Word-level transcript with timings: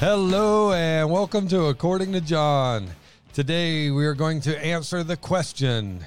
Hello 0.00 0.72
and 0.72 1.10
welcome 1.10 1.46
to 1.48 1.66
According 1.66 2.14
to 2.14 2.22
John. 2.22 2.88
Today 3.34 3.90
we 3.90 4.06
are 4.06 4.14
going 4.14 4.40
to 4.40 4.58
answer 4.64 5.04
the 5.04 5.18
question 5.18 6.02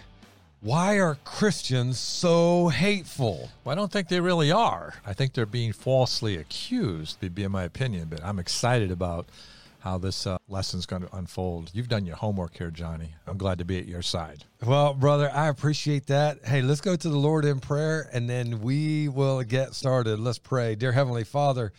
why 0.61 0.97
are 0.97 1.13
Christians 1.23 1.99
so 1.99 2.69
hateful? 2.69 3.51
Well, 3.63 3.71
I 3.71 3.75
don't 3.75 3.91
think 3.91 4.07
they 4.07 4.19
really 4.19 4.51
are. 4.51 4.95
I 5.05 5.13
think 5.13 5.33
they're 5.33 5.45
being 5.45 5.73
falsely 5.73 6.37
accused, 6.37 7.19
would 7.21 7.35
be 7.35 7.43
in 7.43 7.51
my 7.51 7.65
opinion. 7.65 8.07
But 8.09 8.23
I'm 8.23 8.39
excited 8.39 8.89
about 8.89 9.27
how 9.81 9.99
this 9.99 10.25
uh, 10.25 10.39
lesson's 10.49 10.87
going 10.87 11.03
to 11.03 11.15
unfold. 11.15 11.69
You've 11.71 11.87
done 11.87 12.07
your 12.07 12.15
homework 12.15 12.57
here, 12.57 12.71
Johnny. 12.71 13.13
I'm 13.27 13.37
glad 13.37 13.59
to 13.59 13.65
be 13.65 13.77
at 13.77 13.85
your 13.85 14.01
side. 14.01 14.43
Well, 14.65 14.95
brother, 14.95 15.29
I 15.31 15.49
appreciate 15.49 16.07
that. 16.07 16.43
Hey, 16.43 16.63
let's 16.63 16.81
go 16.81 16.95
to 16.95 17.09
the 17.09 17.19
Lord 17.19 17.45
in 17.45 17.59
prayer 17.59 18.09
and 18.11 18.27
then 18.27 18.61
we 18.61 19.07
will 19.07 19.43
get 19.43 19.75
started. 19.75 20.19
Let's 20.19 20.39
pray. 20.39 20.73
Dear 20.73 20.93
Heavenly 20.93 21.25
Father, 21.25 21.71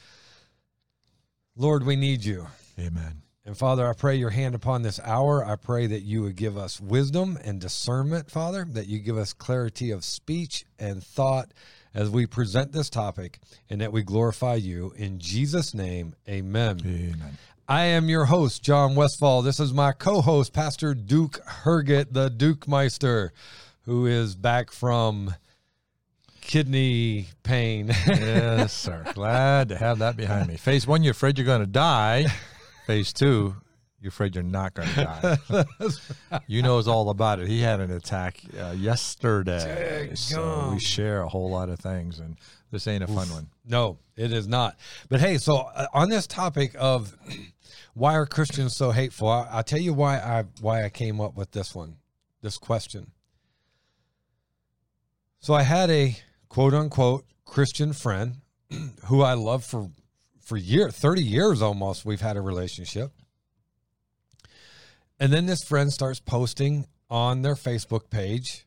Lord, 1.56 1.86
we 1.86 1.94
need 1.94 2.24
you. 2.24 2.48
Amen. 2.78 3.22
And 3.46 3.56
Father, 3.56 3.86
I 3.88 3.92
pray 3.92 4.16
your 4.16 4.30
hand 4.30 4.56
upon 4.56 4.82
this 4.82 4.98
hour. 5.04 5.44
I 5.44 5.54
pray 5.54 5.86
that 5.86 6.00
you 6.00 6.22
would 6.22 6.34
give 6.34 6.56
us 6.56 6.80
wisdom 6.80 7.38
and 7.44 7.60
discernment, 7.60 8.28
Father, 8.30 8.66
that 8.70 8.88
you 8.88 8.98
give 8.98 9.16
us 9.16 9.32
clarity 9.32 9.90
of 9.90 10.02
speech 10.02 10.64
and 10.78 11.04
thought 11.04 11.52
as 11.94 12.10
we 12.10 12.26
present 12.26 12.72
this 12.72 12.90
topic, 12.90 13.38
and 13.70 13.80
that 13.80 13.92
we 13.92 14.02
glorify 14.02 14.56
you. 14.56 14.92
In 14.96 15.20
Jesus' 15.20 15.74
name, 15.74 16.16
amen. 16.28 16.80
Amen. 16.84 17.38
I 17.68 17.84
am 17.84 18.08
your 18.08 18.24
host, 18.24 18.64
John 18.64 18.96
Westfall. 18.96 19.42
This 19.42 19.60
is 19.60 19.72
my 19.72 19.92
co 19.92 20.20
host, 20.22 20.52
Pastor 20.52 20.92
Duke 20.92 21.38
Herget, 21.46 22.12
the 22.12 22.30
Duke 22.30 22.66
Meister, 22.66 23.32
who 23.82 24.06
is 24.06 24.34
back 24.34 24.72
from 24.72 25.34
kidney 26.46 27.28
pain. 27.42 27.88
yes, 27.88 28.72
sir. 28.72 29.04
Glad 29.14 29.70
to 29.70 29.76
have 29.76 29.98
that 29.98 30.16
behind 30.16 30.48
me. 30.48 30.56
Phase 30.56 30.86
one, 30.86 31.02
you're 31.02 31.12
afraid 31.12 31.38
you're 31.38 31.46
going 31.46 31.60
to 31.60 31.66
die. 31.66 32.26
Phase 32.86 33.12
two, 33.12 33.56
you're 34.00 34.10
afraid 34.10 34.34
you're 34.34 34.44
not 34.44 34.74
going 34.74 34.88
to 34.90 35.38
die. 35.48 35.64
you 36.46 36.62
knows 36.62 36.86
all 36.86 37.08
about 37.08 37.40
it. 37.40 37.48
He 37.48 37.60
had 37.60 37.80
an 37.80 37.90
attack 37.90 38.40
uh, 38.58 38.72
yesterday, 38.72 40.12
so 40.14 40.70
we 40.74 40.80
share 40.80 41.22
a 41.22 41.28
whole 41.28 41.50
lot 41.50 41.70
of 41.70 41.80
things, 41.80 42.18
and 42.18 42.36
this 42.70 42.86
ain't 42.86 43.02
a 43.02 43.06
fun 43.06 43.28
one. 43.30 43.48
No, 43.64 43.98
it 44.16 44.32
is 44.32 44.46
not. 44.46 44.76
But 45.08 45.20
hey, 45.20 45.38
so 45.38 45.56
uh, 45.56 45.86
on 45.94 46.10
this 46.10 46.26
topic 46.26 46.74
of 46.78 47.16
why 47.94 48.14
are 48.14 48.26
Christians 48.26 48.76
so 48.76 48.90
hateful, 48.90 49.28
I, 49.28 49.48
I'll 49.50 49.62
tell 49.62 49.80
you 49.80 49.94
why 49.94 50.18
I 50.18 50.44
why 50.60 50.84
I 50.84 50.90
came 50.90 51.20
up 51.20 51.36
with 51.36 51.52
this 51.52 51.74
one, 51.74 51.96
this 52.42 52.58
question. 52.58 53.10
So 55.40 55.54
I 55.54 55.62
had 55.62 55.90
a 55.90 56.16
quote 56.54 56.72
unquote 56.72 57.24
Christian 57.44 57.92
friend 57.92 58.36
who 59.06 59.22
I 59.22 59.34
love 59.34 59.64
for 59.64 59.90
for 60.40 60.56
years, 60.56 60.94
30 60.94 61.20
years 61.20 61.60
almost, 61.60 62.04
we've 62.04 62.20
had 62.20 62.36
a 62.36 62.40
relationship. 62.40 63.10
And 65.18 65.32
then 65.32 65.46
this 65.46 65.64
friend 65.64 65.92
starts 65.92 66.20
posting 66.20 66.86
on 67.10 67.42
their 67.42 67.56
Facebook 67.56 68.08
page. 68.08 68.66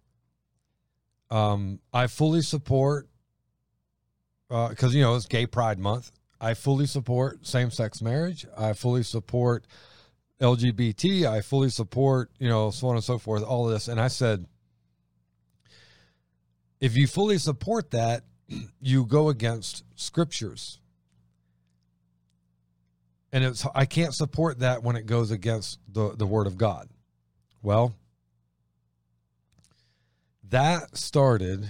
Um, 1.30 1.80
I 1.94 2.08
fully 2.08 2.42
support 2.42 3.08
because 4.50 4.84
uh, 4.84 4.98
you 4.98 5.02
know 5.02 5.16
it's 5.16 5.26
Gay 5.26 5.46
Pride 5.46 5.80
Month. 5.80 6.12
I 6.42 6.56
fully 6.56 6.88
support 6.88 7.48
same-sex 7.48 8.02
marriage. 8.02 8.46
I 8.58 8.74
fully 8.74 9.04
support 9.04 9.66
LGBT. 10.42 11.26
I 11.26 11.40
fully 11.40 11.70
support 11.70 12.32
you 12.38 12.50
know 12.50 12.70
so 12.70 12.90
on 12.90 12.96
and 12.96 13.04
so 13.04 13.18
forth. 13.18 13.44
All 13.44 13.66
of 13.66 13.72
this, 13.72 13.88
and 13.88 14.02
I 14.02 14.10
said, 14.10 14.46
if 16.80 16.96
you 16.96 17.08
fully 17.08 17.38
support 17.38 17.92
that, 17.92 18.24
you 18.82 19.06
go 19.06 19.30
against 19.30 19.84
scriptures 19.96 20.80
and 23.32 23.44
it's 23.44 23.66
I 23.76 23.86
can't 23.86 24.14
support 24.14 24.60
that 24.60 24.84
when 24.84 24.96
it 24.96 25.06
goes 25.06 25.32
against 25.32 25.80
the 25.88 26.16
the 26.16 26.26
word 26.26 26.48
of 26.48 26.58
God. 26.58 26.90
Well, 27.62 27.96
that 30.50 30.98
started 30.98 31.70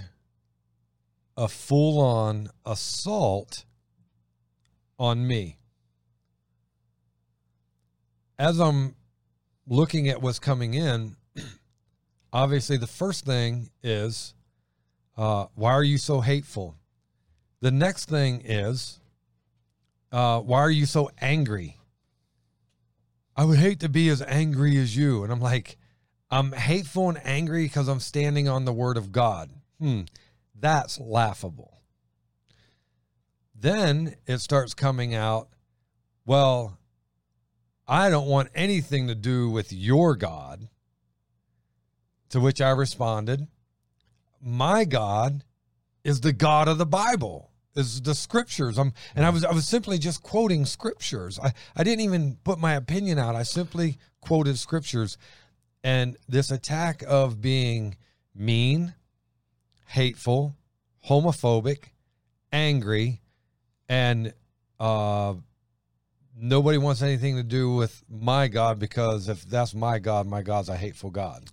a 1.36 1.48
full-on 1.48 2.50
assault 2.64 3.64
on 4.98 5.26
me. 5.26 5.58
As 8.38 8.60
I'm 8.60 8.94
looking 9.66 10.08
at 10.08 10.22
what's 10.22 10.38
coming 10.38 10.74
in, 10.74 11.16
obviously 12.32 12.76
the 12.76 12.86
first 12.86 13.24
thing 13.24 13.70
is 13.82 14.34
uh, 15.18 15.46
why 15.56 15.72
are 15.72 15.84
you 15.84 15.98
so 15.98 16.20
hateful? 16.20 16.76
The 17.60 17.72
next 17.72 18.08
thing 18.08 18.40
is 18.44 19.00
uh, 20.12 20.40
why 20.40 20.60
are 20.60 20.70
you 20.70 20.86
so 20.86 21.10
angry? 21.20 21.76
I 23.36 23.44
would 23.44 23.58
hate 23.58 23.80
to 23.80 23.88
be 23.88 24.08
as 24.08 24.22
angry 24.22 24.76
as 24.78 24.96
you. 24.96 25.22
And 25.22 25.32
I'm 25.32 25.40
like, 25.40 25.76
I'm 26.30 26.52
hateful 26.52 27.08
and 27.08 27.20
angry 27.24 27.64
because 27.64 27.88
I'm 27.88 28.00
standing 28.00 28.48
on 28.48 28.64
the 28.64 28.72
word 28.72 28.96
of 28.96 29.12
God. 29.12 29.50
Hmm, 29.78 30.02
that's 30.58 30.98
laughable. 31.00 31.82
Then 33.54 34.14
it 34.26 34.38
starts 34.38 34.72
coming 34.72 35.14
out, 35.14 35.48
well, 36.24 36.78
I 37.86 38.08
don't 38.08 38.28
want 38.28 38.50
anything 38.54 39.08
to 39.08 39.14
do 39.14 39.50
with 39.50 39.72
your 39.72 40.14
God. 40.14 40.68
To 42.30 42.40
which 42.40 42.60
I 42.60 42.70
responded, 42.70 43.48
My 44.40 44.84
God 44.84 45.44
is 46.04 46.20
the 46.20 46.32
God 46.32 46.68
of 46.68 46.78
the 46.78 46.86
Bible 46.86 47.50
is 47.78 48.02
the 48.02 48.14
scriptures. 48.14 48.76
I'm, 48.76 48.92
and 49.14 49.24
I 49.24 49.30
was 49.30 49.44
I 49.44 49.52
was 49.52 49.66
simply 49.66 49.98
just 49.98 50.22
quoting 50.22 50.66
scriptures. 50.66 51.38
I, 51.38 51.52
I 51.76 51.84
didn't 51.84 52.00
even 52.00 52.36
put 52.42 52.58
my 52.58 52.74
opinion 52.74 53.18
out. 53.18 53.36
I 53.36 53.44
simply 53.44 53.98
quoted 54.20 54.58
scriptures. 54.58 55.16
And 55.84 56.16
this 56.28 56.50
attack 56.50 57.04
of 57.06 57.40
being 57.40 57.96
mean, 58.34 58.94
hateful, 59.86 60.56
homophobic, 61.08 61.84
angry, 62.52 63.20
and 63.88 64.34
uh, 64.80 65.34
nobody 66.36 66.78
wants 66.78 67.00
anything 67.00 67.36
to 67.36 67.44
do 67.44 67.74
with 67.74 68.02
my 68.08 68.48
God 68.48 68.80
because 68.80 69.28
if 69.28 69.44
that's 69.44 69.74
my 69.74 70.00
God, 70.00 70.26
my 70.26 70.42
God's 70.42 70.68
a 70.68 70.76
hateful 70.76 71.10
God. 71.10 71.44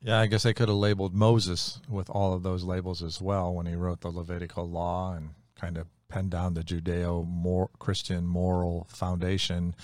Yeah, 0.00 0.20
I 0.20 0.26
guess 0.26 0.44
they 0.44 0.54
could 0.54 0.68
have 0.68 0.78
labeled 0.78 1.14
Moses 1.14 1.80
with 1.88 2.08
all 2.10 2.32
of 2.32 2.42
those 2.42 2.64
labels 2.64 3.02
as 3.02 3.20
well 3.20 3.52
when 3.52 3.66
he 3.66 3.74
wrote 3.74 4.00
the 4.00 4.10
Levitical 4.10 4.68
law 4.68 5.14
and 5.14 5.30
kind 5.60 5.76
of 5.76 5.86
penned 6.08 6.30
down 6.30 6.54
the 6.54 6.62
Judeo 6.62 7.68
Christian 7.78 8.26
moral 8.26 8.86
foundation 8.90 9.74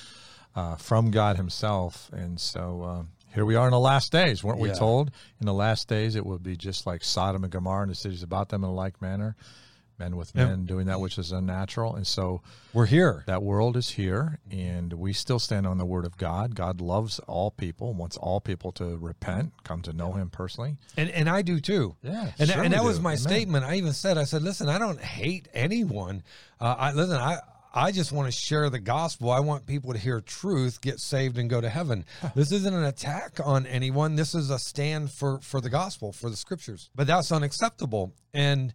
uh, 0.54 0.76
from 0.76 1.10
God 1.10 1.36
Himself. 1.36 2.10
And 2.12 2.40
so 2.40 2.82
uh, 2.82 3.02
here 3.34 3.44
we 3.44 3.56
are 3.56 3.66
in 3.66 3.72
the 3.72 3.80
last 3.80 4.12
days, 4.12 4.44
weren't 4.44 4.60
we 4.60 4.70
told? 4.78 5.10
In 5.40 5.46
the 5.46 5.54
last 5.54 5.88
days, 5.88 6.14
it 6.14 6.24
will 6.24 6.38
be 6.38 6.56
just 6.56 6.86
like 6.86 7.02
Sodom 7.02 7.42
and 7.42 7.52
Gomorrah 7.52 7.82
and 7.82 7.90
the 7.90 7.96
cities 7.96 8.22
about 8.22 8.50
them 8.50 8.62
in 8.62 8.70
a 8.70 8.74
like 8.74 9.02
manner 9.02 9.34
men 10.04 10.16
with 10.16 10.34
men 10.34 10.60
yeah. 10.60 10.66
doing 10.66 10.86
that 10.86 11.00
which 11.00 11.18
is 11.18 11.32
unnatural. 11.32 11.94
And 11.94 12.06
so 12.06 12.42
we're 12.72 12.86
here. 12.86 13.24
That 13.26 13.42
world 13.42 13.76
is 13.76 13.90
here, 13.90 14.38
and 14.50 14.92
we 14.92 15.12
still 15.12 15.38
stand 15.38 15.66
on 15.66 15.78
the 15.78 15.84
word 15.84 16.04
of 16.04 16.16
God. 16.16 16.54
God 16.54 16.80
loves 16.80 17.18
all 17.20 17.50
people, 17.50 17.94
wants 17.94 18.16
all 18.16 18.40
people 18.40 18.72
to 18.72 18.96
repent, 18.96 19.52
come 19.64 19.80
to 19.82 19.92
know 19.92 20.12
Him 20.12 20.30
personally. 20.30 20.76
And 20.96 21.10
and 21.10 21.28
I 21.28 21.42
do 21.42 21.60
too. 21.60 21.96
Yeah, 22.02 22.32
and 22.38 22.50
sure 22.50 22.62
and 22.62 22.72
that 22.74 22.80
do. 22.80 22.86
was 22.86 23.00
my 23.00 23.12
Amen. 23.12 23.18
statement. 23.18 23.64
I 23.64 23.76
even 23.76 23.92
said, 23.92 24.18
I 24.18 24.24
said, 24.24 24.42
listen, 24.42 24.68
I 24.68 24.78
don't 24.78 25.00
hate 25.00 25.48
anyone. 25.54 26.22
Uh, 26.60 26.74
I 26.78 26.92
listen, 26.92 27.16
I. 27.16 27.38
I 27.76 27.90
just 27.90 28.12
want 28.12 28.28
to 28.28 28.30
share 28.30 28.70
the 28.70 28.78
gospel. 28.78 29.32
I 29.32 29.40
want 29.40 29.66
people 29.66 29.94
to 29.94 29.98
hear 29.98 30.20
truth, 30.20 30.80
get 30.80 31.00
saved, 31.00 31.38
and 31.38 31.50
go 31.50 31.60
to 31.60 31.68
heaven. 31.68 32.04
this 32.36 32.52
isn't 32.52 32.72
an 32.72 32.84
attack 32.84 33.40
on 33.44 33.66
anyone. 33.66 34.14
This 34.14 34.32
is 34.32 34.48
a 34.48 34.60
stand 34.60 35.10
for 35.10 35.40
for 35.40 35.60
the 35.60 35.70
gospel, 35.70 36.12
for 36.12 36.30
the 36.30 36.36
scriptures. 36.36 36.88
But 36.94 37.08
that's 37.08 37.32
unacceptable. 37.32 38.12
And 38.32 38.72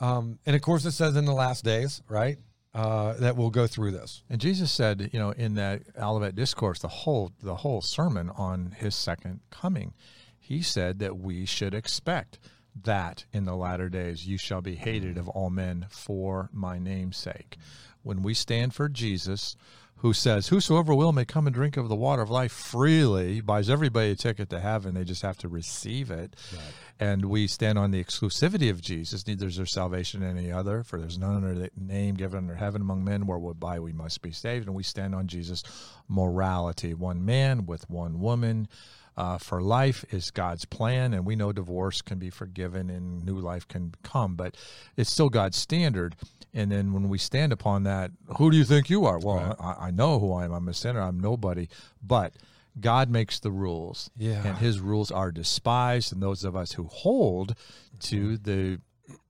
um, 0.00 0.38
and 0.46 0.56
of 0.56 0.62
course, 0.62 0.84
it 0.84 0.92
says 0.92 1.16
in 1.16 1.24
the 1.24 1.32
last 1.32 1.64
days, 1.64 2.02
right, 2.08 2.38
uh, 2.74 3.14
that 3.14 3.36
we'll 3.36 3.50
go 3.50 3.66
through 3.66 3.92
this. 3.92 4.22
And 4.30 4.40
Jesus 4.40 4.70
said, 4.70 5.10
you 5.12 5.18
know, 5.18 5.30
in 5.30 5.54
that 5.54 5.82
Olivet 6.00 6.34
discourse, 6.34 6.78
the 6.78 6.88
whole 6.88 7.32
the 7.42 7.56
whole 7.56 7.80
sermon 7.80 8.30
on 8.30 8.74
His 8.78 8.94
second 8.94 9.40
coming, 9.50 9.94
He 10.38 10.62
said 10.62 10.98
that 11.00 11.18
we 11.18 11.46
should 11.46 11.74
expect 11.74 12.38
that 12.82 13.24
in 13.32 13.44
the 13.44 13.56
latter 13.56 13.88
days 13.88 14.26
you 14.26 14.38
shall 14.38 14.60
be 14.60 14.76
hated 14.76 15.18
of 15.18 15.28
all 15.28 15.50
men 15.50 15.86
for 15.90 16.48
my 16.52 16.78
name's 16.78 17.16
sake. 17.16 17.56
When 18.02 18.22
we 18.22 18.32
stand 18.32 18.74
for 18.74 18.88
Jesus, 18.88 19.56
who 20.00 20.14
says, 20.14 20.48
Whosoever 20.48 20.94
will 20.94 21.12
may 21.12 21.26
come 21.26 21.46
and 21.46 21.54
drink 21.54 21.76
of 21.76 21.88
the 21.88 21.96
water 21.96 22.22
of 22.22 22.30
life 22.30 22.52
freely, 22.52 23.40
buys 23.42 23.68
everybody 23.68 24.12
a 24.12 24.16
ticket 24.16 24.48
to 24.50 24.60
heaven. 24.60 24.94
They 24.94 25.04
just 25.04 25.22
have 25.22 25.36
to 25.38 25.48
receive 25.48 26.10
it. 26.10 26.36
Right. 26.52 26.62
And 27.00 27.24
we 27.24 27.46
stand 27.46 27.78
on 27.78 27.92
the 27.92 28.04
exclusivity 28.04 28.68
of 28.70 28.82
Jesus. 28.82 29.26
Neither 29.26 29.46
is 29.46 29.56
there 29.56 29.64
salvation 29.64 30.22
in 30.22 30.36
any 30.36 30.52
other, 30.52 30.82
for 30.84 30.98
there's 31.00 31.18
none 31.18 31.42
other 31.42 31.70
name 31.74 32.14
given 32.14 32.36
under 32.36 32.56
heaven 32.56 32.82
among 32.82 33.04
men 33.04 33.26
whereby 33.26 33.80
we 33.80 33.94
must 33.94 34.20
be 34.20 34.32
saved. 34.32 34.66
And 34.66 34.76
we 34.76 34.82
stand 34.82 35.14
on 35.14 35.26
Jesus' 35.26 35.62
morality 36.08 36.92
one 36.92 37.24
man 37.24 37.64
with 37.64 37.88
one 37.88 38.20
woman. 38.20 38.68
uh, 39.16 39.36
for 39.38 39.60
life 39.60 40.04
is 40.12 40.30
God's 40.30 40.64
plan, 40.64 41.12
and 41.12 41.26
we 41.26 41.36
know 41.36 41.52
divorce 41.52 42.00
can 42.00 42.18
be 42.18 42.30
forgiven 42.30 42.88
and 42.88 43.24
new 43.24 43.38
life 43.38 43.66
can 43.66 43.92
come, 44.02 44.34
but 44.34 44.56
it's 44.96 45.10
still 45.10 45.28
God's 45.28 45.58
standard. 45.58 46.16
And 46.54 46.70
then 46.70 46.92
when 46.92 47.08
we 47.08 47.18
stand 47.18 47.52
upon 47.52 47.82
that, 47.84 48.12
who 48.38 48.50
do 48.50 48.56
you 48.56 48.64
think 48.64 48.88
you 48.88 49.04
are? 49.04 49.18
Well, 49.18 49.36
Right. 49.36 49.56
I, 49.58 49.86
I 49.88 49.90
know 49.90 50.18
who 50.20 50.32
I 50.32 50.44
am. 50.44 50.52
I'm 50.52 50.68
a 50.68 50.74
sinner. 50.74 51.00
I'm 51.00 51.18
nobody. 51.20 51.68
But 52.02 52.34
God 52.78 53.10
makes 53.10 53.40
the 53.40 53.50
rules, 53.50 54.10
Yeah. 54.16 54.46
and 54.46 54.58
His 54.58 54.78
rules 54.80 55.10
are 55.10 55.32
despised. 55.32 56.12
And 56.12 56.22
those 56.22 56.44
of 56.44 56.54
us 56.54 56.72
who 56.72 56.84
hold 56.84 57.54
to 58.00 58.36
the 58.38 58.80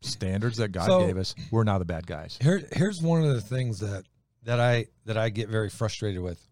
standards 0.02 0.58
that 0.58 0.68
God 0.68 0.86
So- 0.86 1.06
gave 1.06 1.16
us, 1.16 1.34
we're 1.50 1.64
now 1.64 1.78
the 1.78 1.84
bad 1.86 2.06
guys. 2.06 2.36
Here, 2.40 2.62
here's 2.72 3.00
one 3.00 3.22
of 3.24 3.32
the 3.34 3.40
things 3.40 3.78
that 3.80 4.04
that 4.42 4.58
I 4.60 4.86
that 5.04 5.16
I 5.18 5.28
get 5.30 5.48
very 5.48 5.68
frustrated 5.70 6.22
with. 6.22 6.46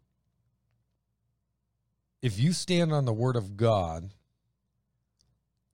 If 2.21 2.39
you 2.39 2.53
stand 2.53 2.93
on 2.93 3.05
the 3.05 3.13
word 3.13 3.37
of 3.37 3.57
God, 3.57 4.11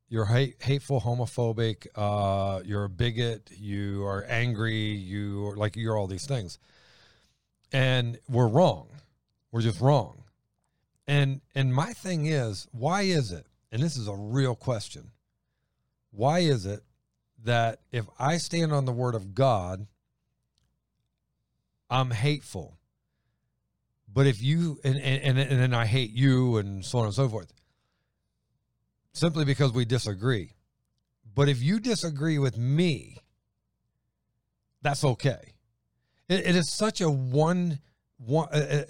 you're 0.08 0.26
hate, 0.26 0.62
hateful, 0.62 1.00
homophobic, 1.00 1.86
uh, 1.94 2.60
you're 2.64 2.84
a 2.84 2.88
bigot, 2.90 3.50
you 3.56 4.04
are 4.04 4.24
angry, 4.24 4.92
you 4.92 5.46
are 5.48 5.56
like 5.56 5.76
you're 5.76 5.96
all 5.96 6.06
these 6.06 6.26
things, 6.26 6.58
and 7.72 8.18
we're 8.28 8.46
wrong. 8.48 8.88
We're 9.50 9.62
just 9.62 9.80
wrong. 9.80 10.23
And 11.06 11.40
and 11.54 11.74
my 11.74 11.92
thing 11.92 12.26
is, 12.26 12.66
why 12.72 13.02
is 13.02 13.30
it? 13.32 13.46
And 13.70 13.82
this 13.82 13.96
is 13.96 14.08
a 14.08 14.14
real 14.14 14.54
question. 14.54 15.10
Why 16.10 16.40
is 16.40 16.64
it 16.64 16.82
that 17.44 17.80
if 17.92 18.06
I 18.18 18.38
stand 18.38 18.72
on 18.72 18.84
the 18.84 18.92
word 18.92 19.14
of 19.14 19.34
God, 19.34 19.86
I'm 21.90 22.10
hateful. 22.10 22.78
But 24.12 24.26
if 24.26 24.42
you 24.42 24.78
and 24.84 24.96
and 24.96 25.38
and 25.38 25.60
then 25.60 25.74
I 25.74 25.86
hate 25.86 26.12
you 26.12 26.56
and 26.56 26.84
so 26.84 26.98
on 26.98 27.06
and 27.06 27.14
so 27.14 27.28
forth, 27.28 27.52
simply 29.12 29.44
because 29.44 29.72
we 29.72 29.84
disagree. 29.84 30.54
But 31.34 31.48
if 31.48 31.60
you 31.62 31.80
disagree 31.80 32.38
with 32.38 32.56
me, 32.56 33.18
that's 34.82 35.04
okay. 35.04 35.54
It, 36.28 36.46
it 36.46 36.56
is 36.56 36.76
such 36.76 37.00
a 37.00 37.10
one 37.10 37.80
one 38.18 38.48
a, 38.52 38.84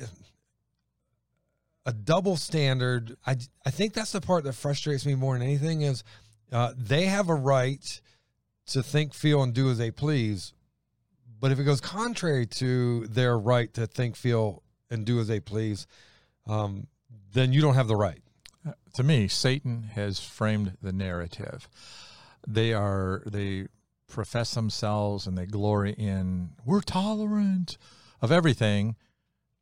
a- 1.87 1.93
double 1.93 2.37
standard. 2.37 3.17
I 3.27 3.37
I 3.65 3.71
think 3.71 3.95
that's 3.95 4.13
the 4.13 4.21
part 4.21 4.45
that 4.45 4.55
frustrates 4.55 5.07
me 5.07 5.15
more 5.15 5.35
than 5.35 5.43
anything 5.43 5.83
is 5.83 6.05
uh, 6.53 6.73
they 6.77 7.07
have 7.07 7.29
a 7.29 7.35
right 7.35 8.01
to 8.67 8.83
think, 8.83 9.15
feel, 9.15 9.43
and 9.43 9.53
do 9.53 9.71
as 9.71 9.79
they 9.79 9.91
please. 9.91 10.53
But 11.41 11.53
if 11.53 11.59
it 11.59 11.65
goes 11.65 11.81
contrary 11.81 12.47
to 12.47 13.07
their 13.07 13.39
right 13.39 13.73
to 13.75 13.87
think, 13.87 14.17
feel, 14.17 14.63
and 14.91 15.05
do 15.05 15.21
as 15.21 15.29
they 15.29 15.41
please, 15.41 15.87
um, 16.47 16.87
then 17.33 17.53
you 17.53 17.61
don't 17.61 17.75
have 17.75 17.89
the 17.89 17.97
right. 17.97 18.23
to 18.95 19.03
me, 19.03 19.29
Satan 19.29 19.83
has 19.95 20.21
framed 20.21 20.77
the 20.81 20.93
narrative. 20.93 21.69
They 22.47 22.73
are 22.73 23.23
they 23.27 23.67
profess 24.07 24.55
themselves 24.55 25.27
and 25.27 25.37
they 25.37 25.47
glory 25.47 25.93
in 25.93 26.51
we're 26.65 26.81
tolerant 26.81 27.77
of 28.23 28.31
everything 28.31 28.95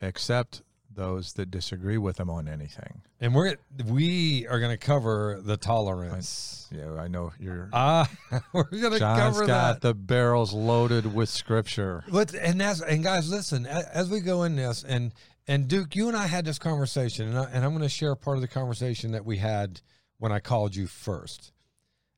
except 0.01 0.63
those 0.94 1.33
that 1.35 1.50
disagree 1.50 1.99
with 1.99 2.17
them 2.17 2.31
on 2.31 2.49
anything. 2.49 3.03
And 3.21 3.35
we're 3.35 3.56
we 3.87 4.47
are 4.49 4.61
going 4.61 4.73
to 4.73 4.77
cover 4.77 5.41
the 5.43 5.56
tolerance. 5.56 6.69
Yeah, 6.71 6.94
I 6.94 7.09
know 7.09 7.33
you're 7.39 7.69
Ah, 7.73 8.11
we're 8.53 8.65
going 8.65 8.93
to 8.93 8.99
John's 8.99 9.37
cover 9.37 9.47
got 9.47 9.81
that. 9.81 9.89
the 9.89 9.94
barrels 9.94 10.53
loaded 10.53 11.15
with 11.15 11.29
scripture. 11.29 12.05
But 12.11 12.35
and 12.35 12.61
that's 12.61 12.81
and 12.81 13.03
guys, 13.03 13.29
listen 13.31 13.67
as 13.67 14.09
we 14.11 14.21
go 14.21 14.43
in 14.44 14.56
this 14.56 14.85
and 14.87 15.12
and 15.49 15.67
Duke, 15.69 15.97
you 15.97 16.09
and 16.09 16.17
I 16.17 16.27
had 16.27 16.44
this 16.44 16.59
conversation, 16.59 17.29
and, 17.29 17.39
I, 17.39 17.44
and 17.53 17.65
I'm 17.65 17.73
going 17.73 17.83
to 17.83 17.89
share 17.89 18.15
part 18.15 18.37
of 18.37 18.43
the 18.43 18.49
conversation 18.49 19.11
that 19.12 19.25
we 19.25 19.39
had 19.39 19.81
when 20.19 20.31
I 20.31 20.39
called 20.39 20.77
you 20.77 20.87
first. 20.87 21.53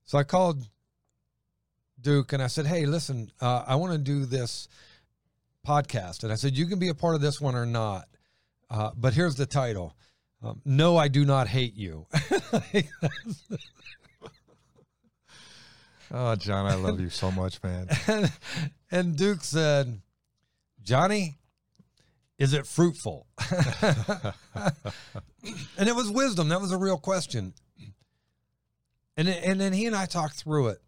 So 0.04 0.18
I 0.18 0.24
called 0.24 0.68
Duke 2.00 2.32
and 2.34 2.42
I 2.42 2.48
said, 2.48 2.66
"Hey, 2.66 2.84
listen, 2.86 3.30
uh, 3.40 3.64
I 3.66 3.76
want 3.76 3.92
to 3.92 3.98
do 3.98 4.26
this 4.26 4.68
podcast," 5.66 6.22
and 6.22 6.30
I 6.30 6.36
said, 6.36 6.56
"You 6.56 6.66
can 6.66 6.78
be 6.78 6.88
a 6.88 6.94
part 6.94 7.14
of 7.14 7.22
this 7.22 7.40
one 7.40 7.54
or 7.54 7.64
not, 7.64 8.04
uh, 8.70 8.90
but 8.96 9.14
here's 9.14 9.36
the 9.36 9.46
title." 9.46 9.96
Um, 10.42 10.60
no, 10.64 10.96
I 10.98 11.08
do 11.08 11.24
not 11.24 11.48
hate 11.48 11.74
you. 11.74 12.06
Oh, 16.16 16.36
John, 16.36 16.66
I 16.66 16.76
love 16.76 17.00
you 17.00 17.10
so 17.10 17.32
much, 17.32 17.60
man. 17.64 17.88
and, 18.06 18.30
and 18.92 19.16
Duke 19.16 19.42
said, 19.42 20.00
Johnny, 20.80 21.38
is 22.38 22.54
it 22.54 22.68
fruitful? 22.68 23.26
and 23.50 24.32
it 25.88 25.96
was 25.96 26.12
wisdom. 26.12 26.50
That 26.50 26.60
was 26.60 26.70
a 26.70 26.78
real 26.78 26.98
question. 26.98 27.52
And, 29.16 29.28
and 29.28 29.60
then 29.60 29.72
he 29.72 29.86
and 29.86 29.96
I 29.96 30.06
talked 30.06 30.36
through 30.36 30.68
it. 30.68 30.78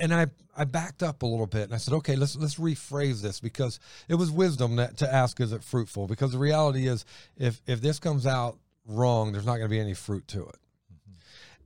And 0.00 0.14
I, 0.14 0.26
I 0.56 0.64
backed 0.64 1.02
up 1.02 1.22
a 1.22 1.26
little 1.26 1.46
bit 1.46 1.64
and 1.64 1.74
I 1.74 1.78
said, 1.78 1.94
okay, 1.94 2.16
let's 2.16 2.36
let's 2.36 2.56
rephrase 2.56 3.22
this 3.22 3.40
because 3.40 3.78
it 4.08 4.14
was 4.14 4.30
wisdom 4.30 4.76
that 4.76 4.96
to 4.98 5.12
ask, 5.12 5.40
is 5.40 5.52
it 5.52 5.62
fruitful? 5.62 6.06
Because 6.06 6.32
the 6.32 6.38
reality 6.38 6.86
is 6.86 7.04
if 7.36 7.60
if 7.66 7.80
this 7.80 7.98
comes 7.98 8.26
out 8.26 8.58
wrong, 8.86 9.32
there's 9.32 9.46
not 9.46 9.56
going 9.56 9.68
to 9.68 9.74
be 9.74 9.80
any 9.80 9.94
fruit 9.94 10.26
to 10.28 10.40
it 10.42 10.58
mm-hmm. 10.92 11.12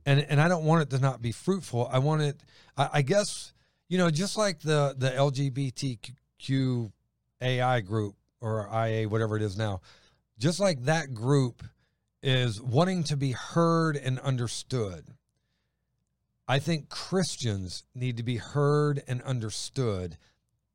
and 0.05 0.21
and 0.21 0.41
I 0.41 0.47
don't 0.47 0.65
want 0.65 0.83
it 0.83 0.89
to 0.95 0.99
not 0.99 1.21
be 1.21 1.31
fruitful. 1.31 1.89
I 1.91 1.99
want 1.99 2.21
it. 2.21 2.41
I, 2.77 2.89
I 2.93 3.01
guess 3.01 3.53
you 3.91 3.97
know, 3.97 4.09
just 4.09 4.37
like 4.37 4.61
the 4.61 4.95
the 4.97 5.09
LGBTQ 5.09 6.91
AI 7.41 7.81
group 7.81 8.15
or 8.39 8.69
IA, 8.73 9.09
whatever 9.09 9.35
it 9.35 9.41
is 9.43 9.57
now, 9.57 9.81
just 10.39 10.61
like 10.61 10.85
that 10.85 11.13
group 11.13 11.61
is 12.23 12.61
wanting 12.61 13.03
to 13.03 13.17
be 13.17 13.31
heard 13.31 13.97
and 13.97 14.17
understood. 14.19 15.05
I 16.47 16.59
think 16.59 16.89
Christians 16.89 17.83
need 17.95 18.17
to 18.17 18.23
be 18.23 18.37
heard 18.37 19.01
and 19.07 19.21
understood. 19.21 20.17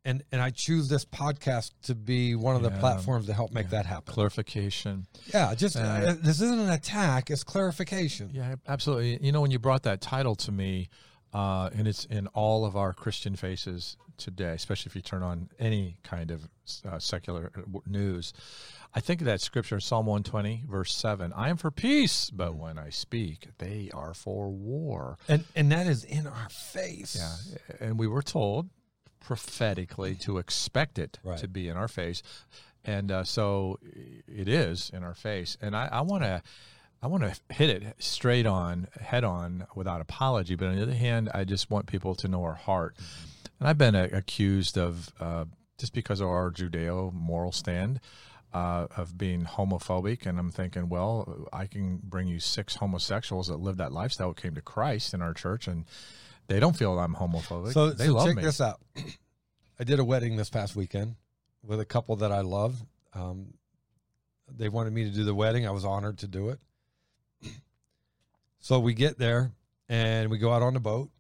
And, 0.04 0.22
and 0.30 0.40
I 0.40 0.50
choose 0.50 0.88
this 0.88 1.04
podcast 1.04 1.72
to 1.82 1.94
be 1.96 2.34
one 2.36 2.54
of 2.54 2.62
the 2.62 2.70
Yeah. 2.70 2.78
platforms 2.78 3.26
to 3.26 3.34
help 3.34 3.52
make 3.52 3.70
that 3.70 3.86
happen. 3.86 4.14
Clarification. 4.14 5.06
Yeah, 5.34 5.52
just 5.56 5.76
uh, 5.76 6.14
this 6.20 6.40
isn't 6.40 6.60
an 6.60 6.70
attack; 6.70 7.28
it's 7.28 7.42
clarification. 7.42 8.30
Yeah, 8.32 8.54
absolutely. 8.68 9.18
You 9.20 9.32
know, 9.32 9.40
when 9.40 9.50
you 9.50 9.58
brought 9.58 9.82
that 9.82 10.00
title 10.00 10.36
to 10.36 10.52
me, 10.52 10.88
uh, 11.34 11.70
and 11.74 11.88
it's 11.88 12.04
in 12.04 12.28
all 12.28 12.64
of 12.64 12.76
our 12.76 12.92
Christian 12.92 13.34
faces 13.34 13.96
today, 14.16 14.52
especially 14.52 14.90
if 14.90 14.96
you 14.96 15.02
turn 15.02 15.22
on 15.22 15.48
any 15.58 15.98
kind 16.02 16.30
of 16.30 16.48
uh, 16.88 16.98
secular 16.98 17.52
news, 17.86 18.32
I 18.94 19.00
think 19.00 19.20
of 19.20 19.26
that 19.26 19.40
scripture, 19.40 19.78
Psalm 19.80 20.06
120, 20.06 20.64
verse 20.68 20.94
7 20.94 21.32
I 21.34 21.48
am 21.50 21.56
for 21.56 21.70
peace, 21.70 22.30
but 22.30 22.54
when 22.54 22.78
I 22.78 22.90
speak, 22.90 23.48
they 23.58 23.90
are 23.92 24.14
for 24.14 24.48
war. 24.50 25.18
And 25.28 25.44
and 25.54 25.70
that 25.72 25.86
is 25.86 26.04
in 26.04 26.26
our 26.26 26.48
face. 26.50 27.16
Yeah. 27.18 27.76
And 27.86 27.98
we 27.98 28.06
were 28.06 28.22
told 28.22 28.70
prophetically 29.20 30.14
to 30.14 30.38
expect 30.38 30.98
it 30.98 31.18
Right. 31.22 31.38
to 31.38 31.48
be 31.48 31.68
in 31.68 31.76
our 31.76 31.88
face. 31.88 32.22
And 32.84 33.10
uh, 33.10 33.24
so 33.24 33.78
it 33.82 34.48
is 34.48 34.90
in 34.94 35.02
our 35.02 35.14
face. 35.14 35.58
And 35.60 35.76
I 35.76 36.00
want 36.02 36.22
to. 36.22 36.42
I 37.02 37.08
want 37.08 37.24
to 37.24 37.54
hit 37.54 37.68
it 37.68 37.94
straight 37.98 38.46
on, 38.46 38.88
head 38.98 39.22
on, 39.22 39.66
without 39.74 40.00
apology. 40.00 40.54
But 40.56 40.68
on 40.68 40.76
the 40.76 40.82
other 40.82 40.94
hand, 40.94 41.28
I 41.34 41.44
just 41.44 41.70
want 41.70 41.86
people 41.86 42.14
to 42.16 42.26
know 42.26 42.42
our 42.42 42.54
heart. 42.54 42.96
And 43.58 43.68
I've 43.68 43.78
been 43.78 43.94
accused 43.94 44.76
of, 44.76 45.12
uh, 45.18 45.46
just 45.78 45.92
because 45.92 46.20
of 46.20 46.28
our 46.28 46.50
Judeo 46.50 47.12
moral 47.12 47.52
stand, 47.52 48.00
uh, 48.52 48.86
of 48.96 49.18
being 49.18 49.44
homophobic. 49.44 50.26
And 50.26 50.38
I'm 50.38 50.50
thinking, 50.50 50.88
well, 50.88 51.48
I 51.52 51.66
can 51.66 52.00
bring 52.02 52.26
you 52.26 52.40
six 52.40 52.76
homosexuals 52.76 53.48
that 53.48 53.58
live 53.58 53.76
that 53.78 53.92
lifestyle, 53.92 54.32
came 54.32 54.54
to 54.54 54.62
Christ 54.62 55.12
in 55.14 55.20
our 55.20 55.34
church, 55.34 55.68
and 55.68 55.84
they 56.46 56.60
don't 56.60 56.76
feel 56.76 56.98
I'm 56.98 57.14
homophobic. 57.14 57.72
So, 57.72 57.90
they 57.90 58.06
so 58.06 58.14
love 58.14 58.26
check 58.26 58.36
me. 58.36 58.42
this 58.42 58.60
out. 58.60 58.80
I 59.78 59.84
did 59.84 59.98
a 59.98 60.04
wedding 60.04 60.36
this 60.36 60.48
past 60.48 60.74
weekend 60.74 61.16
with 61.62 61.80
a 61.80 61.84
couple 61.84 62.16
that 62.16 62.32
I 62.32 62.40
love. 62.40 62.76
Um, 63.14 63.54
they 64.48 64.68
wanted 64.68 64.92
me 64.92 65.04
to 65.04 65.10
do 65.10 65.24
the 65.24 65.34
wedding. 65.34 65.66
I 65.66 65.70
was 65.70 65.84
honored 65.84 66.18
to 66.18 66.28
do 66.28 66.50
it. 66.50 66.60
So 68.58 68.80
we 68.80 68.94
get 68.94 69.16
there 69.16 69.52
and 69.88 70.28
we 70.28 70.38
go 70.38 70.52
out 70.52 70.60
on 70.60 70.74
the 70.74 70.80
boat 70.80 71.10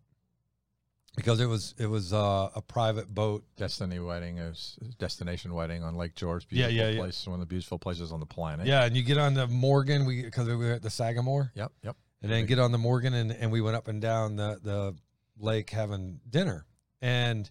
because 1.16 1.40
it 1.40 1.46
was 1.46 1.74
it 1.78 1.86
was 1.86 2.12
uh, 2.12 2.50
a 2.54 2.62
private 2.62 3.12
boat. 3.12 3.42
Destiny 3.56 3.98
wedding 3.98 4.38
is 4.38 4.78
destination 4.98 5.54
wedding 5.54 5.82
on 5.82 5.96
Lake 5.96 6.14
George. 6.14 6.46
Yeah, 6.50 6.68
Beautiful 6.68 6.76
yeah, 6.76 6.92
yeah. 6.92 7.00
place, 7.00 7.26
one 7.26 7.34
of 7.34 7.40
the 7.40 7.46
beautiful 7.46 7.78
places 7.78 8.12
on 8.12 8.20
the 8.20 8.26
planet. 8.26 8.66
Yeah, 8.66 8.84
and 8.84 8.94
you 8.94 9.02
get 9.02 9.18
on 9.18 9.34
the 9.34 9.46
Morgan. 9.46 10.04
We 10.04 10.22
because 10.22 10.46
we 10.46 10.54
were 10.54 10.72
at 10.72 10.82
the 10.82 10.90
Sagamore. 10.90 11.50
Yep. 11.54 11.72
Yep. 11.82 11.96
and 12.22 12.30
then 12.30 12.46
get 12.46 12.58
on 12.58 12.70
the 12.70 12.78
Morgan 12.78 13.14
and, 13.14 13.32
and 13.32 13.50
we 13.50 13.60
went 13.60 13.76
up 13.76 13.88
and 13.88 14.00
down 14.00 14.36
the, 14.36 14.60
the 14.62 14.94
lake 15.38 15.70
having 15.70 16.20
dinner. 16.28 16.66
And 17.00 17.50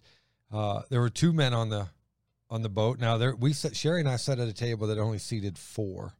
uh, 0.52 0.82
there 0.88 1.00
were 1.00 1.10
two 1.10 1.32
men 1.32 1.52
on 1.52 1.68
the 1.68 1.88
on 2.48 2.62
the 2.62 2.68
boat. 2.68 3.00
Now 3.00 3.18
there 3.18 3.34
we 3.34 3.52
sat 3.52 3.74
Sherry 3.76 4.00
and 4.00 4.08
I 4.08 4.16
sat 4.16 4.38
at 4.38 4.48
a 4.48 4.52
table 4.52 4.86
that 4.86 4.98
only 4.98 5.18
seated 5.18 5.58
four. 5.58 6.14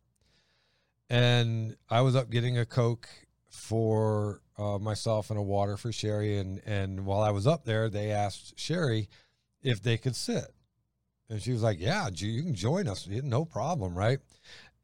And 1.09 1.77
I 1.89 2.01
was 2.01 2.17
up 2.17 2.31
getting 2.31 2.59
a 2.59 2.67
Coke 2.67 3.09
for 3.57 4.41
uh, 4.59 4.79
myself 4.79 5.31
and 5.31 5.39
a 5.39 5.43
water 5.43 5.77
for 5.77 5.91
Sherry. 5.91 6.39
And, 6.39 6.61
and 6.67 7.07
while 7.07 7.23
I 7.23 7.31
was 7.31 7.47
up 7.47 7.65
there, 7.65 7.89
they 7.89 8.11
asked 8.11 8.59
Sherry 8.59 9.09
if 9.63 9.83
they 9.83 9.97
could 9.97 10.15
sit. 10.15 10.45
And 11.29 11.43
she 11.43 11.53
was 11.53 11.63
like, 11.63 11.81
Yeah, 11.81 12.09
you 12.13 12.43
can 12.43 12.55
join 12.55 12.87
us. 12.87 13.09
No 13.09 13.45
problem, 13.45 13.97
right? 13.97 14.19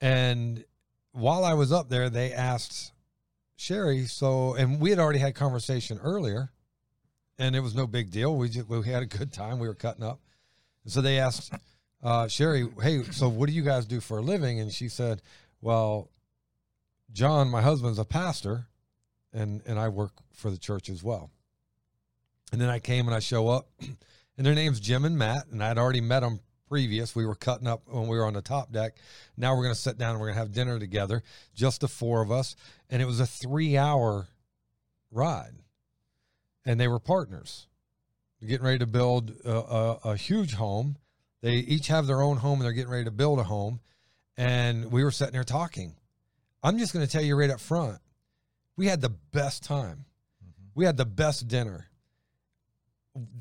And 0.00 0.64
while 1.12 1.45
I 1.45 1.55
was 1.55 1.71
up 1.71 1.88
there, 1.88 2.11
they 2.11 2.33
asked 2.33 2.93
Sherry. 3.57 4.07
So, 4.07 4.55
and 4.55 4.81
we 4.81 4.91
had 4.91 4.99
already 4.99 5.21
had 5.21 5.35
conversation 5.35 6.00
earlier, 6.02 6.50
and 7.38 7.55
it 7.55 7.61
was 7.61 7.75
no 7.75 7.87
big 7.87 8.11
deal. 8.11 8.37
We 8.37 8.49
just 8.49 8.69
we 8.69 8.83
had 8.83 9.02
a 9.02 9.07
good 9.07 9.33
time. 9.33 9.59
We 9.59 9.69
were 9.69 9.75
cutting 9.75 10.02
up, 10.02 10.21
and 10.83 10.93
so 10.93 11.00
they 11.00 11.21
asked 11.21 11.52
uh, 12.02 12.26
Sherry, 12.26 12.69
"Hey, 12.81 13.05
so 13.05 13.29
what 13.29 13.49
do 13.49 13.55
you 13.55 13.62
guys 13.62 13.87
do 13.87 14.00
for 14.00 14.19
a 14.19 14.23
living?" 14.23 14.59
And 14.59 14.73
she 14.73 14.88
said, 14.88 15.23
"Well, 15.61 16.11
John, 17.12 17.49
my 17.49 17.62
husband's 17.62 17.99
a 17.99 18.04
pastor, 18.04 18.66
and 19.33 19.62
and 19.66 19.78
I 19.78 19.88
work 19.88 20.12
for 20.33 20.50
the 20.50 20.59
church 20.59 20.88
as 20.88 21.02
well." 21.02 21.31
And 22.52 22.61
then 22.61 22.69
I 22.69 22.78
came 22.78 23.07
and 23.07 23.14
I 23.14 23.21
show 23.21 23.49
up, 23.49 23.69
and 23.81 24.47
their 24.47 24.54
name's 24.54 24.78
Jim 24.78 25.04
and 25.04 25.16
Matt, 25.16 25.47
and 25.50 25.64
I'd 25.64 25.78
already 25.78 26.02
met 26.02 26.21
them 26.21 26.40
previous. 26.73 27.14
We 27.14 27.26
were 27.26 27.35
cutting 27.35 27.66
up 27.66 27.83
when 27.87 28.09
we 28.09 28.16
were 28.16 28.25
on 28.25 28.33
the 28.33 28.40
top 28.40 28.73
deck. 28.73 28.97
Now 29.37 29.54
we're 29.54 29.64
going 29.64 29.75
to 29.75 29.81
sit 29.81 29.99
down 29.99 30.12
and 30.12 30.21
we're 30.21 30.28
going 30.28 30.37
to 30.37 30.40
have 30.40 30.52
dinner 30.52 30.78
together, 30.78 31.23
just 31.54 31.83
the 31.83 31.88
four 31.88 32.23
of 32.23 32.31
us. 32.31 32.57
And 32.88 33.02
it 33.02 33.04
was 33.04 33.21
a 33.21 33.26
three 33.26 33.76
hour 33.76 34.28
ride. 35.11 35.52
And 36.64 36.81
they 36.81 36.88
were 36.88 36.99
partners. 36.99 37.66
They're 38.40 38.49
getting 38.49 38.64
ready 38.64 38.78
to 38.78 38.87
build 38.87 39.35
a, 39.45 39.54
a, 39.54 39.99
a 40.04 40.16
huge 40.16 40.54
home. 40.54 40.97
They 41.42 41.57
each 41.57 41.88
have 41.88 42.07
their 42.07 42.23
own 42.23 42.38
home 42.38 42.54
and 42.54 42.62
they're 42.62 42.73
getting 42.73 42.90
ready 42.90 43.04
to 43.04 43.11
build 43.11 43.38
a 43.38 43.45
home. 43.45 43.81
And 44.38 44.90
we 44.90 45.04
were 45.04 45.11
sitting 45.11 45.35
there 45.35 45.45
talking. 45.45 45.95
I'm 46.62 46.78
just 46.78 46.92
going 46.92 47.04
to 47.04 47.11
tell 47.11 47.23
you 47.23 47.37
right 47.37 47.50
up 47.50 47.61
front 47.61 47.99
we 48.76 48.87
had 48.87 49.00
the 49.00 49.11
best 49.11 49.62
time. 49.62 50.04
Mm-hmm. 50.42 50.62
We 50.75 50.85
had 50.85 50.97
the 50.97 51.04
best 51.04 51.49
dinner. 51.49 51.88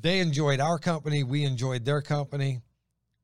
They 0.00 0.20
enjoyed 0.20 0.60
our 0.60 0.78
company. 0.78 1.22
We 1.22 1.44
enjoyed 1.44 1.84
their 1.84 2.02
company 2.02 2.60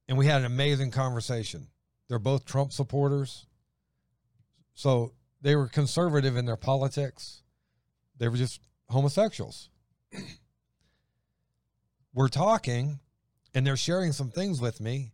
and 0.09 0.17
we 0.17 0.27
had 0.27 0.41
an 0.41 0.47
amazing 0.47 0.91
conversation. 0.91 1.69
They're 2.09 2.19
both 2.19 2.47
Trump 2.47 2.73
supporters. 2.73 3.47
So 4.75 5.13
they 5.43 5.55
were 5.55 5.69
conservative 5.69 6.37
in 6.37 6.47
their 6.47 6.57
politics. 6.57 7.43
They 8.17 8.29
were 8.29 8.37
just 8.37 8.63
homosexuals. 8.89 9.69
we're 12.15 12.29
talking 12.29 13.01
and 13.55 13.67
they're 13.67 13.77
sharing 13.77 14.13
some 14.13 14.31
things 14.31 14.61
with 14.61 14.81
me. 14.81 15.13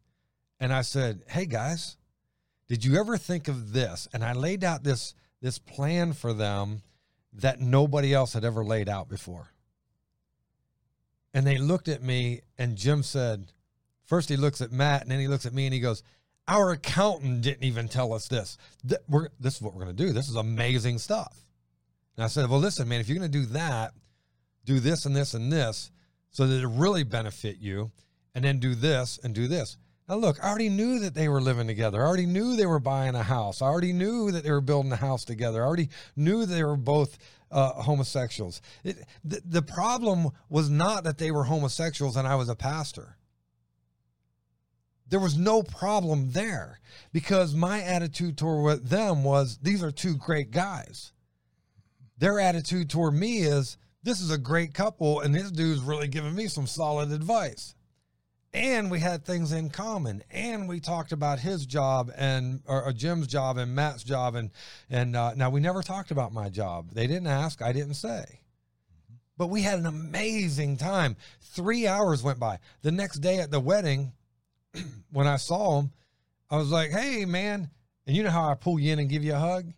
And 0.60 0.72
I 0.72 0.82
said, 0.82 1.22
Hey 1.26 1.46
guys, 1.46 1.96
did 2.68 2.84
you 2.84 2.96
ever 2.96 3.16
think 3.16 3.48
of 3.48 3.72
this? 3.72 4.08
And 4.12 4.24
I 4.24 4.32
laid 4.32 4.64
out 4.64 4.84
this 4.84 5.14
this 5.40 5.58
plan 5.58 6.14
for 6.14 6.32
them 6.32 6.82
that 7.34 7.60
nobody 7.60 8.14
else 8.14 8.32
had 8.32 8.44
ever 8.44 8.64
laid 8.64 8.88
out 8.88 9.08
before. 9.08 9.48
And 11.34 11.46
they 11.46 11.58
looked 11.58 11.88
at 11.88 12.02
me 12.02 12.40
and 12.56 12.76
Jim 12.76 13.02
said, 13.02 13.52
First, 14.04 14.28
he 14.28 14.36
looks 14.36 14.60
at 14.60 14.70
Matt, 14.70 15.02
and 15.02 15.10
then 15.10 15.18
he 15.18 15.28
looks 15.28 15.46
at 15.46 15.54
me, 15.54 15.66
and 15.66 15.74
he 15.74 15.80
goes, 15.80 16.02
"Our 16.46 16.72
accountant 16.72 17.42
didn't 17.42 17.64
even 17.64 17.88
tell 17.88 18.12
us 18.12 18.28
this. 18.28 18.58
Th- 18.86 19.00
this 19.40 19.56
is 19.56 19.62
what 19.62 19.74
we're 19.74 19.84
going 19.84 19.96
to 19.96 20.06
do. 20.06 20.12
This 20.12 20.28
is 20.28 20.36
amazing 20.36 20.98
stuff." 20.98 21.44
And 22.16 22.24
I 22.24 22.28
said, 22.28 22.48
"Well, 22.48 22.60
listen, 22.60 22.86
man, 22.86 23.00
if 23.00 23.08
you're 23.08 23.18
going 23.18 23.30
to 23.30 23.38
do 23.38 23.46
that, 23.46 23.94
do 24.64 24.78
this 24.78 25.06
and 25.06 25.16
this 25.16 25.34
and 25.34 25.50
this, 25.50 25.90
so 26.30 26.46
that 26.46 26.62
it 26.62 26.66
really 26.66 27.02
benefit 27.02 27.58
you, 27.58 27.92
and 28.34 28.44
then 28.44 28.58
do 28.58 28.74
this 28.74 29.18
and 29.22 29.34
do 29.34 29.48
this." 29.48 29.78
Now, 30.08 30.16
look, 30.16 30.42
I 30.42 30.48
already 30.48 30.68
knew 30.68 30.98
that 30.98 31.14
they 31.14 31.28
were 31.28 31.40
living 31.40 31.66
together. 31.66 32.02
I 32.02 32.06
already 32.06 32.26
knew 32.26 32.56
they 32.56 32.66
were 32.66 32.78
buying 32.78 33.14
a 33.14 33.22
house. 33.22 33.62
I 33.62 33.66
already 33.66 33.94
knew 33.94 34.30
that 34.32 34.44
they 34.44 34.50
were 34.50 34.60
building 34.60 34.92
a 34.92 34.96
house 34.96 35.24
together. 35.24 35.62
I 35.62 35.66
already 35.66 35.88
knew 36.14 36.44
they 36.44 36.62
were 36.62 36.76
both 36.76 37.16
uh, 37.50 37.72
homosexuals. 37.82 38.60
It, 38.82 38.98
the, 39.24 39.40
the 39.44 39.62
problem 39.62 40.30
was 40.50 40.68
not 40.68 41.04
that 41.04 41.16
they 41.16 41.30
were 41.30 41.44
homosexuals 41.44 42.16
and 42.16 42.28
I 42.28 42.34
was 42.34 42.50
a 42.50 42.56
pastor. 42.56 43.16
There 45.08 45.20
was 45.20 45.38
no 45.38 45.62
problem 45.62 46.32
there 46.32 46.80
because 47.12 47.54
my 47.54 47.82
attitude 47.82 48.36
toward 48.36 48.86
them 48.86 49.22
was 49.22 49.58
these 49.62 49.82
are 49.82 49.92
two 49.92 50.16
great 50.16 50.50
guys. 50.50 51.12
Their 52.18 52.40
attitude 52.40 52.90
toward 52.90 53.14
me 53.14 53.38
is 53.38 53.78
this 54.02 54.20
is 54.20 54.30
a 54.30 54.38
great 54.38 54.74
couple 54.74 55.20
and 55.20 55.34
this 55.34 55.50
dude's 55.50 55.80
really 55.80 56.08
giving 56.08 56.34
me 56.34 56.48
some 56.48 56.66
solid 56.66 57.12
advice. 57.12 57.74
And 58.54 58.88
we 58.88 59.00
had 59.00 59.24
things 59.24 59.50
in 59.50 59.68
common, 59.68 60.22
and 60.30 60.68
we 60.68 60.78
talked 60.78 61.10
about 61.10 61.40
his 61.40 61.66
job 61.66 62.12
and 62.16 62.62
or, 62.68 62.84
or 62.84 62.92
Jim's 62.92 63.26
job 63.26 63.58
and 63.58 63.74
Matt's 63.74 64.04
job, 64.04 64.36
and 64.36 64.50
and 64.88 65.16
uh, 65.16 65.34
now 65.34 65.50
we 65.50 65.58
never 65.58 65.82
talked 65.82 66.12
about 66.12 66.32
my 66.32 66.50
job. 66.50 66.90
They 66.92 67.08
didn't 67.08 67.26
ask, 67.26 67.60
I 67.60 67.72
didn't 67.72 67.94
say, 67.94 68.42
but 69.36 69.48
we 69.48 69.62
had 69.62 69.80
an 69.80 69.86
amazing 69.86 70.76
time. 70.76 71.16
Three 71.40 71.88
hours 71.88 72.22
went 72.22 72.38
by. 72.38 72.60
The 72.82 72.92
next 72.92 73.16
day 73.16 73.40
at 73.40 73.50
the 73.50 73.58
wedding, 73.58 74.12
when 75.10 75.26
I 75.26 75.36
saw 75.36 75.80
him, 75.80 75.90
I 76.48 76.56
was 76.56 76.70
like, 76.70 76.92
"Hey, 76.92 77.24
man!" 77.24 77.70
And 78.06 78.16
you 78.16 78.22
know 78.22 78.30
how 78.30 78.48
I 78.48 78.54
pull 78.54 78.78
you 78.78 78.92
in 78.92 79.00
and 79.00 79.10
give 79.10 79.24
you 79.24 79.34
a 79.34 79.38
hug, 79.38 79.72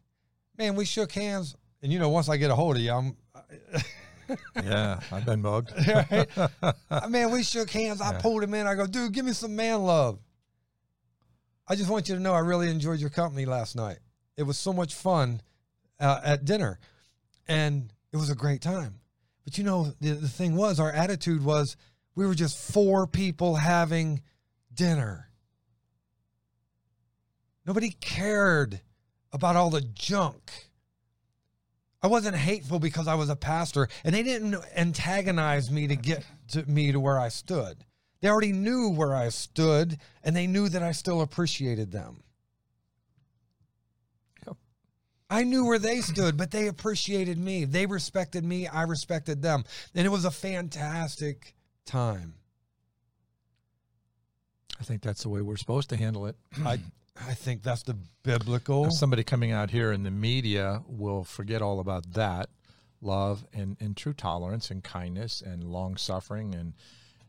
man. 0.59 0.75
We 0.75 0.85
shook 0.85 1.13
hands, 1.13 1.57
and 1.81 1.91
you 1.91 1.99
know, 1.99 2.11
once 2.11 2.29
I 2.29 2.37
get 2.37 2.51
a 2.51 2.55
hold 2.55 2.77
of 2.77 2.83
you, 2.83 2.93
I'm. 2.93 3.17
yeah, 4.57 5.01
I've 5.13 5.25
been 5.25 5.43
mugged. 5.43 5.73
right? 5.89 6.29
man, 7.09 7.31
we 7.31 7.43
shook 7.43 7.71
hands. 7.71 8.01
I 8.01 8.13
yeah. 8.13 8.21
pulled 8.21 8.43
him 8.43 8.55
in. 8.55 8.67
I 8.67 8.75
go, 8.75 8.87
dude, 8.87 9.13
give 9.13 9.25
me 9.25 9.33
some 9.33 9.57
man 9.57 9.83
love. 9.83 10.19
I 11.69 11.75
just 11.75 11.91
want 11.91 12.09
you 12.09 12.15
to 12.15 12.21
know 12.21 12.33
I 12.33 12.41
really 12.41 12.71
enjoyed 12.71 13.01
your 13.01 13.11
company 13.11 13.45
last 13.45 13.77
night. 13.77 13.99
It 14.37 14.45
was 14.45 14.59
so 14.59 14.73
much 14.73 14.95
fun 14.95 15.41
uh, 15.99 16.21
at 16.25 16.45
dinner, 16.45 16.79
and 17.49 17.93
it 18.13 18.17
was 18.17 18.31
a 18.31 18.35
great 18.35 18.61
time. 18.61 19.01
But 19.45 19.59
you 19.59 19.65
know, 19.65 19.93
the, 20.01 20.13
the 20.13 20.29
thing 20.29 20.55
was, 20.55 20.79
our 20.79 20.93
attitude 20.93 21.45
was 21.45 21.77
we 22.15 22.27
were 22.27 22.35
just 22.35 22.73
four 22.73 23.07
people 23.07 23.57
having 23.57 24.23
dinner. 24.73 25.31
Nobody 27.65 27.91
cared 27.91 28.81
about 29.33 29.57
all 29.57 29.71
the 29.71 29.81
junk. 29.81 30.66
I 32.03 32.09
wasn't 32.09 32.37
hateful 32.37 32.79
because 32.79 33.09
I 33.09 33.15
was 33.15 33.29
a 33.29 33.37
pastor, 33.37 33.89
and 34.05 34.15
they 34.15 34.23
didn't 34.23 34.57
antagonize 34.77 35.71
me 35.71 35.87
to 35.89 35.97
get 35.97 36.25
to 36.49 36.65
me 36.65 36.93
to 36.93 37.01
where 37.01 37.19
I 37.19 37.29
stood. 37.29 37.85
They 38.21 38.29
already 38.29 38.53
knew 38.53 38.91
where 38.91 39.15
I 39.15 39.29
stood, 39.31 39.99
and 40.23 40.35
they 40.35 40.47
knew 40.47 40.69
that 40.69 40.83
I 40.83 40.93
still 40.93 41.21
appreciated 41.21 41.93
them. 41.93 42.23
I 45.29 45.43
knew 45.43 45.65
where 45.65 45.79
they 45.79 46.01
stood, 46.01 46.37
but 46.37 46.53
they 46.53 46.69
appreciated 46.69 47.39
me. 47.39 47.65
They 47.65 47.87
respected 47.87 48.45
me. 48.45 48.69
I 48.69 48.83
respected 48.83 49.43
them. 49.43 49.65
And 49.95 50.07
it 50.07 50.11
was 50.11 50.25
a 50.25 50.31
fantastic 50.31 51.57
time. 51.85 52.35
I 54.79 54.85
think 54.85 55.03
that's 55.03 55.23
the 55.23 55.29
way 55.29 55.41
we're 55.41 55.57
supposed 55.57 55.91
to 55.91 55.97
handle 55.97 56.27
it. 56.27 56.37
I 56.65 56.79
I 57.21 57.35
think 57.35 57.63
that's 57.63 57.83
the 57.83 57.97
biblical. 58.23 58.91
Somebody 58.91 59.25
coming 59.25 59.53
out 59.53 59.71
here 59.71 59.93
in 59.93 60.03
the 60.03 60.11
media 60.11 60.83
will 60.87 61.25
forget 61.25 61.63
all 61.63 61.81
about 61.81 62.13
that 62.13 62.49
love 63.01 63.47
and, 63.53 63.77
and 63.81 63.97
true 63.97 64.13
tolerance 64.13 64.71
and 64.71 64.83
kindness 64.83 65.41
and 65.41 65.65
long 65.65 65.97
suffering 65.97 66.55
and 66.55 66.75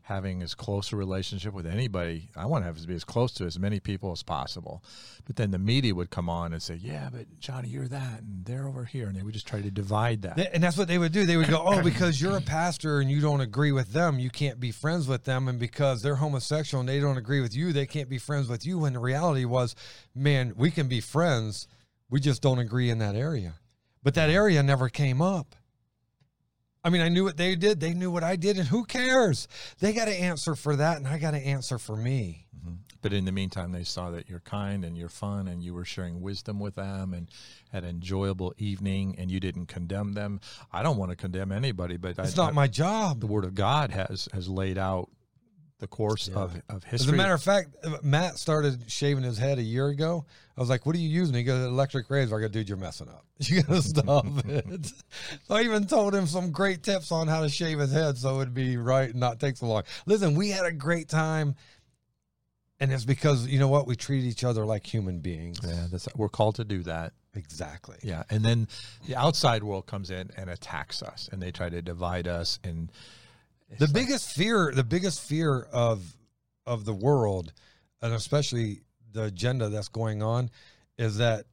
having 0.08 0.42
as 0.42 0.54
close 0.54 0.90
a 0.90 0.96
relationship 0.96 1.52
with 1.52 1.66
anybody. 1.66 2.30
I 2.34 2.46
want 2.46 2.62
to 2.62 2.66
have 2.66 2.78
to 2.78 2.86
be 2.86 2.94
as 2.94 3.04
close 3.04 3.30
to 3.32 3.44
as 3.44 3.58
many 3.58 3.78
people 3.78 4.10
as 4.10 4.22
possible. 4.22 4.82
But 5.26 5.36
then 5.36 5.50
the 5.50 5.58
media 5.58 5.94
would 5.94 6.08
come 6.08 6.30
on 6.30 6.54
and 6.54 6.62
say, 6.62 6.76
"Yeah, 6.76 7.10
but 7.12 7.26
Johnny, 7.38 7.68
you're 7.68 7.88
that, 7.88 8.22
and 8.22 8.42
they're 8.46 8.66
over 8.66 8.86
here," 8.86 9.08
and 9.08 9.14
they 9.14 9.22
would 9.22 9.34
just 9.34 9.46
try 9.46 9.60
to 9.60 9.70
divide 9.70 10.22
that. 10.22 10.54
And 10.54 10.62
that's 10.62 10.78
what 10.78 10.88
they 10.88 10.96
would 10.96 11.12
do. 11.12 11.26
They 11.26 11.36
would 11.36 11.50
go, 11.50 11.62
"Oh, 11.62 11.82
because 11.82 12.22
you're 12.22 12.38
a 12.38 12.40
pastor 12.40 13.00
and 13.00 13.10
you 13.10 13.20
don't 13.20 13.42
agree 13.42 13.70
with 13.70 13.92
them, 13.92 14.18
you 14.18 14.30
can't 14.30 14.58
be 14.58 14.72
friends 14.72 15.06
with 15.06 15.24
them, 15.24 15.46
and 15.46 15.58
because 15.58 16.00
they're 16.00 16.16
homosexual 16.16 16.80
and 16.80 16.88
they 16.88 17.00
don't 17.00 17.18
agree 17.18 17.42
with 17.42 17.54
you, 17.54 17.74
they 17.74 17.84
can't 17.84 18.08
be 18.08 18.16
friends 18.18 18.48
with 18.48 18.64
you." 18.64 18.78
When 18.78 18.94
the 18.94 19.00
reality 19.00 19.44
was, 19.44 19.74
man, 20.14 20.54
we 20.56 20.70
can 20.70 20.88
be 20.88 21.02
friends. 21.02 21.68
We 22.08 22.18
just 22.18 22.40
don't 22.40 22.60
agree 22.60 22.88
in 22.88 22.96
that 23.00 23.14
area. 23.14 23.56
But 24.02 24.14
that 24.14 24.30
area 24.30 24.62
never 24.62 24.88
came 24.88 25.20
up. 25.20 25.54
I 26.88 26.90
mean, 26.90 27.02
I 27.02 27.10
knew 27.10 27.22
what 27.22 27.36
they 27.36 27.54
did. 27.54 27.80
They 27.80 27.92
knew 27.92 28.10
what 28.10 28.24
I 28.24 28.36
did. 28.36 28.56
And 28.56 28.66
who 28.66 28.86
cares? 28.86 29.46
They 29.78 29.92
got 29.92 30.06
to 30.06 30.18
answer 30.18 30.54
for 30.54 30.74
that, 30.74 30.96
and 30.96 31.06
I 31.06 31.18
got 31.18 31.32
to 31.32 31.36
answer 31.36 31.76
for 31.76 31.94
me. 31.94 32.46
Mm-hmm. 32.58 32.76
But 33.02 33.12
in 33.12 33.26
the 33.26 33.30
meantime, 33.30 33.72
they 33.72 33.84
saw 33.84 34.10
that 34.12 34.30
you're 34.30 34.40
kind 34.40 34.86
and 34.86 34.96
you're 34.96 35.10
fun 35.10 35.48
and 35.48 35.62
you 35.62 35.74
were 35.74 35.84
sharing 35.84 36.22
wisdom 36.22 36.58
with 36.58 36.76
them 36.76 37.12
and 37.12 37.28
had 37.72 37.84
an 37.84 37.90
enjoyable 37.90 38.54
evening 38.56 39.16
and 39.18 39.30
you 39.30 39.38
didn't 39.38 39.66
condemn 39.66 40.14
them. 40.14 40.40
I 40.72 40.82
don't 40.82 40.96
want 40.96 41.10
to 41.10 41.16
condemn 41.16 41.52
anybody, 41.52 41.98
but 41.98 42.18
it's 42.18 42.38
I, 42.38 42.42
not 42.42 42.52
I, 42.52 42.54
my 42.54 42.68
job. 42.68 43.20
The 43.20 43.26
Word 43.26 43.44
of 43.44 43.54
God 43.54 43.90
has 43.90 44.26
has 44.32 44.48
laid 44.48 44.78
out 44.78 45.10
the 45.78 45.86
course 45.86 46.28
yeah. 46.28 46.38
of, 46.38 46.60
of 46.68 46.84
history. 46.84 47.08
As 47.08 47.14
a 47.14 47.16
matter 47.16 47.34
of 47.34 47.42
fact, 47.42 47.68
Matt 48.02 48.38
started 48.38 48.90
shaving 48.90 49.22
his 49.22 49.38
head 49.38 49.58
a 49.58 49.62
year 49.62 49.88
ago. 49.88 50.26
I 50.56 50.60
was 50.60 50.68
like, 50.68 50.86
"What 50.86 50.96
are 50.96 50.98
you 50.98 51.08
using?" 51.08 51.34
He 51.36 51.44
goes, 51.44 51.66
"Electric 51.66 52.10
razor." 52.10 52.36
I 52.36 52.40
go, 52.40 52.48
"Dude, 52.48 52.68
you're 52.68 52.78
messing 52.78 53.08
up. 53.08 53.24
You 53.38 53.62
gotta 53.62 53.82
stop 53.82 54.26
it." 54.46 54.92
So 55.46 55.54
I 55.54 55.62
even 55.62 55.86
told 55.86 56.14
him 56.14 56.26
some 56.26 56.50
great 56.50 56.82
tips 56.82 57.12
on 57.12 57.28
how 57.28 57.42
to 57.42 57.48
shave 57.48 57.78
his 57.78 57.92
head 57.92 58.18
so 58.18 58.40
it'd 58.40 58.54
be 58.54 58.76
right 58.76 59.10
and 59.10 59.20
not 59.20 59.38
take 59.38 59.56
so 59.56 59.66
long. 59.66 59.84
Listen, 60.06 60.34
we 60.34 60.50
had 60.50 60.66
a 60.66 60.72
great 60.72 61.08
time, 61.08 61.54
and 62.80 62.92
it's 62.92 63.04
because 63.04 63.46
you 63.46 63.60
know 63.60 63.68
what 63.68 63.86
we 63.86 63.94
treat 63.94 64.24
each 64.24 64.42
other 64.42 64.66
like 64.66 64.84
human 64.84 65.20
beings. 65.20 65.60
Yeah, 65.62 65.86
that's 65.90 66.08
we're 66.16 66.28
called 66.28 66.56
to 66.56 66.64
do 66.64 66.82
that. 66.84 67.12
Exactly. 67.34 67.98
Yeah, 68.02 68.24
and 68.30 68.44
then 68.44 68.66
the 69.06 69.14
outside 69.14 69.62
world 69.62 69.86
comes 69.86 70.10
in 70.10 70.30
and 70.36 70.50
attacks 70.50 71.02
us, 71.04 71.28
and 71.30 71.40
they 71.40 71.52
try 71.52 71.68
to 71.68 71.80
divide 71.82 72.26
us 72.26 72.58
and 72.64 72.90
the 73.76 73.86
like, 73.86 73.94
biggest 73.94 74.32
fear, 74.32 74.72
the 74.74 74.84
biggest 74.84 75.20
fear 75.20 75.66
of 75.72 76.16
of 76.66 76.84
the 76.84 76.92
world, 76.94 77.52
and 78.02 78.12
especially 78.14 78.80
the 79.12 79.24
agenda 79.24 79.68
that's 79.68 79.88
going 79.88 80.22
on, 80.22 80.50
is 80.98 81.18
that 81.18 81.46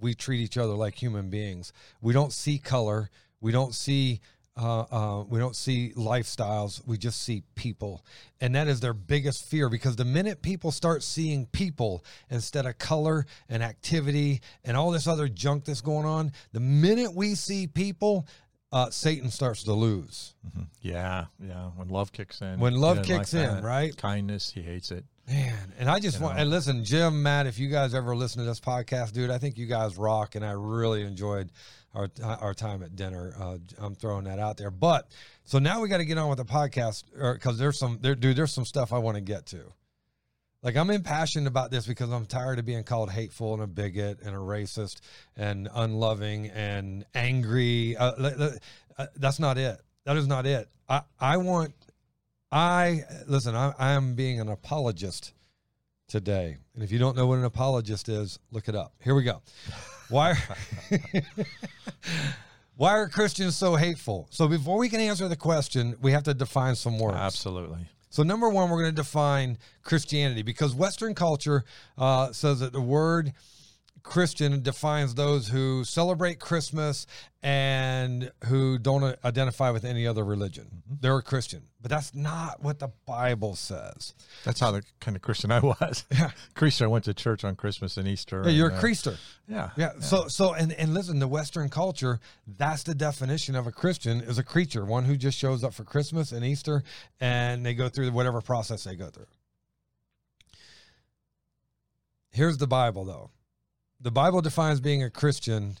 we 0.00 0.14
treat 0.14 0.40
each 0.40 0.58
other 0.58 0.74
like 0.74 0.94
human 0.94 1.30
beings. 1.30 1.72
We 2.00 2.12
don't 2.12 2.32
see 2.32 2.58
color. 2.58 3.10
We 3.40 3.52
don't 3.52 3.74
see 3.74 4.20
uh, 4.58 4.80
uh, 4.90 5.24
we 5.28 5.38
don't 5.38 5.54
see 5.54 5.92
lifestyles. 5.96 6.80
We 6.86 6.96
just 6.96 7.20
see 7.22 7.42
people, 7.56 8.02
and 8.40 8.54
that 8.54 8.68
is 8.68 8.80
their 8.80 8.94
biggest 8.94 9.44
fear. 9.44 9.68
Because 9.68 9.96
the 9.96 10.04
minute 10.06 10.40
people 10.40 10.70
start 10.70 11.02
seeing 11.02 11.44
people 11.46 12.02
instead 12.30 12.64
of 12.64 12.78
color 12.78 13.26
and 13.50 13.62
activity 13.62 14.40
and 14.64 14.74
all 14.74 14.90
this 14.90 15.06
other 15.06 15.28
junk 15.28 15.66
that's 15.66 15.82
going 15.82 16.06
on, 16.06 16.32
the 16.52 16.60
minute 16.60 17.12
we 17.14 17.34
see 17.34 17.66
people, 17.66 18.26
uh, 18.72 18.90
Satan 18.90 19.30
starts 19.30 19.62
to 19.64 19.72
lose. 19.72 20.34
Yeah, 20.80 21.26
yeah. 21.40 21.70
When 21.76 21.88
love 21.88 22.12
kicks 22.12 22.40
in, 22.40 22.58
When 22.60 22.74
love 22.74 23.02
kicks 23.02 23.32
like 23.34 23.42
in, 23.48 23.54
that. 23.56 23.62
right? 23.64 23.96
Kindness, 23.96 24.50
he 24.50 24.62
hates 24.62 24.90
it. 24.90 25.04
Man, 25.28 25.72
and 25.78 25.88
I 25.90 25.98
just 25.98 26.18
You 26.18 26.24
want 26.24 26.36
know? 26.36 26.42
and 26.42 26.50
listen, 26.50 26.84
Jim, 26.84 27.22
Matt, 27.22 27.46
if 27.46 27.58
you 27.58 27.68
guys 27.68 27.94
ever 27.94 28.14
listen 28.14 28.40
to 28.42 28.46
this 28.46 28.60
podcast, 28.60 29.12
dude, 29.12 29.30
I 29.30 29.38
think 29.38 29.58
you 29.58 29.66
guys 29.66 29.96
rock, 29.96 30.34
and 30.36 30.44
I 30.44 30.52
really 30.52 31.02
enjoyed 31.02 31.50
our 31.94 32.08
our 32.22 32.54
time 32.54 32.82
at 32.82 32.94
dinner. 32.94 33.34
Uh, 33.40 33.58
I'm 33.78 33.94
throwing 33.96 34.24
that 34.24 34.38
out 34.38 34.56
there, 34.56 34.70
but 34.70 35.10
so 35.44 35.58
now 35.58 35.80
we 35.80 35.88
got 35.88 35.98
to 35.98 36.04
get 36.04 36.16
on 36.18 36.28
with 36.28 36.38
the 36.38 36.44
podcast, 36.44 37.04
because 37.34 37.58
there's 37.58 37.76
some 37.78 37.98
there, 38.02 38.14
dude, 38.14 38.36
there's 38.36 38.52
some 38.52 38.64
stuff 38.64 38.92
I 38.92 38.98
want 38.98 39.16
to 39.16 39.20
get 39.20 39.46
to. 39.46 39.72
Like 40.66 40.76
I'm 40.76 40.90
impassioned 40.90 41.46
about 41.46 41.70
this 41.70 41.86
because 41.86 42.10
I'm 42.10 42.26
tired 42.26 42.58
of 42.58 42.64
being 42.64 42.82
called 42.82 43.08
hateful 43.08 43.54
and 43.54 43.62
a 43.62 43.68
bigot 43.68 44.18
and 44.24 44.34
a 44.34 44.38
racist 44.38 44.96
and 45.36 45.68
unloving 45.72 46.48
and 46.48 47.04
angry. 47.14 47.96
Uh, 47.96 48.50
uh, 48.98 49.06
that's 49.14 49.38
not 49.38 49.58
it. 49.58 49.80
That 50.06 50.16
is 50.16 50.26
not 50.26 50.44
it. 50.44 50.68
I 50.88 51.02
I 51.20 51.36
want 51.36 51.72
I 52.50 53.04
listen. 53.28 53.54
I, 53.54 53.74
I 53.78 53.92
am 53.92 54.16
being 54.16 54.40
an 54.40 54.48
apologist 54.48 55.34
today, 56.08 56.56
and 56.74 56.82
if 56.82 56.90
you 56.90 56.98
don't 56.98 57.16
know 57.16 57.28
what 57.28 57.38
an 57.38 57.44
apologist 57.44 58.08
is, 58.08 58.40
look 58.50 58.68
it 58.68 58.74
up. 58.74 58.92
Here 59.04 59.14
we 59.14 59.22
go. 59.22 59.42
Why? 60.08 60.34
why 62.76 62.90
are 62.90 63.08
Christians 63.08 63.54
so 63.54 63.76
hateful? 63.76 64.26
So 64.30 64.48
before 64.48 64.78
we 64.78 64.88
can 64.88 64.98
answer 64.98 65.28
the 65.28 65.36
question, 65.36 65.94
we 66.02 66.10
have 66.10 66.24
to 66.24 66.34
define 66.34 66.74
some 66.74 66.98
words. 66.98 67.16
Absolutely. 67.16 67.86
So 68.16 68.22
number 68.22 68.48
one, 68.48 68.70
we're 68.70 68.80
going 68.80 68.94
to 68.94 69.02
define 69.02 69.58
Christianity 69.82 70.40
because 70.40 70.74
Western 70.74 71.14
culture 71.14 71.66
uh, 71.98 72.32
says 72.32 72.60
that 72.60 72.72
the 72.72 72.80
word 72.80 73.34
Christian 74.06 74.62
defines 74.62 75.16
those 75.16 75.48
who 75.48 75.82
celebrate 75.82 76.38
Christmas 76.38 77.08
and 77.42 78.30
who 78.44 78.78
don't 78.78 79.18
identify 79.24 79.70
with 79.70 79.84
any 79.84 80.06
other 80.06 80.24
religion. 80.24 80.82
They're 80.88 81.18
a 81.18 81.22
Christian, 81.22 81.64
but 81.82 81.90
that's 81.90 82.14
not 82.14 82.62
what 82.62 82.78
the 82.78 82.92
Bible 83.04 83.56
says. 83.56 84.14
That's 84.44 84.60
how 84.60 84.70
the 84.70 84.84
kind 85.00 85.16
of 85.16 85.22
Christian 85.22 85.50
I 85.50 85.58
was. 85.58 86.04
Yeah. 86.16 86.30
Christian, 86.54 86.86
I 86.86 86.88
went 86.88 87.04
to 87.06 87.14
church 87.14 87.44
on 87.44 87.56
Christmas 87.56 87.96
and 87.96 88.06
Easter. 88.06 88.42
Yeah, 88.44 88.52
you're 88.52 88.68
and, 88.68 88.76
a 88.76 88.78
uh, 88.78 88.82
Creaster. 88.82 89.18
Yeah. 89.48 89.70
Yeah. 89.76 89.92
So 89.98 90.28
so 90.28 90.54
and 90.54 90.72
and 90.72 90.94
listen, 90.94 91.18
the 91.18 91.28
Western 91.28 91.68
culture, 91.68 92.20
that's 92.46 92.84
the 92.84 92.94
definition 92.94 93.56
of 93.56 93.66
a 93.66 93.72
Christian 93.72 94.20
is 94.20 94.38
a 94.38 94.44
Creaster, 94.44 94.86
one 94.86 95.04
who 95.04 95.16
just 95.16 95.36
shows 95.36 95.64
up 95.64 95.74
for 95.74 95.82
Christmas 95.82 96.30
and 96.30 96.44
Easter, 96.44 96.84
and 97.20 97.66
they 97.66 97.74
go 97.74 97.88
through 97.88 98.12
whatever 98.12 98.40
process 98.40 98.84
they 98.84 98.94
go 98.94 99.08
through. 99.08 99.26
Here's 102.30 102.58
the 102.58 102.68
Bible, 102.68 103.04
though. 103.04 103.30
The 104.00 104.10
Bible 104.10 104.42
defines 104.42 104.80
being 104.80 105.02
a 105.02 105.10
Christian. 105.10 105.78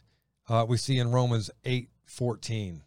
Uh, 0.48 0.64
we 0.68 0.76
see 0.76 0.98
in 0.98 1.10
Romans 1.10 1.50
eight 1.64 1.90
fourteen. 2.04 2.82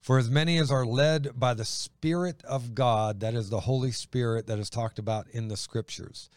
For 0.00 0.18
as 0.18 0.28
many 0.28 0.58
as 0.58 0.72
are 0.72 0.84
led 0.84 1.38
by 1.38 1.54
the 1.54 1.64
Spirit 1.64 2.42
of 2.42 2.74
God, 2.74 3.20
that 3.20 3.34
is 3.34 3.50
the 3.50 3.60
Holy 3.60 3.92
Spirit 3.92 4.48
that 4.48 4.58
is 4.58 4.68
talked 4.68 4.98
about 4.98 5.28
in 5.28 5.46
the 5.46 5.56
Scriptures, 5.56 6.28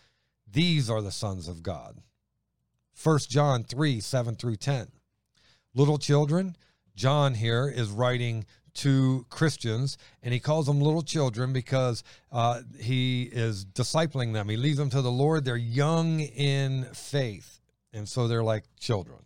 these 0.52 0.88
are 0.88 1.02
the 1.02 1.12
sons 1.12 1.48
of 1.48 1.64
God. 1.64 1.98
1 3.02 3.20
John 3.28 3.64
3 3.64 4.00
7 4.00 4.36
through 4.36 4.58
10. 4.58 4.88
Little 5.74 5.98
children, 5.98 6.56
John 6.96 7.34
here 7.34 7.68
is 7.68 7.90
writing 7.90 8.46
to 8.76 9.26
Christians, 9.30 9.98
and 10.22 10.34
he 10.34 10.40
calls 10.40 10.68
them 10.68 10.80
little 10.80 11.02
children 11.02 11.52
because 11.52 12.04
uh, 12.32 12.62
he 12.80 13.24
is 13.24 13.66
discipling 13.66 14.34
them. 14.34 14.48
He 14.48 14.58
leads 14.58 14.78
them 14.78 14.90
to 14.92 15.02
the 15.02 15.12
Lord. 15.12 15.44
They're 15.44 15.58
young 15.58 16.20
in 16.20 16.84
faith, 16.94 17.55
and 17.96 18.08
so 18.08 18.28
they're 18.28 18.44
like 18.44 18.66
children. 18.80 19.20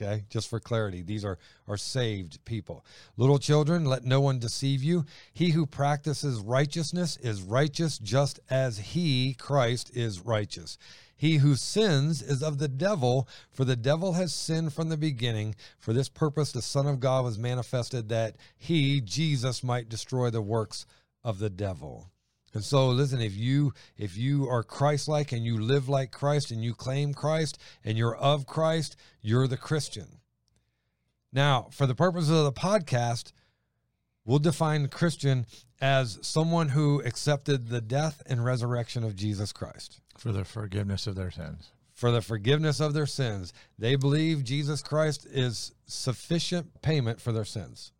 Okay, 0.00 0.24
just 0.30 0.48
for 0.48 0.58
clarity, 0.58 1.02
these 1.02 1.24
are, 1.24 1.38
are 1.68 1.76
saved 1.76 2.44
people. 2.44 2.84
Little 3.16 3.38
children, 3.38 3.84
let 3.84 4.04
no 4.04 4.20
one 4.20 4.38
deceive 4.38 4.82
you. 4.82 5.04
He 5.32 5.50
who 5.50 5.66
practices 5.66 6.40
righteousness 6.40 7.18
is 7.18 7.42
righteous 7.42 7.98
just 7.98 8.40
as 8.50 8.78
he, 8.78 9.34
Christ, 9.34 9.94
is 9.94 10.20
righteous. 10.20 10.78
He 11.14 11.36
who 11.36 11.54
sins 11.54 12.20
is 12.20 12.42
of 12.42 12.58
the 12.58 12.68
devil, 12.68 13.28
for 13.50 13.64
the 13.64 13.76
devil 13.76 14.14
has 14.14 14.34
sinned 14.34 14.72
from 14.72 14.88
the 14.88 14.96
beginning. 14.96 15.54
For 15.78 15.92
this 15.92 16.08
purpose, 16.08 16.50
the 16.52 16.62
Son 16.62 16.86
of 16.86 16.98
God 16.98 17.24
was 17.24 17.38
manifested 17.38 18.08
that 18.08 18.36
he, 18.56 19.00
Jesus, 19.00 19.62
might 19.62 19.88
destroy 19.88 20.30
the 20.30 20.42
works 20.42 20.84
of 21.22 21.38
the 21.38 21.50
devil. 21.50 22.11
And 22.54 22.62
so 22.62 22.88
listen, 22.88 23.20
if 23.20 23.34
you 23.34 23.72
if 23.96 24.16
you 24.16 24.48
are 24.48 24.62
Christ-like 24.62 25.32
and 25.32 25.44
you 25.44 25.58
live 25.58 25.88
like 25.88 26.10
Christ 26.10 26.50
and 26.50 26.62
you 26.62 26.74
claim 26.74 27.14
Christ 27.14 27.58
and 27.84 27.96
you're 27.96 28.16
of 28.16 28.46
Christ, 28.46 28.96
you're 29.22 29.46
the 29.48 29.56
Christian. 29.56 30.20
Now, 31.32 31.68
for 31.70 31.86
the 31.86 31.94
purposes 31.94 32.30
of 32.30 32.44
the 32.44 32.52
podcast, 32.52 33.32
we'll 34.24 34.38
define 34.38 34.88
Christian 34.88 35.46
as 35.80 36.18
someone 36.20 36.68
who 36.68 37.00
accepted 37.02 37.68
the 37.68 37.80
death 37.80 38.22
and 38.26 38.44
resurrection 38.44 39.02
of 39.02 39.16
Jesus 39.16 39.50
Christ 39.52 40.00
For 40.18 40.30
the 40.30 40.44
forgiveness 40.44 41.06
of 41.06 41.14
their 41.14 41.30
sins. 41.30 41.70
for 41.94 42.10
the 42.10 42.20
forgiveness 42.20 42.80
of 42.80 42.92
their 42.92 43.06
sins. 43.06 43.52
They 43.78 43.96
believe 43.96 44.44
Jesus 44.44 44.82
Christ 44.82 45.26
is 45.30 45.72
sufficient 45.86 46.82
payment 46.82 47.20
for 47.20 47.32
their 47.32 47.44
sins. 47.46 47.92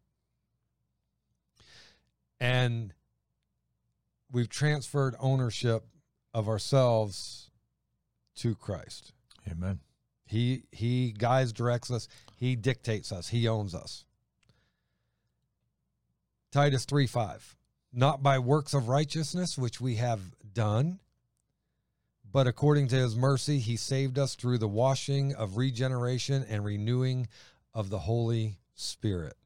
And 2.39 2.93
we've 4.33 4.49
transferred 4.49 5.15
ownership 5.21 5.85
of 6.35 6.49
ourselves 6.49 7.51
to 8.37 8.55
Christ. 8.55 9.13
Amen. 9.51 9.81
He 10.27 10.65
he 10.73 11.13
guides, 11.13 11.53
directs 11.53 11.91
us, 11.91 12.09
he 12.37 12.57
dictates 12.57 13.13
us, 13.13 13.29
he 13.29 13.47
owns 13.47 13.75
us. 13.75 14.05
Titus 16.51 16.85
3 16.85 17.07
5. 17.07 17.57
Not 17.93 18.23
by 18.23 18.39
works 18.39 18.73
of 18.73 18.89
righteousness 18.89 19.59
which 19.59 19.81
we 19.81 19.97
have 19.97 20.21
done, 20.55 21.01
but 22.31 22.47
according 22.47 22.89
to 22.89 22.97
his 22.97 23.15
mercy, 23.15 23.59
he 23.59 23.77
saved 23.77 24.19
us 24.19 24.35
through 24.35 24.59
the 24.59 24.69
washing 24.69 25.35
of 25.35 25.59
regeneration 25.59 26.45
and 26.49 26.65
renewing 26.65 27.29
of 27.75 27.91
the 27.91 28.01
Holy 28.01 28.59
Spirit. 28.75 29.37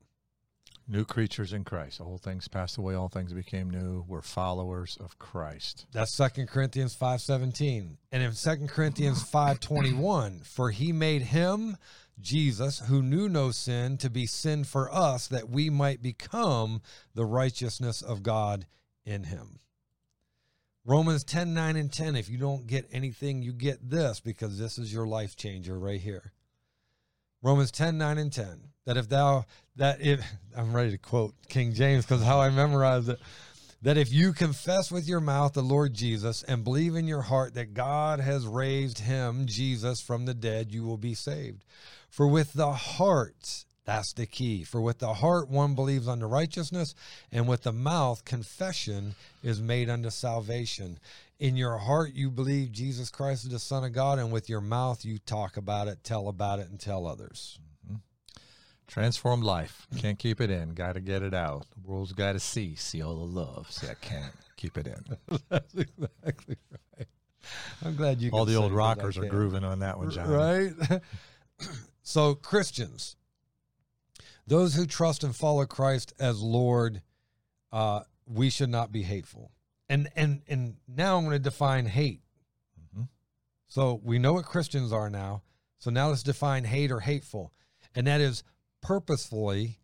New 0.89 1.05
creatures 1.05 1.53
in 1.53 1.65
Christ. 1.65 2.01
All 2.01 2.17
things 2.17 2.47
passed 2.47 2.77
away, 2.77 2.95
all 2.95 3.09
things 3.09 3.33
became 3.33 3.71
new. 3.71 4.05
We're 4.07 4.23
followers 4.23 4.97
of 5.01 5.19
Christ. 5.19 5.87
That's 5.93 6.15
Second 6.15 6.47
Corinthians 6.49 6.95
5:17. 6.95 7.99
And 8.13 8.23
in 8.23 8.33
Second 8.33 8.69
Corinthians 8.69 9.23
5:21, 9.25 10.45
for 10.45 10.71
he 10.71 10.93
made 10.93 11.23
him 11.23 11.77
Jesus 12.21 12.79
who 12.81 13.03
knew 13.03 13.29
no 13.29 13.51
sin 13.51 13.99
to 13.99 14.09
be 14.09 14.27
sin 14.27 14.65
for 14.65 14.93
us 14.95 15.27
that 15.27 15.49
we 15.49 15.71
might 15.71 16.03
become 16.03 16.81
the 17.15 17.27
righteousness 17.27 18.01
of 18.01 18.23
God 18.23 18.67
in 19.05 19.25
him. 19.25 19.59
Romans 20.85 21.25
10, 21.25 21.53
9, 21.53 21.75
and 21.75 21.93
10. 21.93 22.15
If 22.15 22.29
you 22.29 22.39
don't 22.39 22.69
get 22.69 22.87
anything, 22.93 23.43
you 23.43 23.53
get 23.53 23.91
this 23.91 24.21
because 24.21 24.57
this 24.57 24.79
is 24.79 24.93
your 24.93 25.07
life 25.07 25.35
changer 25.35 25.77
right 25.77 26.01
here. 26.01 26.33
Romans 27.43 27.73
10, 27.73 27.99
9, 27.99 28.19
and 28.19 28.33
10. 28.33 28.73
That 28.85 28.97
if 28.97 29.09
thou, 29.09 29.47
that 29.77 30.01
if, 30.01 30.21
I'm 30.57 30.75
ready 30.75 30.93
to 30.93 30.99
quote 30.99 31.35
King 31.49 31.75
James 31.75 32.05
because 32.05 32.23
how 32.23 32.41
I 32.41 32.51
memorized 32.51 33.09
it. 33.09 33.21
That 33.83 33.99
if 33.99 34.11
you 34.13 34.33
confess 34.33 34.91
with 34.91 35.07
your 35.07 35.21
mouth 35.21 35.53
the 35.53 35.63
Lord 35.63 35.93
Jesus 35.93 36.43
and 36.43 36.65
believe 36.65 36.97
in 36.97 37.07
your 37.07 37.21
heart 37.21 37.55
that 37.55 37.75
God 37.75 38.21
has 38.21 38.47
raised 38.47 38.99
him, 38.99 39.47
Jesus, 39.47 40.01
from 40.01 40.25
the 40.25 40.35
dead, 40.35 40.73
you 40.73 40.83
will 40.83 40.97
be 40.97 41.15
saved. 41.15 41.63
For 42.09 42.27
with 42.27 42.55
the 42.55 42.73
heart, 42.73 43.65
that's 43.85 44.15
the 44.15 44.27
key. 44.27 44.65
For 44.65 44.81
with 44.81 44.99
the 44.99 45.15
heart 45.15 45.49
one 45.49 45.75
believes 45.75 46.09
unto 46.09 46.27
righteousness, 46.27 46.95
and 47.31 47.47
with 47.47 47.63
the 47.63 47.73
mouth 47.73 48.25
confession 48.25 49.15
is 49.43 49.61
made 49.61 49.91
unto 49.91 50.11
salvation. 50.11 50.99
In 51.39 51.57
your 51.57 51.77
heart 51.77 52.15
you 52.15 52.31
believe 52.31 52.73
Jesus 52.73 53.11
Christ 53.11 53.45
is 53.45 53.51
the 53.51 53.59
Son 53.59 53.85
of 53.85 53.93
God, 53.93 54.19
and 54.19 54.33
with 54.33 54.49
your 54.49 54.63
mouth 54.63 55.05
you 55.05 55.19
talk 55.19 55.57
about 55.57 55.87
it, 55.87 56.03
tell 56.03 56.29
about 56.29 56.59
it, 56.59 56.71
and 56.71 56.81
tell 56.81 57.07
others. 57.07 57.59
Transformed 58.87 59.43
life. 59.43 59.87
Can't 59.99 60.19
keep 60.19 60.41
it 60.41 60.51
in. 60.51 60.75
Got 60.75 60.95
to 60.95 61.01
get 61.01 61.23
it 61.23 61.35
out. 61.35 61.67
The 61.75 61.91
world's 61.91 62.13
got 62.13 62.33
to 62.33 62.41
see. 62.41 62.77
See 62.77 63.03
all 63.03 63.15
the 63.15 63.25
love. 63.25 63.71
See, 63.71 63.89
I 63.89 63.95
can't 63.95 64.33
keep 64.57 64.79
it 64.79 64.87
in. 64.87 65.39
That's 65.49 65.75
exactly 65.75 66.57
right. 66.71 67.07
I'm 67.85 67.97
glad 67.97 68.21
you. 68.21 68.31
All 68.31 68.45
the 68.45 68.55
old 68.57 68.73
rockers 68.73 69.19
are 69.19 69.27
grooving 69.27 69.65
on 69.65 69.81
that 69.81 69.99
one, 69.99 70.11
John. 70.11 70.29
Right? 70.29 71.01
so, 72.03 72.35
Christians, 72.35 73.17
those 74.47 74.75
who 74.75 74.87
trust 74.87 75.25
and 75.25 75.35
follow 75.35 75.67
Christ 75.67 76.13
as 76.19 76.41
Lord, 76.41 77.03
uh, 77.73 78.01
we 78.27 78.51
should 78.51 78.71
not 78.71 78.93
be 78.93 79.03
hateful. 79.03 79.53
And 79.89 80.09
and 80.17 80.43
and 80.49 80.77
now 80.89 81.17
I'm 81.17 81.25
going 81.25 81.35
to 81.35 81.39
define 81.39 81.87
hate. 81.87 82.23
Mhm. 82.97 83.09
So 83.69 84.01
we 84.03 84.19
know 84.19 84.33
what 84.33 84.45
Christians 84.45 84.93
are 84.93 85.11
now. 85.11 85.43
So 85.79 85.91
now 85.91 86.09
let's 86.09 86.23
define 86.23 86.65
hate 86.65 86.91
or 86.91 87.01
hateful. 87.01 87.53
And 87.95 88.07
that 88.07 88.21
is 88.21 88.43
purposefully 88.81 89.79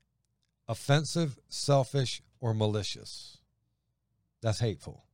offensive, 0.69 1.39
selfish, 1.49 2.23
or 2.41 2.55
malicious. 2.55 3.39
That's 4.41 4.61
hateful. 4.61 5.05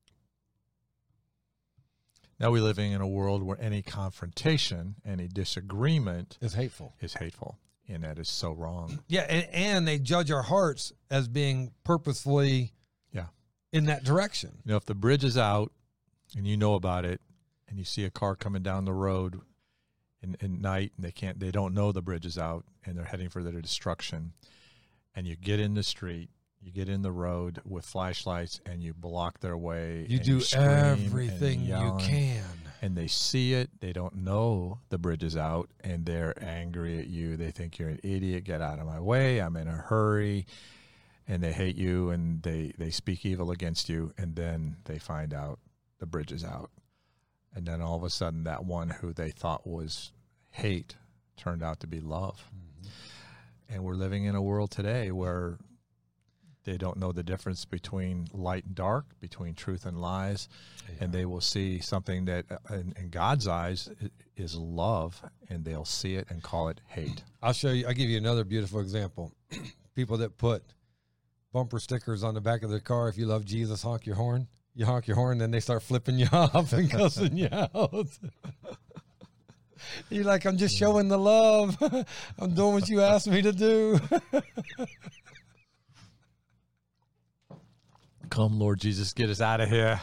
Now 2.40 2.52
we're 2.52 2.62
living 2.62 2.92
in 2.92 3.00
a 3.00 3.06
world 3.08 3.42
where 3.42 3.60
any 3.60 3.82
confrontation, 3.82 4.94
any 5.04 5.26
disagreement 5.26 6.38
is 6.40 6.54
hateful. 6.54 6.94
is 7.00 7.14
hateful. 7.14 7.58
And 7.88 8.04
that 8.04 8.18
is 8.18 8.28
so 8.28 8.52
wrong. 8.52 9.00
Yeah, 9.08 9.22
and, 9.28 9.46
and 9.52 9.88
they 9.88 9.98
judge 9.98 10.30
our 10.30 10.42
hearts 10.42 10.92
as 11.10 11.26
being 11.26 11.72
purposefully 11.84 12.74
Yeah. 13.12 13.26
in 13.72 13.86
that 13.86 14.04
direction. 14.04 14.58
You 14.64 14.72
know, 14.72 14.76
if 14.76 14.84
the 14.84 14.94
bridge 14.94 15.24
is 15.24 15.36
out 15.38 15.72
and 16.36 16.46
you 16.46 16.56
know 16.56 16.74
about 16.74 17.04
it 17.04 17.20
and 17.68 17.78
you 17.78 17.84
see 17.84 18.04
a 18.04 18.10
car 18.10 18.36
coming 18.36 18.62
down 18.62 18.84
the 18.84 18.92
road 18.92 19.40
in, 20.22 20.36
in 20.40 20.60
night 20.60 20.92
and 20.96 21.04
they 21.04 21.12
can't 21.12 21.38
they 21.40 21.50
don't 21.50 21.74
know 21.74 21.92
the 21.92 22.02
bridge 22.02 22.26
is 22.26 22.38
out 22.38 22.64
and 22.84 22.96
they're 22.96 23.04
heading 23.04 23.28
for 23.28 23.42
their 23.42 23.60
destruction. 23.60 24.32
And 25.14 25.26
you 25.26 25.36
get 25.36 25.60
in 25.60 25.74
the 25.74 25.82
street 25.82 26.30
you 26.60 26.72
get 26.72 26.88
in 26.88 27.02
the 27.02 27.12
road 27.12 27.60
with 27.64 27.84
flashlights 27.86 28.60
and 28.66 28.82
you 28.82 28.92
block 28.92 29.38
their 29.38 29.56
way 29.56 30.04
You 30.08 30.18
do 30.18 30.40
and 30.56 31.06
everything 31.06 31.60
you 31.62 31.96
can. 32.00 32.42
and 32.82 32.96
they 32.96 33.06
see 33.06 33.54
it 33.54 33.70
they 33.80 33.92
don't 33.92 34.16
know 34.16 34.80
the 34.88 34.98
bridge 34.98 35.22
is 35.22 35.36
out 35.36 35.70
and 35.84 36.04
they're 36.04 36.34
angry 36.44 36.98
at 36.98 37.06
you. 37.06 37.36
They 37.36 37.52
think 37.52 37.78
you're 37.78 37.88
an 37.90 38.00
idiot 38.02 38.42
get 38.44 38.60
out 38.60 38.80
of 38.80 38.86
my 38.86 39.00
way 39.00 39.38
i'm 39.40 39.56
in 39.56 39.68
a 39.68 39.72
hurry. 39.72 40.46
And 41.30 41.42
they 41.42 41.52
hate 41.52 41.76
you 41.76 42.10
and 42.10 42.42
they 42.42 42.72
they 42.78 42.90
speak 42.90 43.24
evil 43.26 43.50
against 43.52 43.88
you 43.88 44.12
and 44.18 44.34
then 44.34 44.78
they 44.86 44.98
find 44.98 45.32
out 45.34 45.58
the 46.00 46.06
bridge 46.06 46.32
is 46.32 46.42
out 46.42 46.70
and 47.54 47.66
then 47.66 47.80
all 47.80 47.96
of 47.96 48.04
a 48.04 48.10
sudden 48.10 48.44
that 48.44 48.64
one 48.64 48.90
who 48.90 49.12
they 49.12 49.30
thought 49.30 49.66
was 49.66 50.12
hate 50.50 50.96
turned 51.36 51.62
out 51.62 51.80
to 51.80 51.86
be 51.86 52.00
love 52.00 52.50
and 53.68 53.84
we're 53.84 53.94
living 53.94 54.24
in 54.24 54.34
a 54.34 54.42
world 54.42 54.70
today 54.70 55.10
where 55.10 55.58
they 56.64 56.76
don't 56.76 56.98
know 56.98 57.12
the 57.12 57.22
difference 57.22 57.64
between 57.64 58.26
light 58.32 58.64
and 58.64 58.74
dark 58.74 59.06
between 59.20 59.54
truth 59.54 59.86
and 59.86 60.00
lies 60.00 60.48
and 61.00 61.12
they 61.12 61.24
will 61.24 61.40
see 61.40 61.78
something 61.78 62.24
that 62.24 62.44
uh, 62.50 62.74
in, 62.74 62.92
in 62.98 63.08
god's 63.08 63.46
eyes 63.46 63.88
is 64.36 64.56
love 64.56 65.22
and 65.48 65.64
they'll 65.64 65.84
see 65.84 66.16
it 66.16 66.26
and 66.30 66.42
call 66.42 66.68
it 66.68 66.80
hate 66.88 67.22
I'll 67.42 67.52
show 67.52 67.70
you. 67.70 67.86
I'll 67.86 67.94
give 67.94 68.10
you 68.10 68.18
another 68.18 68.44
beautiful 68.44 68.80
example. 68.80 69.32
People 69.94 70.18
that 70.18 70.38
put 70.38 70.64
bumper 71.52 71.78
stickers 71.78 72.24
on 72.24 72.34
the 72.34 72.40
back 72.40 72.62
of 72.62 72.70
their 72.70 72.80
car. 72.80 73.08
If 73.08 73.16
you 73.16 73.26
love 73.26 73.44
Jesus, 73.44 73.82
honk 73.82 74.06
your 74.06 74.16
horn. 74.16 74.48
You 74.78 74.86
honk 74.86 75.08
your 75.08 75.16
horn, 75.16 75.38
then 75.38 75.50
they 75.50 75.58
start 75.58 75.82
flipping 75.82 76.20
you 76.20 76.28
off 76.32 76.72
and 76.72 76.88
cussing 76.88 77.36
you 77.36 77.48
out. 77.50 78.06
You're 80.08 80.22
like, 80.24 80.44
I'm 80.44 80.56
just 80.56 80.76
showing 80.76 81.08
the 81.08 81.18
love. 81.18 81.76
I'm 82.38 82.54
doing 82.54 82.74
what 82.74 82.88
you 82.88 83.00
asked 83.02 83.26
me 83.26 83.42
to 83.42 83.50
do. 83.52 83.98
come 88.30 88.58
lord 88.58 88.78
jesus 88.78 89.12
get 89.14 89.30
us 89.30 89.40
out 89.40 89.60
of 89.60 89.68
here 89.70 90.00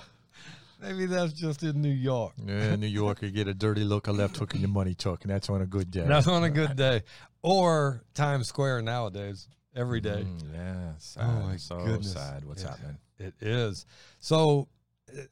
Maybe 0.82 1.06
that's 1.06 1.32
just 1.32 1.64
in 1.64 1.82
New 1.82 1.90
York. 1.94 2.34
yeah, 2.46 2.76
new 2.76 2.86
york 2.88 3.22
you 3.22 3.32
get 3.32 3.48
a 3.48 3.54
dirty 3.54 3.84
look 3.84 4.08
a 4.08 4.12
left 4.12 4.38
hook 4.38 4.52
and 4.54 4.62
your 4.62 4.70
money 4.70 4.94
took 4.94 5.24
and 5.24 5.32
that's 5.32 5.50
on 5.50 5.62
a 5.62 5.66
good 5.66 5.90
day 5.90 6.06
That's 6.06 6.28
on 6.28 6.44
a 6.44 6.50
good 6.50 6.76
day. 6.76 7.04
Or 7.42 8.02
Times 8.14 8.48
Square 8.48 8.82
nowadays, 8.82 9.48
every 9.76 10.02
day. 10.02 10.26
Mm, 10.28 10.54
yeah 10.54 10.92
sad. 10.98 11.24
Oh, 11.24 11.48
my 11.48 11.56
so 11.58 11.78
goodness. 11.78 12.12
sad 12.14 12.44
what's 12.46 12.64
Yeah. 12.64 12.70
happening 12.72 12.98
It 13.20 13.34
is. 13.42 13.86
So 14.20 14.68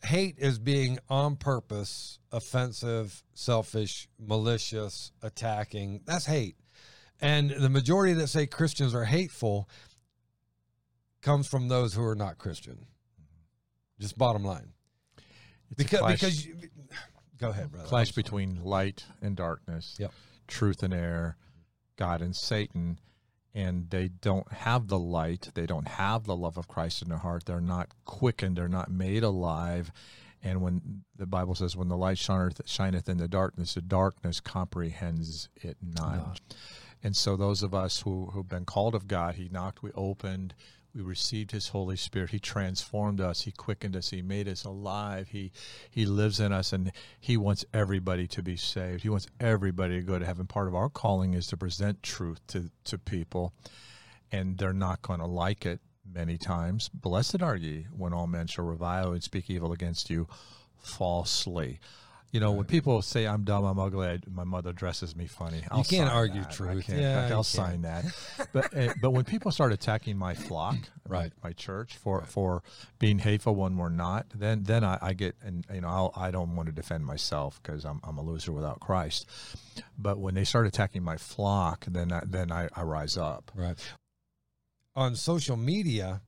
hate 0.04 0.36
is 0.38 0.60
being 0.60 1.00
on 1.10 1.36
purpose, 1.36 2.20
offensive, 2.32 3.24
selfish, 3.34 4.08
malicious, 4.20 5.12
attacking. 5.22 6.02
That's 6.06 6.26
hate. 6.26 6.56
And 7.22 7.50
the 7.52 7.70
majority 7.70 8.14
that 8.14 8.28
say 8.28 8.48
Christians 8.48 8.94
are 8.96 9.06
hateful 9.06 9.70
comes 11.22 11.48
from 11.48 11.68
those 11.68 11.94
who 11.94 12.04
are 12.04 12.16
not 12.16 12.38
Christian. 12.38 12.86
Just 14.00 14.18
bottom 14.18 14.44
line. 14.44 14.74
It's 15.70 15.78
Because 15.78 16.00
clash- 16.00 16.14
because 16.20 16.46
you, 16.46 16.56
go 17.38 17.50
ahead, 17.50 17.72
brother. 17.72 17.88
clash 17.88 18.12
between 18.12 18.64
light 18.64 19.06
and 19.22 19.36
darkness, 19.36 19.96
Yep. 20.00 20.12
truth 20.48 20.84
and 20.84 20.94
error, 20.94 21.38
God 21.96 22.22
and 22.22 22.36
Satan, 22.36 23.00
and 23.54 23.90
they 23.90 24.08
don't 24.08 24.52
have 24.52 24.88
the 24.88 25.00
light. 25.00 25.52
They 25.54 25.66
don't 25.66 25.88
have 25.88 26.24
the 26.24 26.36
love 26.36 26.58
of 26.58 26.68
Christ 26.68 27.02
in 27.02 27.10
their 27.10 27.20
heart. 27.20 27.46
They're 27.46 27.62
not 27.62 27.90
quickened. 28.06 28.58
They're 28.58 28.68
not 28.68 28.92
made 28.92 29.24
alive. 29.24 29.92
And 30.42 30.62
when 30.62 31.04
the 31.16 31.26
Bible 31.26 31.56
says, 31.56 31.76
"When 31.76 31.88
the 31.88 31.98
light 31.98 32.18
shineth, 32.18 32.62
shineth 32.68 33.08
in 33.08 33.18
the 33.18 33.28
darkness, 33.28 33.76
the 33.76 33.82
darkness 33.82 34.40
comprehends 34.40 35.50
it 35.56 35.78
not." 35.82 36.42
And 37.02 37.16
so, 37.16 37.36
those 37.38 37.64
of 37.64 37.74
us 37.74 38.02
who 38.02 38.28
who've 38.28 38.48
been 38.48 38.66
called 38.66 38.96
of 38.96 39.08
God, 39.08 39.36
He 39.36 39.50
knocked, 39.50 39.84
we 39.84 39.92
opened, 39.94 40.54
we 40.96 41.02
received 41.02 41.52
His 41.52 41.70
Holy 41.70 41.96
Spirit. 41.96 42.30
He 42.30 42.40
transformed 42.40 43.20
us. 43.20 43.42
He 43.42 43.52
quickened 43.52 43.96
us. 43.96 44.10
He 44.10 44.22
made 44.22 44.48
us 44.48 44.64
alive. 44.64 45.30
He 45.30 45.52
He 45.90 46.06
lives 46.06 46.40
in 46.40 46.52
us, 46.52 46.72
and 46.74 46.92
He 47.20 47.38
wants 47.38 47.66
everybody 47.74 48.28
to 48.28 48.44
be 48.44 48.56
saved. 48.56 49.04
He 49.04 49.10
wants 49.10 49.28
everybody 49.40 50.00
to 50.00 50.06
go 50.06 50.20
to 50.20 50.26
heaven. 50.26 50.46
Part 50.46 50.68
of 50.68 50.76
our 50.76 50.90
calling 50.90 51.34
is 51.34 51.48
to 51.48 51.58
present 51.58 52.04
truth 52.04 52.46
to 52.48 52.70
to 52.86 52.98
people, 52.98 53.54
and 54.32 54.58
they're 54.58 54.74
not 54.74 55.02
going 55.02 55.20
to 55.20 55.26
like 55.26 55.66
it 55.66 55.80
many 56.12 56.38
times. 56.38 56.90
Blessed 56.90 57.42
are 57.42 57.56
ye 57.56 57.88
when 57.96 58.14
all 58.14 58.28
men 58.28 58.48
shall 58.48 58.66
revile 58.66 59.14
and 59.14 59.24
speak 59.24 59.50
evil 59.50 59.72
against 59.72 60.10
you 60.10 60.28
falsely. 60.78 61.80
You 62.34 62.40
know, 62.40 62.52
when 62.52 62.66
people 62.66 63.02
say 63.04 63.28
I'm 63.28 63.44
dumb, 63.44 63.64
I'm 63.64 63.78
ugly, 63.78 64.08
I, 64.08 64.20
my 64.30 64.44
mother 64.44 64.74
dresses 64.74 65.16
me 65.16 65.28
funny. 65.28 65.62
I'll 65.70 65.84
can't 65.84 66.10
argue 66.10 66.42
that. 66.42 66.50
I 66.50 66.54
truth. 66.54 66.88
can't- 66.88 67.00
Yeah, 67.00 67.28
you 67.28 67.34
I'll 67.36 67.44
can't. 67.44 67.46
sign 67.46 67.82
that. 67.84 68.06
But 68.52 68.76
uh, 68.76 68.94
but 69.02 69.12
when 69.12 69.24
people 69.24 69.52
start 69.52 69.72
attacking 69.72 70.18
my 70.18 70.34
flock, 70.34 70.76
Right. 71.08 71.32
my, 71.44 71.50
my 71.50 71.54
church 71.54 71.96
for 71.96 72.24
for 72.24 72.64
being 72.98 73.20
hateful 73.20 73.54
when 73.56 73.78
we're 73.78 73.90
not, 73.90 74.26
then 74.34 74.64
then 74.64 74.84
I, 74.84 74.98
I 75.02 75.14
get 75.14 75.36
and 75.44 75.64
you 75.74 75.82
know 75.82 75.88
I'll, 75.88 76.12
I 76.16 76.32
don't 76.32 76.56
want 76.56 76.68
to 76.70 76.74
defend 76.74 77.06
myself 77.06 77.60
because 77.62 77.86
I'm 77.86 78.00
I'm 78.04 78.18
a 78.18 78.24
loser 78.24 78.52
without 78.52 78.80
Christ. 78.80 79.28
But 79.98 80.18
when 80.18 80.34
they 80.34 80.44
start 80.44 80.66
attacking 80.66 81.04
my 81.04 81.18
flock, 81.18 81.86
then 81.88 82.12
I, 82.12 82.22
then 82.26 82.52
I, 82.52 82.68
I 82.76 82.82
rise 82.82 83.16
up. 83.16 83.52
Right. 83.56 83.78
On 84.96 85.16
social 85.16 85.56
media, 85.58 86.22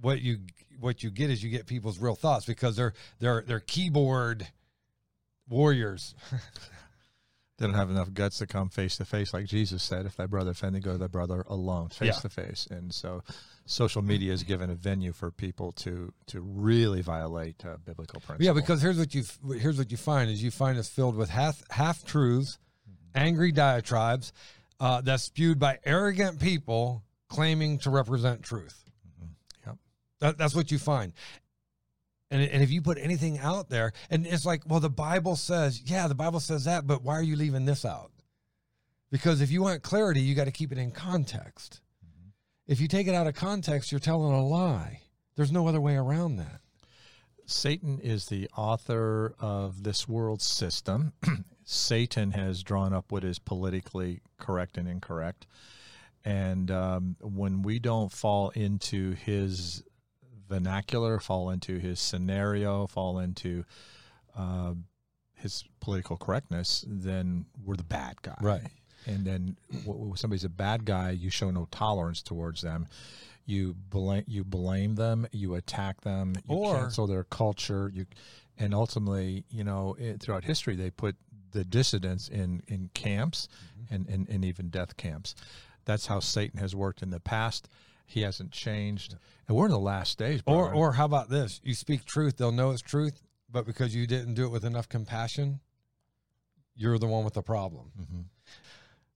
what 0.00 0.20
you 0.22 0.38
what 0.80 1.02
you 1.02 1.10
get 1.10 1.28
is 1.30 1.42
you 1.42 1.50
get 1.50 1.66
people's 1.66 1.98
real 1.98 2.14
thoughts 2.14 2.46
because 2.46 2.76
they're 2.76 2.94
they're 3.18 3.42
they're 3.46 3.60
keyboard 3.60 4.46
warriors. 5.48 6.14
They 7.58 7.66
don't 7.66 7.74
have 7.74 7.90
enough 7.90 8.14
guts 8.14 8.38
to 8.38 8.46
come 8.46 8.68
face 8.68 8.96
to 8.98 9.04
face, 9.04 9.34
like 9.34 9.46
Jesus 9.46 9.82
said. 9.82 10.06
If 10.06 10.14
thy 10.14 10.26
brother 10.26 10.52
offended, 10.52 10.84
go 10.84 10.92
to 10.92 10.98
thy 10.98 11.08
brother 11.08 11.44
alone, 11.48 11.88
face 11.88 12.20
to 12.20 12.28
face. 12.28 12.68
And 12.70 12.94
so, 12.94 13.24
social 13.66 14.00
media 14.00 14.32
is 14.32 14.44
given 14.44 14.70
a 14.70 14.76
venue 14.76 15.12
for 15.12 15.32
people 15.32 15.72
to 15.72 16.12
to 16.26 16.40
really 16.40 17.02
violate 17.02 17.64
uh, 17.66 17.76
biblical 17.84 18.20
principles. 18.20 18.46
Yeah, 18.46 18.52
because 18.52 18.80
here's 18.80 18.96
what 18.96 19.12
you 19.12 19.24
here's 19.58 19.76
what 19.76 19.90
you 19.90 19.96
find 19.96 20.30
is 20.30 20.40
you 20.40 20.52
find 20.52 20.78
it's 20.78 20.88
filled 20.88 21.16
with 21.16 21.30
half 21.30 21.60
half 21.68 22.04
truths, 22.04 22.58
angry 23.16 23.50
diatribes, 23.50 24.32
uh, 24.78 25.00
that's 25.00 25.24
spewed 25.24 25.58
by 25.58 25.80
arrogant 25.84 26.38
people 26.38 27.02
claiming 27.28 27.78
to 27.78 27.90
represent 27.90 28.44
truth. 28.44 28.84
Yep. 29.66 29.76
That, 30.20 30.38
that's 30.38 30.54
what 30.54 30.70
you 30.70 30.78
find. 30.78 31.12
And, 32.30 32.42
and 32.42 32.62
if 32.62 32.70
you 32.70 32.82
put 32.82 32.98
anything 32.98 33.38
out 33.38 33.70
there, 33.70 33.92
and 34.10 34.26
it's 34.26 34.44
like, 34.44 34.62
well, 34.66 34.80
the 34.80 34.90
Bible 34.90 35.36
says, 35.36 35.82
yeah, 35.84 36.08
the 36.08 36.14
Bible 36.14 36.40
says 36.40 36.64
that, 36.64 36.86
but 36.86 37.02
why 37.02 37.14
are 37.14 37.22
you 37.22 37.36
leaving 37.36 37.64
this 37.64 37.84
out? 37.84 38.10
Because 39.10 39.40
if 39.40 39.50
you 39.50 39.62
want 39.62 39.82
clarity, 39.82 40.20
you 40.20 40.34
got 40.34 40.44
to 40.44 40.50
keep 40.50 40.70
it 40.70 40.78
in 40.78 40.90
context. 40.90 41.80
If 42.66 42.80
you 42.80 42.88
take 42.88 43.06
it 43.06 43.14
out 43.14 43.26
of 43.26 43.34
context, 43.34 43.90
you're 43.90 43.98
telling 43.98 44.32
a 44.32 44.46
lie. 44.46 45.00
There's 45.36 45.52
no 45.52 45.66
other 45.66 45.80
way 45.80 45.96
around 45.96 46.36
that. 46.36 46.60
Satan 47.46 47.98
is 48.00 48.26
the 48.26 48.50
author 48.54 49.34
of 49.38 49.82
this 49.82 50.06
world 50.06 50.42
system. 50.42 51.14
Satan 51.64 52.32
has 52.32 52.62
drawn 52.62 52.92
up 52.92 53.10
what 53.10 53.24
is 53.24 53.38
politically 53.38 54.20
correct 54.38 54.76
and 54.76 54.86
incorrect. 54.86 55.46
And 56.26 56.70
um, 56.70 57.16
when 57.20 57.62
we 57.62 57.78
don't 57.78 58.12
fall 58.12 58.50
into 58.50 59.12
his 59.12 59.82
vernacular, 60.48 61.18
fall 61.20 61.50
into 61.50 61.78
his 61.78 62.00
scenario, 62.00 62.86
fall 62.86 63.18
into 63.18 63.64
uh, 64.36 64.74
his 65.34 65.64
political 65.80 66.16
correctness, 66.16 66.84
then 66.88 67.46
we're 67.64 67.76
the 67.76 67.84
bad 67.84 68.20
guy. 68.22 68.36
Right. 68.40 68.62
And 69.06 69.24
then 69.24 69.56
when 69.84 70.16
somebody's 70.16 70.44
a 70.44 70.48
bad 70.48 70.84
guy, 70.84 71.10
you 71.10 71.30
show 71.30 71.50
no 71.50 71.66
tolerance 71.70 72.22
towards 72.22 72.62
them. 72.62 72.88
You 73.46 73.74
blame 73.88 74.24
you 74.26 74.44
blame 74.44 74.96
them, 74.96 75.26
you 75.32 75.54
attack 75.54 76.02
them, 76.02 76.34
you 76.48 76.56
Or- 76.56 76.76
cancel 76.76 77.06
their 77.06 77.24
culture. 77.24 77.90
You, 77.94 78.06
and 78.58 78.74
ultimately, 78.74 79.44
you 79.50 79.64
know, 79.64 79.96
it, 79.98 80.20
throughout 80.20 80.44
history, 80.44 80.76
they 80.76 80.90
put 80.90 81.16
the 81.52 81.64
dissidents 81.64 82.28
in 82.28 82.62
in 82.68 82.90
camps 82.92 83.48
and, 83.90 84.06
and 84.08 84.28
and 84.28 84.44
even 84.44 84.68
death 84.68 84.98
camps. 84.98 85.34
That's 85.86 86.06
how 86.06 86.20
Satan 86.20 86.60
has 86.60 86.74
worked 86.76 87.02
in 87.02 87.08
the 87.08 87.20
past. 87.20 87.68
He 88.10 88.22
hasn't 88.22 88.52
changed, 88.52 89.16
and 89.46 89.54
we're 89.56 89.66
in 89.66 89.70
the 89.70 89.78
last 89.78 90.16
days. 90.16 90.40
Or, 90.46 90.72
or 90.72 90.92
how 90.92 91.04
about 91.04 91.28
this? 91.28 91.60
You 91.62 91.74
speak 91.74 92.06
truth, 92.06 92.38
they'll 92.38 92.50
know 92.52 92.70
it's 92.70 92.80
truth, 92.80 93.22
but 93.50 93.66
because 93.66 93.94
you 93.94 94.06
didn't 94.06 94.32
do 94.32 94.44
it 94.46 94.48
with 94.48 94.64
enough 94.64 94.88
compassion, 94.88 95.60
you're 96.74 96.98
the 96.98 97.06
one 97.06 97.22
with 97.24 97.34
the 97.34 97.42
problem. 97.42 97.92
Mhm. 98.00 98.24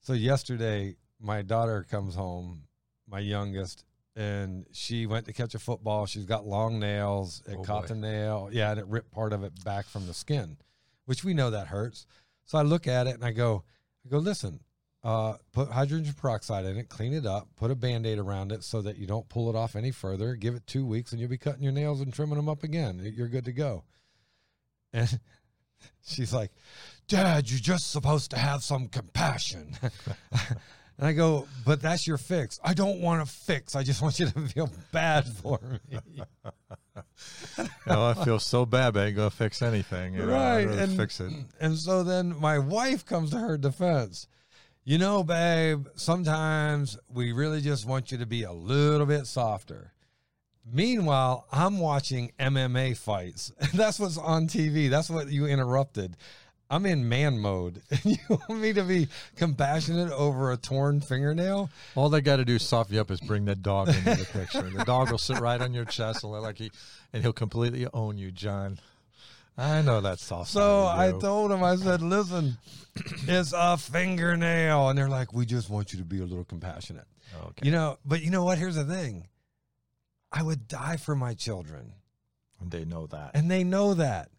So 0.01 0.13
yesterday, 0.13 0.97
my 1.19 1.41
daughter 1.41 1.87
comes 1.89 2.15
home, 2.15 2.65
my 3.07 3.21
youngest, 3.21 3.87
and 4.15 4.67
she 4.73 5.07
went 5.07 5.25
to 5.25 5.33
catch 5.33 5.55
a 5.55 5.59
football. 5.59 6.05
She's 6.05 6.27
got 6.27 6.47
long 6.47 6.79
nails. 6.79 7.43
It 7.47 7.57
Oh, 7.59 7.63
caught 7.63 7.85
boy. 7.85 7.89
the 7.89 7.95
nail. 7.95 8.51
Yeah, 8.53 8.73
and 8.73 8.79
it 8.81 8.87
ripped 8.89 9.11
part 9.11 9.33
of 9.33 9.43
it 9.43 9.65
back 9.65 9.87
from 9.87 10.07
the 10.07 10.13
skin, 10.13 10.59
which 11.07 11.25
we 11.25 11.33
know 11.33 11.49
that 11.51 11.69
hurts. 11.69 12.07
So 12.45 12.59
I 12.59 12.63
look 12.63 12.87
at 12.87 13.07
it 13.07 13.15
and 13.15 13.25
I 13.25 13.31
go, 13.31 13.65
I 14.05 14.11
go, 14.11 14.19
listen, 14.19 14.61
uh, 15.05 15.35
put 15.53 15.69
hydrogen 15.69 16.15
peroxide 16.17 16.65
in 16.65 16.77
it, 16.77 16.89
clean 16.89 17.13
it 17.13 17.27
up, 17.27 17.49
put 17.57 17.71
a 17.71 17.75
band 17.75 18.07
aid 18.07 18.19
around 18.19 18.53
it 18.53 18.63
so 18.63 18.81
that 18.83 18.97
you 18.97 19.07
don't 19.07 19.29
pull 19.29 19.51
it 19.51 19.57
off 19.57 19.75
any 19.75 19.91
further. 19.91 20.35
Give 20.37 20.55
it 20.55 20.67
two 20.67 20.87
weeks 20.87 21.13
and 21.13 21.21
you'll 21.21 21.31
be 21.31 21.39
cutting 21.39 21.63
your 21.63 21.73
nails 21.73 22.01
and 22.01 22.13
trimming 22.13 22.37
them 22.37 22.49
up 22.49 22.63
again. 22.63 23.01
You're 23.15 23.29
good 23.29 23.45
to 23.47 23.53
go. 23.53 23.85
And 24.95 25.19
she's 26.07 26.35
like, 26.35 26.51
Dad, 27.09 27.51
you're 27.51 27.59
just 27.59 27.93
supposed 27.93 28.33
to 28.33 28.37
have 28.39 28.63
some 28.63 28.89
compassion. 28.89 29.75
and 30.33 30.59
I 31.01 31.15
go, 31.15 31.49
but 31.65 31.81
that's 31.81 32.07
your 32.07 32.19
fix. 32.19 32.61
I 32.63 32.75
don't 32.75 33.01
want 33.01 33.23
a 33.23 33.25
fix. 33.25 33.75
I 33.75 33.85
just 33.85 34.03
want 34.03 34.21
you 34.21 34.27
to 34.27 34.41
feel 34.49 34.71
bad 34.93 35.27
for 35.27 35.59
me. 35.91 36.23
Oh, 37.87 38.05
I 38.05 38.23
feel 38.23 38.39
so 38.39 38.67
bad, 38.67 38.99
I 38.99 39.07
ain't 39.07 39.17
gonna 39.17 39.31
fix 39.31 39.63
anything. 39.63 40.13
You 40.13 40.27
know, 40.27 40.35
right. 40.35 40.69
And, 40.69 40.95
fix 40.95 41.21
it. 41.21 41.33
and 41.59 41.79
so 41.79 42.03
then 42.03 42.39
my 42.39 42.59
wife 42.59 43.07
comes 43.07 43.31
to 43.31 43.39
her 43.39 43.57
defense. 43.57 44.29
You 44.85 44.99
know, 44.99 45.23
babe, 45.23 45.87
sometimes 45.95 46.99
we 47.09 47.31
really 47.31 47.61
just 47.61 47.87
want 47.87 48.11
you 48.11 48.19
to 48.19 48.27
be 48.27 48.43
a 48.43 48.51
little 48.53 49.07
bit 49.07 49.29
softer. 49.29 49.93
Meanwhile, 50.71 51.47
I'm 51.53 51.79
watching 51.79 52.33
MMA 52.41 52.97
fights. 52.97 53.53
That's 53.75 54.01
what's 54.01 54.19
on 54.19 54.49
TV. 54.49 54.91
That's 54.91 55.09
what 55.09 55.29
you 55.29 55.47
interrupted. 55.47 56.17
I'm 56.69 56.85
in 56.87 57.09
man 57.09 57.39
mode. 57.39 57.83
You 58.05 58.17
want 58.29 58.61
me 58.61 58.73
to 58.73 58.83
be 58.83 59.07
compassionate 59.37 60.11
over 60.11 60.51
a 60.51 60.57
torn 60.57 61.01
fingernail? 61.01 61.71
All 61.95 62.09
they 62.09 62.21
got 62.21 62.37
to 62.37 62.45
do 62.45 62.59
to 62.59 62.65
soften 62.65 62.97
you 62.97 63.01
up 63.01 63.11
is 63.13 63.21
bring 63.21 63.45
that 63.45 63.63
dog 63.63 63.89
into 63.89 64.03
the 64.17 64.27
picture. 64.33 64.63
The 64.63 64.85
dog 64.85 65.13
will 65.13 65.19
sit 65.19 65.39
right 65.39 65.61
on 65.61 65.75
your 65.75 65.85
chest 65.85 66.25
and 66.25 66.33
like 66.33 66.59
he, 66.59 66.73
and 67.13 67.23
he'll 67.23 67.33
completely 67.33 67.87
own 67.95 68.19
you, 68.19 68.33
John. 68.33 68.81
I 69.63 69.83
know 69.83 70.01
that's 70.01 70.25
soft. 70.25 70.51
So 70.51 70.87
I 70.87 71.13
told 71.21 71.53
him, 71.53 71.63
I 71.63 71.77
said, 71.77 72.03
listen, 72.03 72.59
it's 73.29 73.53
a 73.57 73.77
fingernail. 73.77 74.89
And 74.89 74.99
they're 74.99 75.09
like, 75.09 75.33
we 75.33 75.47
just 75.47 75.71
want 75.71 75.93
you 75.93 75.99
to 76.01 76.05
be 76.05 76.19
a 76.21 76.25
little 76.25 76.45
compassionate. 76.45 77.07
Oh, 77.37 77.49
okay. 77.49 77.67
You 77.67 77.73
know, 77.73 77.99
but 78.05 78.23
you 78.23 78.31
know 78.31 78.45
what? 78.45 78.59
Here's 78.59 78.75
the 78.75 78.85
thing 78.85 79.29
I 80.33 80.43
would 80.43 80.67
die 80.67 80.97
for 80.97 81.15
my 81.15 81.35
children, 81.35 81.93
And 82.61 82.71
they 82.71 82.85
know 82.85 83.07
that. 83.07 83.33
and 83.35 83.51
they 83.51 83.63
know 83.65 83.95
that. 83.95 84.31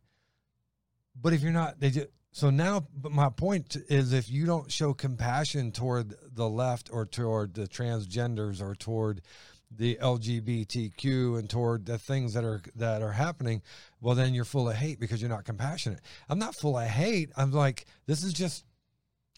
But 1.19 1.33
if 1.33 1.41
you're 1.41 1.51
not, 1.51 1.79
they 1.79 1.91
just. 1.91 2.07
So 2.35 2.49
now, 2.49 2.87
but 2.95 3.11
my 3.11 3.29
point 3.29 3.77
is 3.89 4.11
if 4.11 4.27
you 4.29 4.47
don't 4.47 4.71
show 4.71 4.93
compassion 4.95 5.71
toward 5.71 6.15
the 6.33 6.49
left 6.49 6.89
or 6.91 7.05
toward 7.05 7.53
the 7.53 7.67
transgenders 7.67 8.59
or 8.59 8.73
toward 8.73 9.21
the 9.69 9.97
LGBTQ 10.01 11.37
and 11.37 11.47
toward 11.47 11.85
the 11.85 11.99
things 11.99 12.33
that 12.33 12.43
are 12.43 12.61
that 12.75 13.03
are 13.03 13.11
happening, 13.11 13.61
well 14.03 14.13
then 14.15 14.33
you're 14.35 14.45
full 14.45 14.69
of 14.69 14.75
hate 14.75 14.99
because 14.99 15.19
you're 15.21 15.29
not 15.29 15.45
compassionate. 15.45 16.01
I'm 16.29 16.37
not 16.37 16.53
full 16.55 16.77
of 16.77 16.87
hate. 16.87 17.31
I'm 17.35 17.51
like 17.51 17.85
this 18.05 18.23
is 18.23 18.33
just 18.33 18.63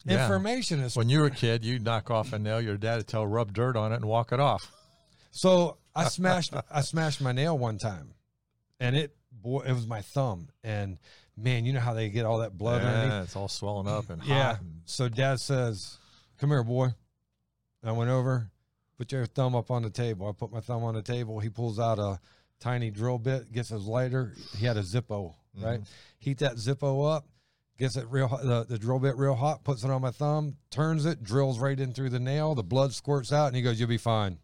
Yeah. 0.03 0.23
information. 0.25 0.81
Is 0.81 0.95
when 0.97 1.07
you 1.07 1.19
were 1.21 1.27
a 1.27 1.31
kid, 1.31 1.63
you 1.63 1.79
knock 1.79 2.11
off 2.11 2.33
a 2.33 2.39
nail, 2.39 2.59
your 2.59 2.75
dad 2.77 2.97
would 2.97 3.07
tell 3.07 3.25
rub 3.25 3.53
dirt 3.53 3.77
on 3.77 3.93
it 3.93 3.95
and 3.97 4.05
walk 4.05 4.31
it 4.33 4.39
off. 4.41 4.71
So 5.31 5.77
I 5.95 6.09
smashed 6.09 6.53
I 6.71 6.81
smashed 6.81 7.21
my 7.21 7.31
nail 7.31 7.57
one 7.57 7.77
time, 7.77 8.13
and 8.79 8.95
it 8.97 9.15
boy 9.31 9.61
it 9.61 9.71
was 9.73 9.87
my 9.87 10.01
thumb, 10.01 10.49
and 10.63 10.97
man, 11.37 11.65
you 11.65 11.73
know 11.73 11.79
how 11.79 11.93
they 11.93 12.09
get 12.09 12.25
all 12.25 12.39
that 12.39 12.57
blood 12.57 12.81
underneath. 12.81 13.11
Yeah, 13.11 13.23
it's 13.23 13.35
all 13.35 13.47
swelling 13.47 13.87
up 13.87 14.09
and 14.09 14.23
Yeah. 14.23 14.43
hot. 14.53 14.61
and- 14.61 14.81
So 14.85 15.09
Dad 15.09 15.39
says, 15.39 15.97
"Come 16.37 16.49
here, 16.49 16.63
boy." 16.63 16.95
I 17.83 17.91
went 17.91 18.09
over, 18.09 18.49
put 18.97 19.11
your 19.11 19.25
thumb 19.27 19.53
up 19.55 19.69
on 19.69 19.83
the 19.83 19.89
table. 19.91 20.27
I 20.27 20.31
put 20.31 20.51
my 20.51 20.59
thumb 20.61 20.83
on 20.83 20.95
the 20.95 21.03
table. 21.03 21.39
He 21.39 21.49
pulls 21.49 21.77
out 21.77 21.99
a 21.99 22.19
tiny 22.59 22.91
drill 22.91 23.17
bit, 23.17 23.51
gets 23.51 23.69
his 23.69 23.85
lighter. 23.85 24.33
He 24.57 24.65
had 24.65 24.77
a 24.77 24.81
Zippo, 24.81 25.33
mm-hmm. 25.57 25.65
right? 25.65 25.81
Heat 26.19 26.39
that 26.39 26.55
Zippo 26.55 27.15
up, 27.15 27.25
gets 27.77 27.95
it 27.95 28.05
real 28.09 28.27
hot, 28.27 28.43
the, 28.43 28.65
the 28.67 28.77
drill 28.77 28.99
bit 28.99 29.15
real 29.17 29.35
hot, 29.35 29.63
puts 29.63 29.83
it 29.83 29.91
on 29.91 30.01
my 30.01 30.11
thumb, 30.11 30.55
turns 30.69 31.05
it, 31.05 31.23
drills 31.23 31.59
right 31.59 31.79
in 31.79 31.93
through 31.93 32.09
the 32.09 32.19
nail. 32.19 32.55
The 32.55 32.63
blood 32.63 32.93
squirts 32.93 33.31
out, 33.31 33.47
and 33.47 33.55
he 33.55 33.61
goes, 33.61 33.79
"You'll 33.79 33.89
be 33.89 33.97
fine. 33.97 34.39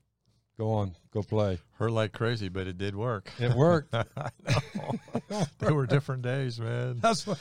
Go 0.58 0.72
on, 0.72 0.96
go 1.12 1.24
play." 1.24 1.60
Hurt 1.78 1.92
like 1.92 2.12
crazy, 2.12 2.50
but 2.50 2.68
it 2.68 2.78
did 2.78 2.96
work. 2.96 3.32
It 3.40 3.54
worked. 3.54 3.94
I 3.96 4.06
know. 4.46 5.46
there 5.60 5.74
were 5.74 5.88
different 5.88 6.22
days, 6.22 6.60
man. 6.60 7.00
That's 7.00 7.26
what. 7.26 7.40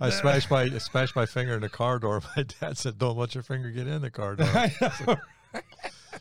I 0.00 0.10
smashed 0.10 0.50
my 0.50 0.62
I 0.62 0.78
smashed 0.78 1.14
my 1.14 1.26
finger 1.26 1.54
in 1.54 1.60
the 1.60 1.68
car 1.68 1.98
door. 1.98 2.20
My 2.36 2.44
dad 2.60 2.76
said, 2.76 2.98
"Don't 2.98 3.16
let 3.16 3.34
your 3.34 3.44
finger 3.44 3.70
get 3.70 3.86
in 3.86 4.02
the 4.02 4.10
car 4.10 4.36
door." 4.36 4.48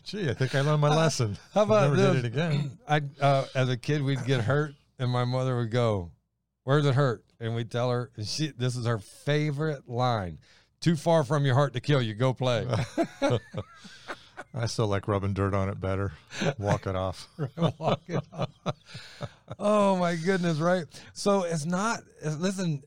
Gee, 0.04 0.30
I 0.30 0.34
think 0.34 0.54
I 0.54 0.62
learned 0.62 0.82
my 0.82 0.94
lesson. 0.94 1.38
How 1.54 1.64
about 1.64 1.90
Never 1.90 2.14
did 2.14 2.26
it 2.26 2.28
again. 2.28 2.78
I 2.88 3.02
uh, 3.22 3.46
as 3.56 3.70
a 3.70 3.78
kid 3.78 4.04
we'd 4.04 4.26
get 4.26 4.42
hurt 4.42 4.76
and 5.00 5.10
my 5.10 5.26
mother 5.26 5.56
would 5.58 5.72
go, 5.72 6.12
"Where's 6.64 6.86
it 6.86 6.96
hurt?" 6.96 7.24
And 7.40 7.56
we'd 7.56 7.72
tell 7.72 7.90
her, 7.90 8.12
and 8.16 8.26
she 8.26 8.48
this 8.48 8.76
is 8.76 8.86
her 8.86 9.00
favorite 9.00 9.90
line: 9.90 10.40
"Too 10.82 10.96
far 10.96 11.24
from 11.24 11.46
your 11.46 11.56
heart 11.56 11.74
to 11.74 11.82
kill 11.82 12.02
you. 12.02 12.14
Go 12.14 12.34
play." 12.34 12.68
I 14.54 14.68
still 14.68 14.88
like 14.88 15.08
rubbing 15.08 15.34
dirt 15.34 15.54
on 15.54 15.70
it 15.70 15.80
better. 15.80 16.12
Walk 16.58 16.86
it 16.86 16.96
off. 16.96 17.28
Walk 17.80 18.02
it 18.08 18.24
off. 18.32 18.50
oh 19.58 19.96
my 19.96 20.16
goodness! 20.16 20.58
Right. 20.58 20.86
So 21.14 21.44
it's 21.44 21.66
not. 21.66 22.02
Listen. 22.24 22.84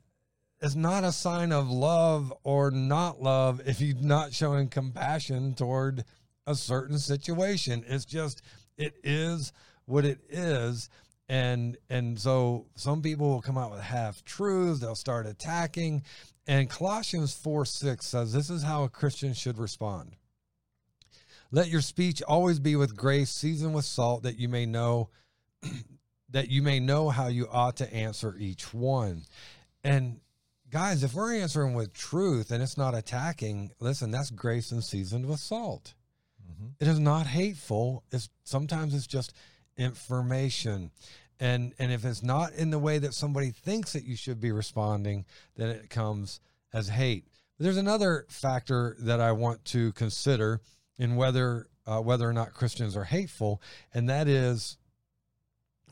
It's 0.59 0.74
not 0.74 1.05
a 1.05 1.12
sign 1.12 1.52
of 1.52 1.68
love 1.70 2.33
or 2.42 2.70
not 2.70 3.20
love 3.20 3.61
if 3.66 3.83
you're 3.83 3.94
not 4.00 4.33
showing 4.33 4.68
compassion 4.68 5.52
toward 5.52 6.02
a 6.46 6.54
certain 6.54 6.98
situation. 6.98 7.85
It's 7.87 8.04
just 8.04 8.42
it 8.76 8.94
is 9.02 9.52
what 9.87 10.04
it 10.04 10.20
is. 10.28 10.88
And 11.28 11.76
and 11.90 12.18
so 12.18 12.66
some 12.76 13.02
people 13.02 13.28
will 13.28 13.42
come 13.42 13.59
out 13.59 13.72
with 13.72 13.80
half 13.80 14.24
truths, 14.24 14.80
they'll 14.80 14.94
start 14.94 15.26
attacking. 15.26 16.04
And 16.46 16.70
Colossians 16.70 17.35
4 17.35 17.64
6 17.64 18.06
says 18.06 18.32
this 18.32 18.50
is 18.50 18.62
how 18.62 18.85
a 18.85 18.88
Christian 18.88 19.35
should 19.35 19.59
respond. 19.59 20.16
Let 21.50 21.68
your 21.68 21.80
speech 21.80 22.22
always 22.22 22.59
be 22.59 22.76
with 22.76 22.96
grace, 22.96 23.30
seasoned 23.30 23.74
with 23.74 23.85
salt, 23.85 24.22
that 24.24 24.38
you 24.38 24.48
may 24.48 24.66
know 24.66 25.11
that 26.30 26.50
you 26.50 26.62
may 26.62 26.80
know 26.80 27.09
how 27.09 27.28
you 27.28 27.48
ought 27.50 27.76
to 27.76 27.92
answer 27.92 28.37
each 28.38 28.72
one. 28.74 29.22
And 29.82 30.20
guys, 30.70 31.02
if 31.02 31.14
we're 31.14 31.35
answering 31.35 31.74
with 31.74 31.92
truth 31.92 32.50
and 32.50 32.62
it's 32.62 32.76
not 32.76 32.94
attacking, 32.94 33.70
listen, 33.80 34.11
that's 34.11 34.30
grace 34.30 34.70
and 34.72 34.82
seasoned 34.82 35.26
with 35.26 35.40
salt. 35.40 35.94
It 36.80 36.88
is 36.88 36.98
not 36.98 37.26
hateful. 37.26 38.04
It's 38.11 38.28
sometimes 38.44 38.94
it's 38.94 39.06
just 39.06 39.32
information. 39.76 40.90
And 41.38 41.74
and 41.78 41.92
if 41.92 42.04
it's 42.04 42.22
not 42.22 42.52
in 42.54 42.70
the 42.70 42.78
way 42.78 42.98
that 42.98 43.14
somebody 43.14 43.50
thinks 43.50 43.92
that 43.92 44.04
you 44.04 44.16
should 44.16 44.40
be 44.40 44.52
responding, 44.52 45.24
then 45.56 45.68
it 45.68 45.90
comes 45.90 46.40
as 46.72 46.88
hate. 46.88 47.26
There's 47.59 47.76
another 47.76 48.26
factor 48.28 48.96
that 49.00 49.20
I 49.20 49.32
want 49.32 49.64
to 49.66 49.92
consider 49.92 50.61
in 50.98 51.16
whether 51.16 51.68
uh, 51.87 52.00
whether 52.00 52.28
or 52.28 52.32
not 52.32 52.54
Christians 52.54 52.96
are 52.96 53.04
hateful, 53.04 53.61
and 53.94 54.09
that 54.09 54.28
is 54.28 54.76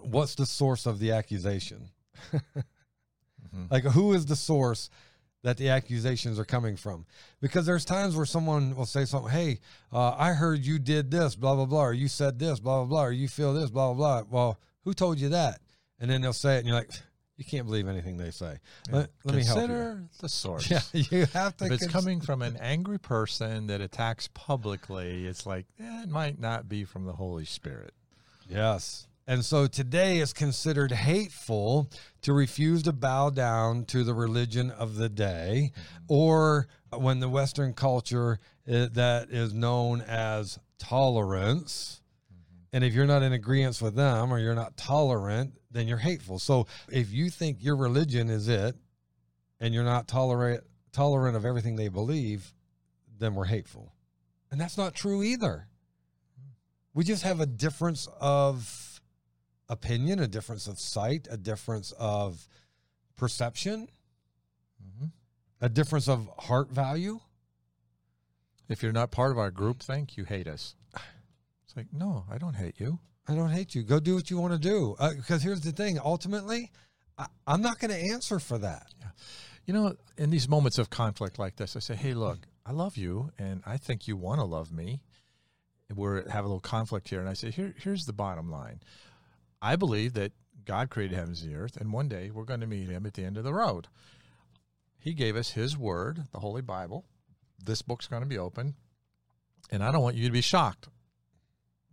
what's 0.01 0.35
the 0.35 0.47
source 0.47 0.87
of 0.87 0.99
the 0.99 1.13
accusation? 1.13 1.91
Like, 3.71 3.85
who 3.85 4.13
is 4.13 4.27
the 4.27 4.37
source 4.37 4.91
that 5.45 5.57
the 5.57 5.69
accusations 5.69 6.39
are 6.39 6.45
coming 6.45 6.75
from? 6.75 7.07
Because 7.41 7.67
there's 7.67 7.85
times 7.85 8.17
where 8.17 8.27
someone 8.27 8.75
will 8.75 8.87
say 8.87 9.05
something, 9.05 9.31
hey, 9.31 9.61
uh, 9.93 10.15
I 10.19 10.33
heard 10.33 10.65
you 10.65 10.79
did 10.79 11.11
this, 11.11 11.37
blah, 11.37 11.55
blah, 11.55 11.67
blah, 11.67 11.85
or 11.85 11.93
you 11.93 12.09
said 12.09 12.39
this, 12.39 12.59
blah, 12.59 12.79
blah, 12.79 12.87
blah, 12.87 13.05
or 13.05 13.13
you 13.13 13.29
feel 13.29 13.55
this, 13.55 13.71
blah, 13.71 13.93
blah, 13.93 14.23
blah. 14.23 14.31
Well, 14.31 14.59
who 14.85 14.93
told 14.93 15.21
you 15.21 15.29
that? 15.29 15.61
And 16.01 16.11
then 16.11 16.23
they'll 16.23 16.33
say 16.33 16.57
it, 16.57 16.59
and 16.59 16.67
you're 16.67 16.77
like, 16.77 16.91
you 17.37 17.45
can't 17.45 17.67
believe 17.67 17.89
anything 17.89 18.17
they 18.17 18.31
say. 18.31 18.59
Let, 18.91 19.11
let 19.25 19.35
me 19.37 19.45
help 19.45 19.61
you. 19.61 19.67
Consider 19.67 20.05
the 20.21 20.29
source. 20.29 20.71
Yeah, 20.71 20.81
you 20.93 21.27
have 21.27 21.57
to. 21.59 21.67
If 21.67 21.73
it's 21.73 21.83
cons- 21.83 21.93
coming 21.93 22.21
from 22.21 22.43
an 22.43 22.57
angry 22.61 22.99
person 22.99 23.67
that 23.67 23.81
attacks 23.81 24.29
publicly, 24.35 25.27
it's 25.27 25.45
like 25.45 25.67
eh, 25.81 26.03
it 26.05 26.09
might 26.09 26.39
not 26.39 26.69
be 26.69 26.85
from 26.85 27.05
the 27.07 27.13
Holy 27.13 27.45
Spirit. 27.45 27.93
Yes. 28.49 29.09
And 29.27 29.45
so 29.45 29.67
today 29.67 30.19
is 30.19 30.35
considered 30.35 30.93
hateful 30.93 31.91
to 32.23 32.35
refuse 32.35 32.83
to 32.83 32.93
bow 32.93 33.31
down 33.31 33.87
to 33.87 34.05
the 34.05 34.13
religion 34.13 34.71
of 34.71 34.97
the 34.97 35.09
day, 35.09 35.73
mm-hmm. 35.73 36.05
or 36.09 36.69
when 36.93 37.21
the 37.21 37.29
Western 37.29 37.73
culture 37.73 38.39
uh, 38.69 38.89
that 38.93 39.31
is 39.31 39.55
known 39.55 40.03
as 40.03 40.59
tolerance. 40.79 42.03
Mm-hmm. 42.31 42.77
And 42.77 42.85
if 42.85 42.93
you're 42.93 43.07
not 43.07 43.23
in 43.23 43.33
agreement 43.33 43.81
with 43.81 43.95
them 43.95 44.31
or 44.31 44.39
you're 44.39 44.55
not 44.55 44.77
tolerant, 44.77 45.55
then 45.71 45.89
you're 45.89 45.99
hateful. 45.99 46.39
So 46.39 46.67
if 46.91 47.11
you 47.11 47.31
think 47.31 47.65
your 47.65 47.77
religion 47.77 48.29
is 48.29 48.49
it 48.49 48.77
and 49.59 49.73
you're 49.73 49.85
not 49.85 50.07
tolerant 50.07 50.65
tolerant 50.93 51.37
of 51.37 51.45
everything 51.45 51.75
they 51.75 51.89
believe, 51.89 52.53
then 53.19 53.35
we're 53.35 53.47
hateful. 53.47 53.93
And 54.53 54.61
that's 54.61 54.79
not 54.79 54.95
true 54.95 55.25
either. 55.25 55.67
Hmm. 56.39 56.51
We 56.93 57.03
just 57.03 57.25
have 57.25 57.41
a 57.41 57.47
difference 57.47 58.07
of 58.21 58.94
opinion, 59.69 60.19
a 60.19 60.29
difference 60.29 60.67
of 60.67 60.79
sight, 60.79 61.27
a 61.31 61.37
difference 61.37 61.93
of 61.99 62.47
perception. 63.17 63.89
Mhm. 64.83 65.13
a 65.61 65.69
difference 65.69 66.09
of 66.09 66.29
heart 66.39 66.71
value. 66.71 67.21
If 68.69 68.83
you're 68.83 68.93
not 68.93 69.11
part 69.11 69.31
of 69.31 69.39
our 69.39 69.51
group 69.51 69.83
think 69.83 70.17
you 70.17 70.25
hate 70.25 70.47
us. 70.47 70.75
It's 70.95 71.77
like, 71.77 71.93
no, 71.93 72.27
I 72.31 72.37
don't 72.39 72.55
hate 72.55 72.79
you. 72.79 72.99
I 73.27 73.35
don't 73.35 73.51
hate 73.51 73.75
you. 73.75 73.83
Go 73.83 73.99
do 74.01 74.15
what 74.15 74.31
you 74.31 74.37
want 74.39 74.53
to 74.53 74.59
do. 74.59 74.95
Uh, 74.99 75.15
because 75.15 75.43
here's 75.43 75.61
the 75.63 75.73
thing: 75.73 75.99
ultimately, 75.99 76.71
I, 77.17 77.27
I'm 77.47 77.63
not 77.63 77.79
going 77.79 77.91
to 77.91 78.13
answer 78.13 78.39
for 78.39 78.59
that. 78.59 78.93
You 79.65 79.73
know, 79.73 79.95
in 80.19 80.29
these 80.29 80.47
moments 80.49 80.77
of 80.79 80.91
conflict 80.91 81.39
like 81.39 81.57
this, 81.57 81.75
I 81.75 81.79
say, 81.79 81.95
hey, 81.95 82.13
look, 82.13 82.41
I 82.67 82.73
love 82.73 82.99
you, 82.99 83.31
and 83.39 83.63
I 83.65 83.79
think 83.79 84.07
you 84.07 84.17
want 84.17 84.41
to 84.41 84.45
love 84.45 84.71
me. 84.71 85.01
We're 85.95 86.29
have 86.29 86.45
a 86.45 86.49
little 86.49 86.61
conflict 86.61 87.09
here, 87.09 87.21
and 87.21 87.29
I 87.29 87.33
say, 87.33 87.51
here, 87.51 87.75
here's 87.79 88.05
the 88.05 88.13
bottom 88.13 88.51
line. 88.51 88.81
I 89.65 89.77
believe 89.77 90.13
that 90.13 90.33
God 90.67 90.91
created 90.91 91.17
heavens 91.17 91.43
and 91.43 91.51
the 91.51 91.57
earth, 91.57 91.79
and 91.79 91.91
one 91.91 92.07
day 92.07 92.31
we're 92.31 92.45
going 92.45 92.61
to 92.61 92.67
meet 92.67 92.91
Him 92.91 93.07
at 93.07 93.15
the 93.15 93.25
end 93.25 93.39
of 93.39 93.45
the 93.45 93.55
road. 93.55 93.89
He 94.99 95.15
gave 95.15 95.37
us 95.37 95.53
His 95.53 95.75
Word, 95.75 96.25
the 96.33 96.41
Holy 96.41 96.61
Bible. 96.61 97.07
This 97.65 97.81
book's 97.81 98.07
going 98.07 98.23
to 98.23 98.29
be 98.29 98.37
open, 98.37 98.75
and 99.71 99.83
I 99.83 99.91
don't 99.91 100.03
want 100.03 100.17
you 100.17 100.27
to 100.27 100.33
be 100.33 100.43
shocked 100.43 100.89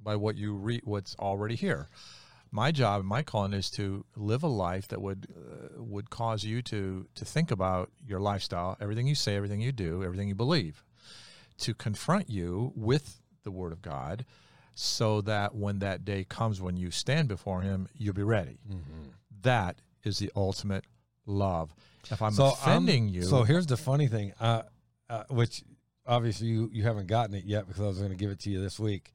by 0.04 0.18
what 0.18 0.36
you 0.36 0.54
read, 0.54 0.82
what's 0.84 1.16
already 1.16 1.56
here. 1.56 1.88
My 2.52 2.74
job, 2.74 3.06
my 3.06 3.24
calling, 3.24 3.54
is 3.54 3.70
to 3.72 4.04
live 4.18 4.44
a 4.44 4.48
life 4.48 4.90
that 4.90 5.02
would 5.02 5.28
uh, 5.34 5.82
would 5.82 6.10
cause 6.10 6.44
you 6.44 6.62
to 6.64 7.08
to 7.16 7.24
think 7.24 7.52
about 7.52 7.90
your 8.06 8.20
lifestyle, 8.20 8.76
everything 8.82 9.08
you 9.08 9.16
say, 9.16 9.38
everything 9.38 9.62
you 9.62 9.72
do, 9.72 10.04
everything 10.04 10.28
you 10.28 10.36
believe, 10.36 10.84
to 11.60 11.74
confront 11.74 12.30
you 12.30 12.74
with 12.76 13.22
the 13.44 13.52
Word 13.52 13.72
of 13.72 13.82
God, 13.82 14.26
so 14.82 15.22
that 15.22 15.54
when 15.54 15.80
that 15.80 16.04
day 16.04 16.24
comes, 16.24 16.60
when 16.62 16.76
you 16.76 16.89
stand 16.91 17.28
before 17.28 17.62
Him, 17.62 17.88
you'll 17.96 18.13
be 18.15 18.24
ready. 18.24 18.58
That 19.44 19.80
is 20.04 20.17
the 20.20 20.32
ultimate 20.36 20.86
love. 21.26 21.74
If 22.10 22.22
I'm 22.22 22.32
so 22.34 22.46
I'm- 22.46 22.54
offending 22.54 23.10
you, 23.10 23.24
So 23.24 23.44
here's 23.44 23.67
the 23.67 23.78
funny 23.78 24.08
thing, 24.08 24.34
uh, 24.39 24.63
uh, 25.10 25.24
which 25.30 25.63
obviously 26.08 26.48
you, 26.48 26.70
you 26.74 26.84
haven't 26.84 27.08
gotten 27.08 27.36
it 27.36 27.44
yet 27.46 27.67
because 27.67 27.82
I 27.82 27.86
was 27.88 28.00
going 28.00 28.10
to 28.10 28.17
give 28.17 28.32
it 28.32 28.39
to 28.41 28.50
you 28.50 28.60
this 28.62 28.80
week. 28.80 29.13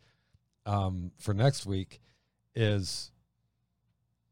Um, 0.67 1.11
for 1.19 1.35
next 1.35 1.67
week, 1.67 2.01
is 2.55 3.11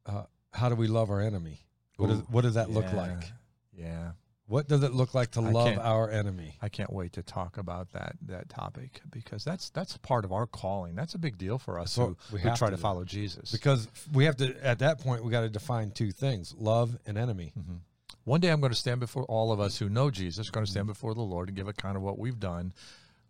uh, 0.06 0.24
how 0.52 0.68
do 0.68 0.74
we 0.76 0.86
love 0.86 1.10
our 1.10 1.20
enemy? 1.20 1.60
What 1.96 2.10
what 2.30 2.42
does 2.42 2.54
that 2.54 2.70
look 2.70 2.92
like? 2.92 3.32
Yeah. 3.72 4.12
What 4.46 4.68
does 4.68 4.82
it 4.82 4.92
look 4.92 5.14
like 5.14 5.30
to 5.32 5.40
I 5.40 5.50
love 5.50 5.78
our 5.78 6.10
enemy? 6.10 6.58
I 6.60 6.68
can't 6.68 6.92
wait 6.92 7.14
to 7.14 7.22
talk 7.22 7.56
about 7.56 7.92
that 7.92 8.16
that 8.26 8.50
topic 8.50 9.00
because 9.10 9.42
that's 9.42 9.70
that's 9.70 9.96
part 9.98 10.24
of 10.24 10.32
our 10.32 10.46
calling. 10.46 10.94
That's 10.94 11.14
a 11.14 11.18
big 11.18 11.38
deal 11.38 11.58
for 11.58 11.78
us 11.78 11.96
who, 11.96 12.16
we 12.30 12.40
who 12.40 12.54
try 12.54 12.68
to 12.68 12.76
to 12.76 12.80
follow 12.80 13.04
Jesus. 13.04 13.50
Because 13.52 13.88
we 14.12 14.26
have 14.26 14.36
to 14.36 14.54
at 14.64 14.80
that 14.80 15.00
point 15.00 15.24
we 15.24 15.30
got 15.30 15.40
to 15.42 15.48
define 15.48 15.92
two 15.92 16.12
things: 16.12 16.54
love 16.58 16.96
and 17.06 17.16
enemy. 17.16 17.52
Mhm. 17.58 17.78
One 18.24 18.40
day 18.40 18.48
I'm 18.50 18.60
going 18.60 18.72
to 18.72 18.78
stand 18.78 19.00
before 19.00 19.24
all 19.24 19.52
of 19.52 19.60
us 19.60 19.78
who 19.78 19.88
know 19.88 20.10
Jesus, 20.10 20.48
going 20.50 20.64
to 20.64 20.70
stand 20.70 20.86
before 20.86 21.14
the 21.14 21.22
Lord 21.22 21.48
and 21.48 21.56
give 21.56 21.68
account 21.68 21.96
of 21.96 22.02
what 22.02 22.18
we've 22.18 22.40
done 22.40 22.72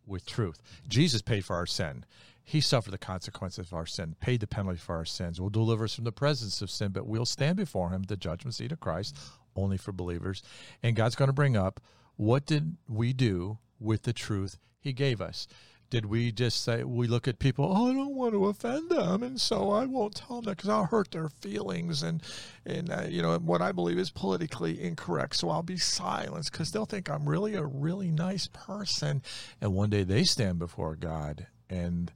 with 0.07 0.27
truth. 0.27 0.61
Jesus 0.89 1.23
paid 1.23 1.45
for 1.45 1.57
our 1.57 1.67
sin. 1.67 2.05
He 2.45 2.61
suffered 2.61 2.91
the 2.91 2.99
consequences 2.99 3.67
of 3.69 3.73
our 3.73 3.87
sin, 3.87 4.17
paid 4.21 4.41
the 4.41 4.47
penalty 4.47 4.79
for 4.79 4.95
our 4.97 5.07
sins, 5.07 5.41
will 5.41 5.49
deliver 5.49 5.85
us 5.85 5.95
from 5.95 6.05
the 6.05 6.13
presence 6.13 6.61
of 6.61 6.71
sin, 6.71 6.93
but 6.93 7.07
we'll 7.07 7.25
stand 7.25 7.57
before 7.57 7.91
him, 7.91 8.03
the 8.03 8.17
judgment 8.19 8.55
seat 8.55 8.71
of 8.71 8.81
Christ, 8.81 9.17
only 9.57 9.77
for 9.77 9.93
believers. 9.93 10.43
And 10.83 10.97
God's 10.97 11.17
going 11.17 11.29
to 11.29 11.33
bring 11.33 11.57
up 11.57 11.81
what 12.17 12.47
did 12.47 12.77
we 12.89 13.13
do 13.13 13.59
with 13.81 14.03
the 14.03 14.13
truth 14.13 14.59
he 14.79 14.93
gave 14.93 15.21
us? 15.21 15.47
Did 15.91 16.07
we 16.07 16.33
just 16.33 16.65
say, 16.65 16.83
we 16.83 17.07
look 17.07 17.29
at 17.29 17.39
people, 17.39 17.67
oh, 17.71 17.91
I 17.91 17.95
don't 17.95 18.15
want 18.15 18.33
to 18.33 18.47
offend 18.47 18.91
them, 18.91 19.23
and 19.23 19.41
so 19.41 19.71
I 19.71 19.85
won't 19.85 20.17
tell 20.17 20.37
them 20.37 20.47
that 20.47 20.57
because 20.57 20.71
I'll 20.71 20.87
hurt 20.87 21.13
their 21.13 21.29
feelings, 21.29 22.03
and, 22.03 22.21
and 22.67 22.91
uh, 22.91 23.05
you 23.09 23.23
know, 23.23 23.39
what 23.39 23.63
I 23.63 23.71
believe 23.71 23.99
is 23.99 24.11
politically 24.11 24.83
incorrect, 24.83 25.37
so 25.37 25.51
I'll 25.51 25.63
be 25.63 25.77
silenced 25.77 26.51
because 26.51 26.73
they'll 26.73 26.87
think 26.87 27.09
I'm 27.09 27.29
really 27.29 27.55
a 27.55 27.65
really 27.65 28.11
nice 28.11 28.49
person. 28.49 29.23
And 29.61 29.73
one 29.75 29.91
day 29.91 30.03
they 30.03 30.25
stand 30.25 30.59
before 30.59 30.97
God 30.97 31.47
and 31.71 32.11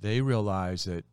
they 0.00 0.20
realize 0.20 0.84
that 0.84 1.04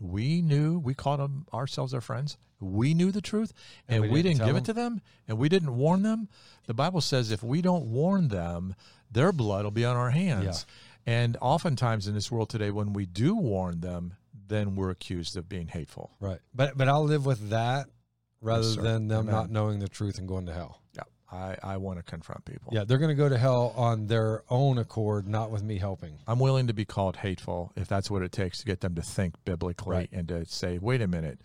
we 0.00 0.42
knew, 0.42 0.78
we 0.78 0.94
called 0.94 1.20
them 1.20 1.46
ourselves 1.52 1.94
our 1.94 2.00
friends, 2.00 2.36
we 2.60 2.94
knew 2.94 3.10
the 3.10 3.20
truth, 3.22 3.52
and, 3.88 3.96
And 3.96 4.02
we, 4.04 4.18
we 4.18 4.22
didn't, 4.22 4.38
didn't 4.38 4.46
give 4.46 4.54
tell 4.54 4.62
it 4.62 4.64
to 4.66 4.72
them, 4.74 5.00
and 5.28 5.38
we 5.38 5.48
didn't 5.48 5.76
warn 5.76 6.02
them. 6.02 6.28
The 6.66 6.74
Bible 6.74 7.00
says 7.00 7.30
if 7.30 7.42
we 7.42 7.62
don't 7.62 7.86
warn 7.86 8.28
them, 8.28 8.74
their 9.10 9.32
blood 9.32 9.64
will 9.64 9.70
be 9.70 9.84
on 9.84 9.96
our 9.96 10.10
hands. 10.10 10.66
And 11.06 11.36
oftentimes 11.40 12.06
in 12.06 12.14
this 12.14 12.30
world 12.30 12.50
today, 12.50 12.70
when 12.70 12.92
we 12.92 13.06
do 13.06 13.34
warn 13.34 13.80
them, 13.80 14.14
then 14.48 14.76
we're 14.76 14.90
accused 14.90 15.36
of 15.36 15.48
being 15.48 15.68
hateful. 15.68 16.10
Right. 16.20 16.38
But 16.54 16.76
but 16.76 16.88
I'll 16.88 17.04
live 17.04 17.24
with 17.24 17.50
that 17.50 17.86
rather 18.42 18.66
Yes, 18.66 18.76
than 18.76 19.08
them 19.08 19.20
Amen. 19.28 19.34
not 19.34 19.50
knowing 19.50 19.78
the 19.78 19.88
truth 19.88 20.18
and 20.18 20.28
going 20.28 20.46
to 20.46 20.52
hell. 20.52 20.82
Yeah, 20.94 21.02
I, 21.32 21.56
I 21.62 21.76
want 21.78 21.98
to 21.98 22.02
confront 22.02 22.44
people. 22.44 22.72
Yeah, 22.74 22.84
they're 22.84 22.98
going 22.98 23.10
to 23.10 23.14
go 23.14 23.28
to 23.28 23.38
hell 23.38 23.72
on 23.76 24.06
their 24.08 24.42
own 24.50 24.78
accord, 24.78 25.26
not 25.26 25.50
with 25.50 25.62
me 25.62 25.78
helping. 25.78 26.18
I'm 26.26 26.38
willing 26.38 26.66
to 26.66 26.74
be 26.74 26.84
called 26.84 27.16
hateful 27.16 27.72
if 27.76 27.86
that's 27.88 28.10
what 28.10 28.22
it 28.22 28.32
takes 28.32 28.58
to 28.60 28.66
get 28.66 28.80
them 28.80 28.94
to 28.96 29.02
think 29.02 29.34
biblically 29.44 29.96
Right. 29.96 30.08
and 30.12 30.28
to 30.28 30.44
say, 30.46 30.78
wait 30.78 31.00
a 31.00 31.08
minute, 31.08 31.40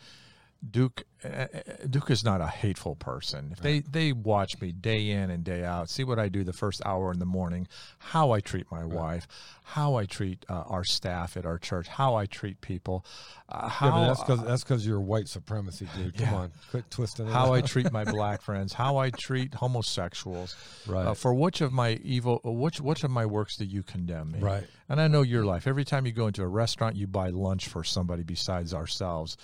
Duke 0.70 1.04
uh, 1.24 1.48
Duke 1.90 2.12
is 2.12 2.24
not 2.24 2.42
a 2.42 2.48
hateful 2.48 2.96
person. 2.96 3.50
If 3.52 3.60
they 3.62 3.80
they 3.80 4.12
watch 4.12 4.60
me 4.60 4.72
day 4.72 5.10
in 5.10 5.30
and 5.30 5.44
day 5.44 5.64
out, 5.64 5.90
see 5.90 6.04
what 6.04 6.20
I 6.20 6.30
do 6.30 6.44
the 6.44 6.54
first 6.54 6.82
hour 6.86 7.12
in 7.12 7.20
the 7.20 7.26
morning, 7.26 7.68
how 8.00 8.32
I 8.32 8.40
treat 8.42 8.72
my 8.72 8.84
wife, 8.86 9.28
how 9.64 9.96
I 9.96 10.06
treat 10.06 10.46
uh, 10.50 10.64
our 10.68 10.84
staff 10.84 11.38
at 11.38 11.46
our 11.46 11.58
church, 11.58 11.88
how 11.88 12.16
I 12.16 12.26
treat 12.26 12.62
people, 12.62 13.06
uh, 13.50 13.68
how 13.70 13.88
yeah, 13.88 13.92
but 13.94 14.08
that's 14.08 14.20
because 14.24 14.44
that's 14.44 14.64
because 14.64 14.88
you're 14.88 15.02
white 15.02 15.28
supremacy, 15.28 15.88
dude. 15.96 16.18
Come 16.18 16.28
yeah. 16.28 16.36
on, 16.36 16.52
quit 16.72 16.90
twisting 16.90 17.28
it. 17.28 17.32
how 17.32 17.54
I 17.54 17.62
treat 17.62 17.92
my 17.92 18.04
black 18.12 18.42
friends, 18.42 18.74
how 18.74 18.98
I 18.98 19.10
treat 19.10 19.54
homosexuals. 19.54 20.56
right, 20.88 21.08
Uh, 21.08 21.14
for 21.14 21.34
which 21.34 21.62
of 21.62 21.72
my 21.74 21.94
evil, 22.04 22.42
which 22.44 22.82
which 22.82 23.04
of 23.04 23.12
my 23.12 23.26
works 23.26 23.58
do 23.58 23.66
you 23.66 23.84
condemn 23.84 24.32
me? 24.32 24.40
right. 24.40 24.66
And 24.88 25.02
I 25.02 25.08
know 25.08 25.24
your 25.24 25.44
life. 25.44 25.66
Every 25.66 25.84
time 25.84 26.06
you 26.06 26.12
go 26.12 26.28
into 26.28 26.44
a 26.44 26.48
restaurant, 26.48 26.96
you 26.96 27.08
buy 27.08 27.30
lunch 27.30 27.68
for 27.68 27.84
somebody 27.84 28.22
besides 28.22 28.72
ourselves. 28.72 29.36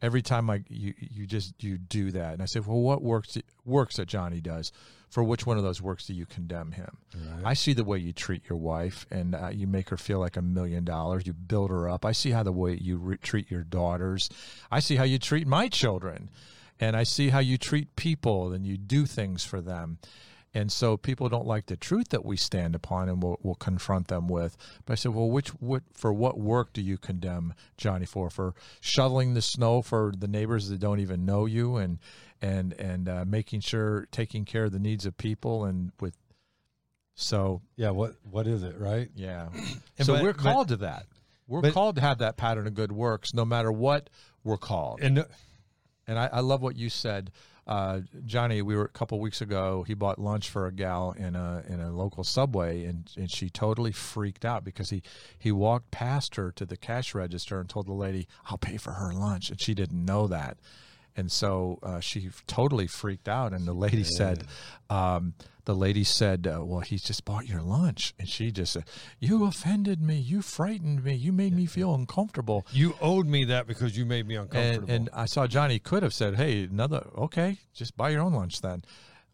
Every 0.00 0.22
time 0.22 0.48
I 0.48 0.62
you 0.68 0.94
you 0.98 1.26
just 1.26 1.62
you 1.62 1.76
do 1.78 2.10
that, 2.12 2.34
and 2.34 2.42
I 2.42 2.46
say, 2.46 2.60
well, 2.60 2.80
what 2.80 3.02
works 3.02 3.36
works 3.64 3.96
that 3.96 4.06
Johnny 4.06 4.40
does? 4.40 4.72
For 5.10 5.24
which 5.24 5.46
one 5.46 5.56
of 5.56 5.64
those 5.64 5.80
works 5.80 6.06
do 6.06 6.12
you 6.12 6.26
condemn 6.26 6.72
him? 6.72 6.98
right. 7.14 7.42
I 7.46 7.54
see 7.54 7.72
the 7.72 7.82
way 7.82 7.96
you 7.98 8.12
treat 8.12 8.42
your 8.48 8.58
wife, 8.58 9.06
and 9.10 9.34
uh, 9.34 9.48
you 9.48 9.66
make 9.66 9.88
her 9.88 9.96
feel 9.96 10.18
like 10.18 10.36
a 10.36 10.42
million 10.42 10.84
dollars. 10.84 11.26
You 11.26 11.32
build 11.32 11.70
her 11.70 11.88
up. 11.88 12.04
I 12.04 12.12
see 12.12 12.30
how 12.30 12.42
the 12.42 12.52
way 12.52 12.76
you 12.78 12.98
re- 12.98 13.16
treat 13.16 13.50
your 13.50 13.64
daughters. 13.64 14.28
I 14.70 14.80
see 14.80 14.96
how 14.96 15.04
you 15.04 15.18
treat 15.18 15.46
my 15.46 15.68
children, 15.68 16.28
and 16.78 16.94
I 16.94 17.04
see 17.04 17.30
how 17.30 17.38
you 17.38 17.56
treat 17.56 17.96
people, 17.96 18.52
and 18.52 18.66
you 18.66 18.76
do 18.76 19.06
things 19.06 19.44
for 19.44 19.62
them. 19.62 19.98
And 20.54 20.72
so 20.72 20.96
people 20.96 21.28
don't 21.28 21.46
like 21.46 21.66
the 21.66 21.76
truth 21.76 22.08
that 22.08 22.24
we 22.24 22.36
stand 22.38 22.74
upon, 22.74 23.08
and 23.10 23.22
we'll, 23.22 23.38
we'll 23.42 23.54
confront 23.54 24.08
them 24.08 24.28
with. 24.28 24.56
But 24.86 24.94
I 24.94 24.96
said, 24.96 25.14
well, 25.14 25.28
which 25.30 25.48
what 25.60 25.82
for 25.92 26.12
what 26.12 26.38
work 26.38 26.72
do 26.72 26.80
you 26.80 26.96
condemn 26.96 27.54
Johnny 27.76 28.06
for? 28.06 28.30
For 28.30 28.54
shoveling 28.80 29.34
the 29.34 29.42
snow 29.42 29.82
for 29.82 30.12
the 30.16 30.26
neighbors 30.26 30.68
that 30.70 30.80
don't 30.80 31.00
even 31.00 31.26
know 31.26 31.44
you, 31.44 31.76
and 31.76 31.98
and 32.40 32.72
and 32.74 33.08
uh, 33.08 33.24
making 33.26 33.60
sure 33.60 34.08
taking 34.10 34.44
care 34.46 34.64
of 34.64 34.72
the 34.72 34.78
needs 34.78 35.04
of 35.04 35.18
people, 35.18 35.64
and 35.66 35.92
with 36.00 36.16
so 37.14 37.60
yeah, 37.76 37.90
what 37.90 38.14
what 38.30 38.46
is 38.46 38.62
it, 38.62 38.78
right? 38.78 39.10
yeah. 39.14 39.48
And 39.98 40.06
so 40.06 40.14
but- 40.14 40.22
we're 40.22 40.32
but- 40.32 40.42
called 40.42 40.68
to 40.68 40.76
that. 40.78 41.06
We're 41.46 41.60
but- 41.62 41.72
called 41.74 41.96
to 41.96 42.00
have 42.02 42.18
that 42.18 42.36
pattern 42.36 42.66
of 42.66 42.74
good 42.74 42.92
works, 42.92 43.32
no 43.34 43.44
matter 43.44 43.72
what 43.72 44.08
we're 44.44 44.58
called. 44.58 45.00
And 45.02 45.24
And 46.06 46.18
I, 46.18 46.28
I 46.32 46.40
love 46.40 46.62
what 46.62 46.76
you 46.76 46.88
said, 46.88 47.30
uh, 47.68 48.00
Johnny. 48.24 48.62
We 48.62 48.74
were 48.74 48.86
a 48.86 48.88
couple 48.88 49.20
weeks 49.20 49.40
ago. 49.40 49.84
He 49.86 49.94
bought 49.94 50.18
lunch 50.18 50.48
for 50.48 50.66
a 50.66 50.72
gal 50.72 51.12
in 51.12 51.36
a 51.36 51.62
in 51.68 51.80
a 51.80 51.92
local 51.92 52.24
subway, 52.24 52.84
and, 52.84 53.10
and 53.16 53.30
she 53.30 53.50
totally 53.50 53.92
freaked 53.92 54.44
out 54.44 54.64
because 54.64 54.90
he 54.90 55.02
he 55.38 55.52
walked 55.52 55.90
past 55.90 56.36
her 56.36 56.50
to 56.52 56.64
the 56.64 56.76
cash 56.76 57.14
register 57.14 57.60
and 57.60 57.68
told 57.68 57.86
the 57.86 57.92
lady, 57.92 58.26
"I'll 58.46 58.58
pay 58.58 58.78
for 58.78 58.92
her 58.92 59.12
lunch," 59.12 59.50
and 59.50 59.60
she 59.60 59.74
didn't 59.74 60.04
know 60.04 60.26
that. 60.26 60.56
And 61.18 61.32
so 61.32 61.80
uh, 61.82 61.98
she 61.98 62.30
totally 62.46 62.86
freaked 62.86 63.28
out, 63.28 63.52
and 63.52 63.66
the 63.66 63.72
lady 63.72 64.04
said, 64.04 64.44
um, 64.88 65.34
"The 65.64 65.74
lady 65.74 66.04
said, 66.04 66.46
uh, 66.46 66.64
well, 66.64 66.78
he's 66.78 67.02
just 67.02 67.24
bought 67.24 67.48
your 67.48 67.60
lunch," 67.60 68.14
and 68.20 68.28
she 68.28 68.52
just 68.52 68.72
said, 68.72 68.84
"You 69.18 69.44
offended 69.44 70.00
me. 70.00 70.14
You 70.14 70.42
frightened 70.42 71.02
me. 71.02 71.14
You 71.14 71.32
made 71.32 71.52
me 71.52 71.66
feel 71.66 71.92
uncomfortable." 71.92 72.64
you 72.72 72.94
owed 73.00 73.26
me 73.26 73.44
that 73.46 73.66
because 73.66 73.98
you 73.98 74.06
made 74.06 74.28
me 74.28 74.36
uncomfortable. 74.36 74.88
And, 74.88 75.08
and 75.08 75.10
I 75.12 75.26
saw 75.26 75.48
Johnny 75.48 75.80
could 75.80 76.04
have 76.04 76.14
said, 76.14 76.36
"Hey, 76.36 76.62
another 76.62 77.08
okay, 77.18 77.58
just 77.74 77.96
buy 77.96 78.10
your 78.10 78.22
own 78.22 78.32
lunch 78.32 78.60
then," 78.60 78.84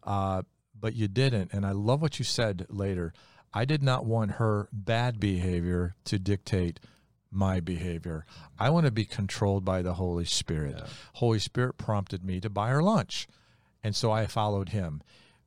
uh, 0.01 0.41
but 0.73 0.95
you 0.95 1.07
didn't. 1.07 1.53
And 1.53 1.67
I 1.67 1.71
love 1.71 2.01
what 2.01 2.17
you 2.17 2.25
said 2.25 2.65
later. 2.67 3.13
I 3.53 3.63
did 3.63 3.83
not 3.83 4.07
want 4.07 4.31
her 4.31 4.69
bad 4.73 5.19
behavior 5.19 5.95
to 6.05 6.17
dictate 6.17 6.79
my 7.31 7.59
behavior. 7.59 8.25
I 8.59 8.69
want 8.69 8.85
to 8.85 8.91
be 8.91 9.05
controlled 9.05 9.65
by 9.65 9.81
the 9.81 9.95
Holy 9.95 10.25
Spirit. 10.25 10.81
Holy 11.13 11.39
Spirit 11.39 11.77
prompted 11.77 12.23
me 12.23 12.39
to 12.41 12.49
buy 12.49 12.69
her 12.69 12.83
lunch, 12.83 13.27
and 13.83 13.95
so 13.95 14.11
I 14.11 14.25
followed 14.25 14.69
him. 14.69 15.01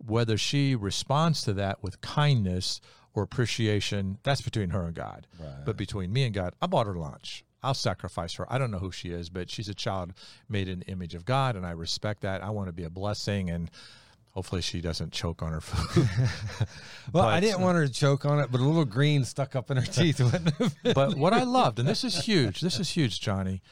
Whether 0.05 0.39
she 0.39 0.77
responds 0.77 1.43
to 1.43 1.53
that 1.55 1.83
with 1.83 2.01
kindness 2.01 2.81
or 3.15 3.23
appreciation, 3.23 4.19
that's 4.23 4.43
between 4.43 4.71
her 4.71 4.85
and 4.85 4.95
God. 4.95 5.27
Right. 5.41 5.65
But 5.65 5.77
between 5.77 6.13
me 6.13 6.25
and 6.25 6.35
God, 6.35 6.55
I 6.63 6.67
bought 6.67 6.87
her 6.87 6.95
lunch. 6.95 7.45
I'll 7.63 7.75
sacrifice 7.75 8.35
her. 8.35 8.51
I 8.53 8.59
don't 8.59 8.71
know 8.71 8.79
who 8.79 8.93
she 8.93 9.11
is, 9.11 9.29
but 9.31 9.51
she's 9.51 9.69
a 9.69 9.75
child 9.75 10.13
made 10.49 10.69
in 10.69 10.81
the 10.81 10.87
image 10.87 11.15
of 11.15 11.25
God, 11.25 11.57
and 11.57 11.67
I 11.67 11.73
respect 11.73 12.21
that. 12.21 12.43
I 12.45 12.51
want 12.51 12.69
to 12.69 12.73
be 12.73 12.85
a 12.85 12.91
blessing, 12.91 13.51
and 13.51 13.71
Hopefully, 14.33 14.63
she 14.63 14.81
doesn't 14.81 15.13
choke 15.13 15.43
on 15.43 15.53
her 15.53 15.61
food. 15.61 16.09
Well, 17.13 17.25
I 17.25 17.41
didn't 17.41 17.63
uh, 17.63 17.65
want 17.65 17.79
her 17.79 17.87
to 17.87 17.93
choke 17.93 18.27
on 18.27 18.39
it, 18.39 18.53
but 18.53 18.61
a 18.61 18.65
little 18.65 18.85
green 18.85 19.25
stuck 19.25 19.57
up 19.57 19.71
in 19.71 19.79
her 19.79 19.83
teeth 19.87 20.21
wouldn't 20.21 20.55
have 20.57 20.83
been- 20.83 20.93
but 20.93 21.17
what 21.17 21.33
I 21.33 21.43
loved, 21.45 21.79
and 21.79 21.89
this 21.89 22.05
is 22.05 22.25
huge, 22.27 22.61
this 22.61 22.79
is 22.79 22.91
huge, 22.91 23.21
Johnny. 23.21 23.63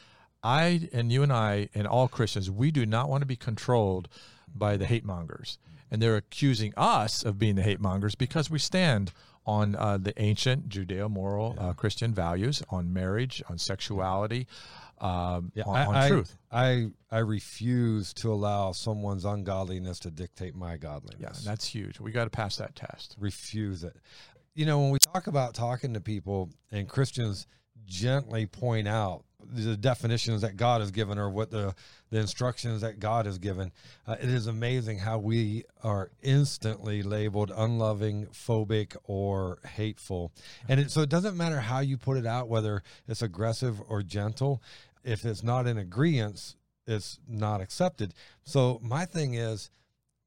I 0.43 0.89
and 0.91 1.11
you 1.11 1.21
and 1.23 1.31
I 1.31 1.69
and 1.75 1.85
all 1.87 2.07
Christians, 2.07 2.49
we 2.49 2.71
do 2.71 2.85
not 2.85 3.09
want 3.09 3.21
to 3.21 3.25
be 3.27 3.35
controlled 3.35 4.09
by 4.53 4.75
the 4.77 4.85
hate 4.87 5.05
mongers, 5.05 5.57
and 5.91 6.01
they're 6.01 6.15
accusing 6.17 6.73
us 6.75 7.23
of 7.23 7.37
being 7.37 7.55
the 7.55 7.61
hate 7.63 7.79
mongers 7.79 8.15
because 8.15 8.49
we 8.49 8.57
stand 8.59 9.11
on 9.45 9.75
uh, 9.75 9.97
the 9.97 10.19
ancient 10.21 10.67
Judeo-moral 10.67 11.55
uh, 11.59 11.73
Christian 11.73 12.13
values 12.13 12.61
on 12.69 12.91
marriage, 12.91 13.41
on 13.49 13.57
sexuality, 13.57 14.45
um, 14.99 15.51
Yeah, 15.55 15.63
on, 15.65 15.75
I, 15.75 15.85
on 16.03 16.09
truth. 16.09 16.37
I 16.51 16.87
I 17.11 17.19
refuse 17.19 18.13
to 18.15 18.31
allow 18.31 18.71
someone's 18.71 19.25
ungodliness 19.25 19.99
to 19.99 20.11
dictate 20.11 20.55
my 20.55 20.71
Yeah, 20.73 20.77
godliness. 20.77 21.43
that's 21.43 21.65
huge. 21.65 21.99
We 21.99 22.11
got 22.11 22.23
to 22.25 22.29
pass 22.29 22.57
that 22.57 22.75
test. 22.75 23.15
refuse 23.19 23.83
it. 23.83 23.95
You 24.55 24.65
know, 24.65 24.79
when 24.79 24.89
we 24.89 24.99
talk 24.99 25.27
about 25.27 25.53
talking 25.53 25.93
to 25.93 26.01
people 26.01 26.49
and 26.71 26.89
Christians 26.89 27.45
gently 27.85 28.45
point 28.47 28.87
out 28.87 29.23
the 29.53 29.77
definitions 29.77 30.41
that 30.41 30.57
God 30.57 30.81
has 30.81 30.89
given 30.91 31.17
or 31.19 31.29
what 31.29 31.51
the, 31.51 31.73
the 32.09 32.17
instructions 32.19 32.81
that 32.81 32.99
God 32.99 33.27
has 33.27 33.37
given, 33.37 33.71
uh, 34.07 34.15
it 34.19 34.27
is 34.29 34.47
amazing 34.47 34.97
how 34.97 35.19
we 35.19 35.63
are 35.83 36.09
instantly 36.23 37.03
labeled 37.03 37.51
unloving, 37.55 38.25
phobic, 38.33 38.97
or 39.05 39.59
hateful. 39.75 40.33
And 40.67 40.79
it, 40.79 40.91
so 40.91 41.01
it 41.01 41.09
doesn't 41.09 41.37
matter 41.37 41.59
how 41.59 41.79
you 41.79 41.97
put 41.97 42.17
it 42.17 42.25
out, 42.25 42.49
whether 42.49 42.81
it's 43.07 43.21
aggressive 43.21 43.79
or 43.87 44.01
gentle. 44.01 44.61
If 45.07 45.25
it's 45.25 45.41
not 45.41 45.67
in 45.67 45.77
agreement, 45.77 46.55
it's 46.85 47.19
not 47.27 47.61
accepted. 47.61 48.13
So 48.43 48.79
my 48.83 49.05
thing 49.05 49.33
is, 49.35 49.69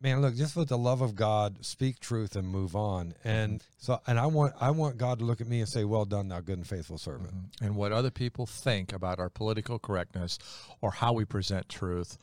man 0.01 0.23
look 0.23 0.35
just 0.35 0.57
with 0.57 0.69
the 0.69 0.79
love 0.79 1.03
of 1.03 1.15
god 1.15 1.63
speak 1.65 2.01
truth 2.01 2.35
and 2.35 2.49
move 2.49 2.75
on. 2.75 3.13
And 3.23 3.63
so 3.79 4.01
and 4.07 4.19
i 4.19 4.27
want 4.27 4.55
i 4.61 4.71
want 4.71 4.97
god 4.97 5.19
to 5.19 5.25
look 5.27 5.41
at 5.43 5.47
me 5.47 5.61
and 5.61 5.69
say 5.69 5.85
well 5.85 6.07
done 6.07 6.29
thou 6.29 6.41
good 6.41 6.57
and 6.57 6.67
faithful 6.67 6.99
servant. 6.99 7.33
And 7.61 7.77
what 7.77 7.93
other 7.93 8.11
people 8.11 8.47
think 8.47 8.93
about 8.93 9.19
our 9.19 9.29
political 9.29 9.79
correctness 9.79 10.39
or 10.81 10.91
how 10.91 11.13
we 11.13 11.25
present 11.25 11.69
truth 11.69 12.17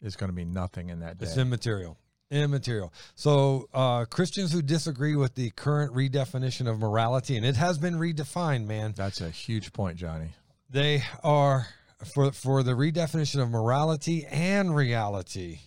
is 0.00 0.14
going 0.14 0.30
to 0.30 0.36
be 0.36 0.44
nothing 0.44 0.90
in 0.90 1.00
that 1.00 1.18
day. 1.18 1.26
it's 1.26 1.36
immaterial. 1.36 1.98
Immaterial. 2.30 2.92
So 3.16 3.68
uh 3.74 4.04
christians 4.04 4.52
who 4.52 4.62
disagree 4.62 5.16
with 5.16 5.34
the 5.34 5.50
current 5.50 5.92
redefinition 5.92 6.70
of 6.70 6.78
morality 6.78 7.36
and 7.36 7.44
it 7.44 7.56
has 7.56 7.78
been 7.78 7.94
redefined 7.94 8.66
man. 8.66 8.94
That's 8.96 9.20
a 9.20 9.30
huge 9.30 9.72
point, 9.72 9.98
Johnny. 9.98 10.30
they 10.70 11.02
are 11.24 11.66
for 12.04 12.32
for 12.32 12.62
the 12.62 12.72
redefinition 12.72 13.40
of 13.42 13.50
morality 13.50 14.26
and 14.26 14.74
reality 14.74 15.60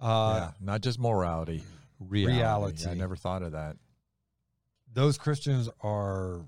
uh 0.00 0.34
yeah, 0.38 0.50
not 0.60 0.80
just 0.80 0.98
morality, 0.98 1.62
reality. 2.00 2.36
Reality. 2.38 2.88
I 2.90 2.94
never 2.94 3.16
thought 3.16 3.42
of 3.42 3.52
that. 3.52 3.76
those 4.92 5.16
Christians 5.16 5.68
are 5.80 6.40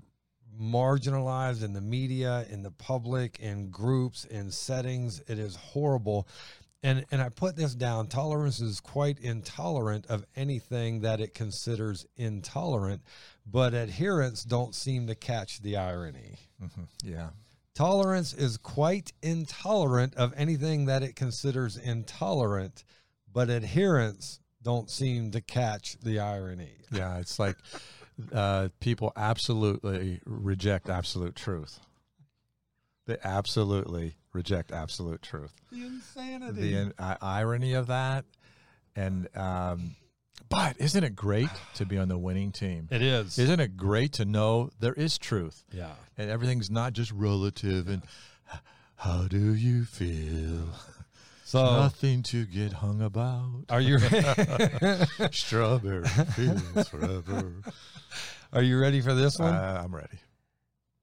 marginalized 0.61 1.63
in 1.63 1.73
the 1.73 1.81
media, 1.81 2.45
in 2.49 2.63
the 2.63 2.71
public, 2.71 3.39
in 3.39 3.69
groups, 3.69 4.23
in 4.25 4.51
settings. 4.51 5.19
It 5.27 5.39
is 5.39 5.55
horrible. 5.55 6.27
And 6.83 7.05
and 7.11 7.21
I 7.21 7.29
put 7.29 7.55
this 7.55 7.73
down. 7.73 8.07
Tolerance 8.07 8.59
is 8.59 8.79
quite 8.79 9.19
intolerant 9.19 10.05
of 10.07 10.23
anything 10.35 11.01
that 11.01 11.19
it 11.19 11.33
considers 11.33 12.05
intolerant, 12.15 13.01
but 13.45 13.73
adherents 13.73 14.43
don't 14.43 14.75
seem 14.75 15.07
to 15.07 15.15
catch 15.15 15.61
the 15.61 15.77
irony. 15.77 16.37
Mhm. 16.61 16.87
Yeah, 17.03 17.29
Tolerance 17.75 18.33
is 18.33 18.57
quite 18.57 19.11
intolerant 19.21 20.15
of 20.15 20.33
anything 20.37 20.85
that 20.85 21.03
it 21.03 21.15
considers 21.15 21.75
intolerant, 21.77 22.83
but 23.31 23.49
adherents 23.49 24.39
don't 24.63 24.89
seem 24.89 25.31
to 25.31 25.41
catch 25.41 25.97
the 26.01 26.19
irony. 26.19 26.71
yeah. 26.91 27.17
It's 27.19 27.37
like 27.37 27.57
uh, 28.33 28.69
people 28.79 29.11
absolutely 29.17 30.21
reject 30.25 30.89
absolute 30.89 31.35
truth. 31.35 31.79
They 33.07 33.17
absolutely 33.23 34.15
reject 34.33 34.71
absolute 34.71 35.21
truth. 35.21 35.53
The 35.71 35.85
insanity. 35.85 36.61
The 36.61 36.73
in- 36.79 36.93
i- 36.97 37.17
irony 37.21 37.73
of 37.73 37.87
that, 37.87 38.25
and 38.95 39.27
um, 39.37 39.95
but 40.49 40.75
isn't 40.79 41.03
it 41.03 41.15
great 41.15 41.49
to 41.75 41.85
be 41.85 41.97
on 41.97 42.07
the 42.07 42.17
winning 42.17 42.51
team? 42.51 42.87
it 42.91 43.01
is. 43.01 43.37
Isn't 43.39 43.59
it 43.59 43.75
great 43.77 44.13
to 44.13 44.25
know 44.25 44.69
there 44.79 44.93
is 44.93 45.17
truth? 45.17 45.63
yeah. 45.71 45.93
and 46.17 46.29
everything's 46.29 46.69
not 46.69 46.93
just 46.93 47.11
relative 47.11 47.87
and 47.87 48.03
how 48.97 49.27
do 49.27 49.53
you 49.53 49.83
feel 49.85 50.69
So 51.47 51.63
nothing 51.63 52.23
to 52.23 52.45
get 52.45 52.73
hung 52.73 53.01
about 53.01 53.65
are 53.69 53.79
you 53.79 53.99
strawberry 55.31 56.07
forever 56.89 57.53
are 58.51 58.61
you 58.63 58.79
ready 58.79 58.99
for 59.01 59.13
this 59.13 59.37
one? 59.37 59.53
uh, 59.53 59.81
i'm 59.83 59.93
ready 59.95 60.17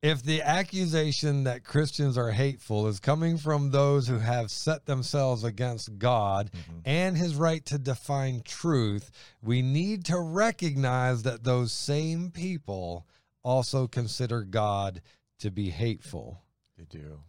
if 0.02 0.20
the 0.24 0.42
accusation 0.42 1.44
that 1.44 1.62
Christians 1.62 2.18
are 2.18 2.32
hateful 2.32 2.88
is 2.88 2.98
coming 2.98 3.38
from 3.38 3.70
those 3.70 4.08
who 4.08 4.18
have 4.18 4.50
set 4.50 4.84
themselves 4.84 5.44
against 5.44 5.96
God 5.96 6.50
mm-hmm. 6.50 6.78
and 6.84 7.16
his 7.16 7.36
right 7.36 7.64
to 7.66 7.78
define 7.78 8.42
truth, 8.44 9.12
we 9.40 9.62
need 9.62 10.04
to 10.06 10.18
recognize 10.18 11.22
that 11.22 11.44
those 11.44 11.70
same 11.72 12.30
people 12.32 13.06
also 13.44 13.86
consider 13.86 14.42
God 14.42 15.00
to 15.38 15.52
be 15.52 15.70
hateful. 15.70 16.42
They 16.76 16.84
do. 16.84 17.20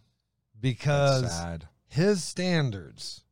Because 0.59 1.41
his 1.87 2.23
standards 2.23 3.23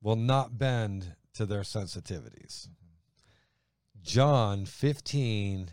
will 0.00 0.16
not 0.16 0.56
bend 0.56 1.14
to 1.34 1.44
their 1.44 1.60
sensitivities. 1.60 2.68
Mm-hmm. 2.68 4.02
John 4.02 4.64
15, 4.64 5.70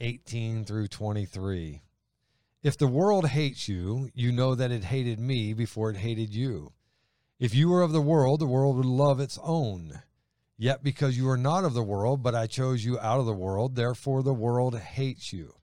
18 0.00 0.64
through 0.64 0.88
23. 0.88 1.83
If 2.64 2.78
the 2.78 2.86
world 2.86 3.28
hates 3.28 3.68
you, 3.68 4.08
you 4.14 4.32
know 4.32 4.54
that 4.54 4.70
it 4.70 4.84
hated 4.84 5.20
me 5.20 5.52
before 5.52 5.90
it 5.90 5.98
hated 5.98 6.34
you. 6.34 6.72
If 7.38 7.54
you 7.54 7.68
were 7.68 7.82
of 7.82 7.92
the 7.92 8.00
world, 8.00 8.40
the 8.40 8.46
world 8.46 8.78
would 8.78 8.86
love 8.86 9.20
its 9.20 9.38
own. 9.42 10.00
Yet 10.56 10.82
because 10.82 11.18
you 11.18 11.28
are 11.28 11.36
not 11.36 11.64
of 11.64 11.74
the 11.74 11.82
world, 11.82 12.22
but 12.22 12.34
I 12.34 12.46
chose 12.46 12.82
you 12.82 12.98
out 12.98 13.20
of 13.20 13.26
the 13.26 13.34
world, 13.34 13.74
therefore 13.74 14.22
the 14.22 14.32
world 14.32 14.78
hates 14.78 15.30
you. 15.30 15.56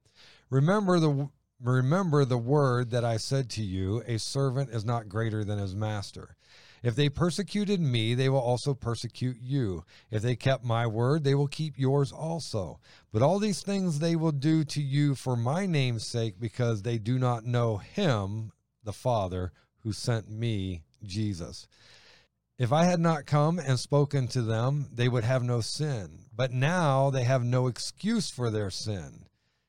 Remember 0.51 0.99
the 0.99 1.29
remember 1.59 2.23
the 2.23 2.37
word 2.37 2.91
that 2.91 3.03
I 3.03 3.17
said 3.17 3.49
to 3.51 3.63
you, 3.63 4.03
a 4.05 4.19
servant 4.19 4.69
is 4.69 4.85
not 4.85 5.09
greater 5.09 5.43
than 5.43 5.57
his 5.57 5.73
master. 5.73 6.35
If 6.83 6.95
they 6.95 7.09
persecuted 7.09 7.79
me, 7.79 8.15
they 8.15 8.29
will 8.29 8.39
also 8.39 8.73
persecute 8.73 9.37
you. 9.39 9.83
If 10.09 10.21
they 10.21 10.35
kept 10.35 10.63
my 10.63 10.87
word, 10.87 11.23
they 11.23 11.35
will 11.35 11.47
keep 11.47 11.77
yours 11.77 12.11
also. 12.11 12.79
But 13.11 13.21
all 13.21 13.37
these 13.37 13.61
things 13.61 13.99
they 13.99 14.15
will 14.15 14.31
do 14.31 14.63
to 14.63 14.81
you 14.81 15.13
for 15.15 15.35
my 15.35 15.65
name's 15.65 16.05
sake, 16.05 16.39
because 16.39 16.81
they 16.81 16.97
do 16.97 17.19
not 17.19 17.45
know 17.45 17.77
him, 17.77 18.51
the 18.83 18.93
Father, 18.93 19.51
who 19.79 19.93
sent 19.93 20.29
me, 20.29 20.83
Jesus. 21.03 21.67
If 22.57 22.71
I 22.71 22.85
had 22.85 22.99
not 22.99 23.25
come 23.25 23.59
and 23.59 23.79
spoken 23.79 24.27
to 24.29 24.41
them, 24.41 24.87
they 24.93 25.09
would 25.09 25.23
have 25.23 25.43
no 25.43 25.61
sin. 25.61 26.25
But 26.35 26.51
now 26.51 27.09
they 27.09 27.23
have 27.23 27.43
no 27.43 27.67
excuse 27.67 28.29
for 28.29 28.49
their 28.49 28.69
sin. 28.69 29.25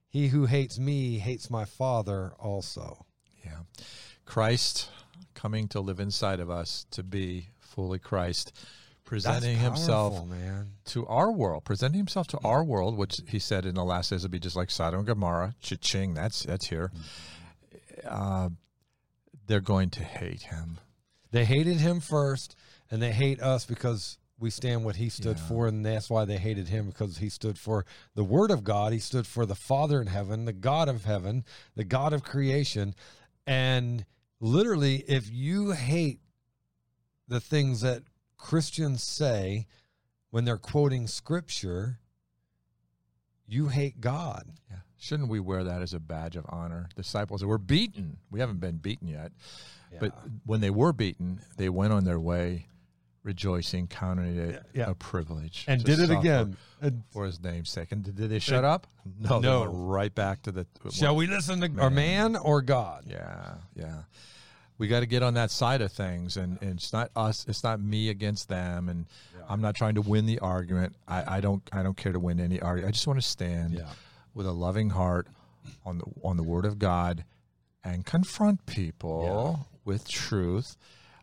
He 0.09 0.29
who 0.29 0.47
hates 0.47 0.79
me 0.79 1.19
hates 1.19 1.51
my 1.51 1.65
Father 1.65 2.33
also. 2.39 3.07
yeah 3.45 3.61
christ 4.25 4.89
coming 5.43 5.67
to 5.67 5.81
live 5.81 5.99
inside 5.99 6.39
of 6.39 6.49
us 6.49 6.87
to 6.93 7.03
be 7.03 7.49
fully 7.59 7.99
christ 7.99 8.53
presenting 9.05 9.59
himself 9.59 10.25
man. 10.27 10.69
to 10.85 11.05
our 11.09 11.31
world, 11.33 11.65
presenting 11.65 11.99
himself 11.99 12.29
to 12.29 12.39
our 12.45 12.63
world, 12.65 12.97
which 12.97 13.21
he 13.27 13.39
said 13.39 13.67
in 13.67 13.75
the 13.75 13.85
last 13.85 14.11
days 14.11 14.23
would 14.23 14.31
be 14.31 14.39
just 14.39 14.57
like 14.57 14.71
Sodom 14.71 15.01
and 15.01 15.07
Gomorrah, 15.07 15.55
cha-ching, 15.61 16.15
that's 16.15 16.45
that's 16.45 16.67
here. 16.67 16.93
Uh, 18.09 18.51
they're 19.47 19.61
going 19.61 19.91
to 19.91 20.05
hate 20.05 20.43
him. 20.43 20.79
They 21.31 21.45
hated 21.45 21.79
him 21.79 22.01
first, 22.01 22.57
and 22.91 23.03
they 23.03 23.13
hate 23.13 23.43
us 23.43 23.67
because 23.67 24.19
we 24.39 24.49
stand 24.51 24.85
what 24.85 24.97
he 24.97 25.09
stood 25.09 25.37
Yeah. 25.39 25.47
for, 25.49 25.67
and 25.67 25.85
that's 25.85 26.09
why 26.09 26.25
they 26.25 26.39
hated 26.39 26.69
him 26.69 26.87
because 26.87 27.19
he 27.19 27.29
stood 27.29 27.59
for 27.59 27.85
the 28.15 28.25
Word 28.25 28.51
of 28.51 28.65
God. 28.65 28.93
He 28.93 28.99
stood 28.99 29.27
for 29.27 29.45
the 29.45 29.55
Father 29.55 30.01
in 30.01 30.07
heaven, 30.07 30.45
the 30.47 30.53
God 30.53 30.89
of 30.89 31.05
heaven, 31.05 31.45
the 31.75 31.85
God 31.85 32.13
of 32.13 32.23
creation. 32.23 32.95
And 33.47 34.07
literally, 34.43 34.97
if 35.09 35.31
you 35.33 35.71
hate 35.71 36.21
the 37.29 37.41
things 37.41 37.81
that 37.81 38.03
Christians 38.37 39.03
say 39.03 39.67
when 40.31 40.45
they're 40.45 40.59
quoting 40.59 41.07
Scripture, 41.07 42.01
you 43.47 43.69
hate 43.69 44.01
God. 44.01 44.45
Yeah. 44.71 44.79
Shouldn't 44.99 45.29
we 45.29 45.41
wear 45.41 45.65
that 45.65 45.81
as 45.81 45.95
a 45.95 46.01
badge 46.01 46.37
of 46.37 46.45
honor? 46.49 46.89
Disciples 46.97 47.45
were 47.45 47.59
beaten. 47.59 48.19
We 48.31 48.41
haven't 48.41 48.61
been 48.61 48.77
beaten 48.77 49.09
yet. 49.09 49.33
But 50.01 50.17
when 50.47 50.61
they 50.61 50.71
were 50.71 50.93
beaten, 50.93 51.41
they 51.59 51.69
went 51.69 51.93
on 51.93 52.05
their 52.05 52.19
way 52.19 52.67
rejoicing, 53.23 53.87
counting 53.87 54.37
it 54.37 54.51
Yeah, 54.75 54.81
yeah. 54.85 54.91
a 54.91 54.95
privilege. 54.95 55.65
and 55.69 55.83
did 55.85 56.01
it 56.01 56.11
again. 56.11 56.57
And 56.81 57.03
For 57.11 57.25
his 57.25 57.41
name's 57.43 57.71
sake. 57.71 57.93
And 57.93 58.03
did, 58.03 58.17
did 58.17 58.31
they 58.31 58.39
shut 58.41 58.65
up? 58.65 58.87
No. 59.21 59.39
No. 59.39 59.65
Right 59.67 60.13
back 60.15 60.43
to 60.43 60.53
the. 60.53 60.67
shall 60.91 61.15
we 61.15 61.27
listen 61.27 61.61
to 61.61 61.81
our 61.81 61.91
man 61.91 62.37
or 62.37 62.63
God? 62.63 63.05
Yeah, 63.09 63.55
yeah. 63.77 64.03
we 64.79 64.89
got 64.89 65.01
to 65.01 65.07
get 65.07 65.23
on 65.23 65.35
that 65.35 65.51
side 65.53 65.81
of 65.83 65.93
things, 65.93 66.37
and, 66.37 66.59
and 66.61 66.73
it's 66.73 66.93
not 66.93 67.11
us, 67.15 67.45
it's 67.49 67.63
not 67.63 67.81
me 67.81 68.09
against 68.09 68.49
them, 68.49 68.89
and 68.89 69.07
I'm 69.49 69.61
not 69.61 69.77
trying 69.77 69.95
to 69.95 70.03
win 70.03 70.27
the 70.27 70.41
argument. 70.41 70.97
I, 71.07 71.37
I 71.37 71.41
don't 71.41 71.63
I 71.73 71.83
don't 71.85 71.97
care 71.97 72.13
to 72.13 72.19
win 72.21 72.41
any 72.41 72.61
argument. 72.61 72.89
I 72.89 72.93
just 72.93 73.07
want 73.07 73.21
to 73.21 73.27
stand 73.27 73.75
Yeah. 73.75 73.87
with 74.35 74.47
a 74.47 74.53
loving 74.53 74.91
heart 74.91 75.29
on 75.87 75.99
the 75.99 76.05
on 76.25 76.37
the 76.37 76.43
Word 76.43 76.65
of 76.65 76.81
God 76.81 77.25
and 77.85 78.05
confront 78.05 78.67
people 78.67 79.67
with 79.85 80.09
truth. 80.09 80.77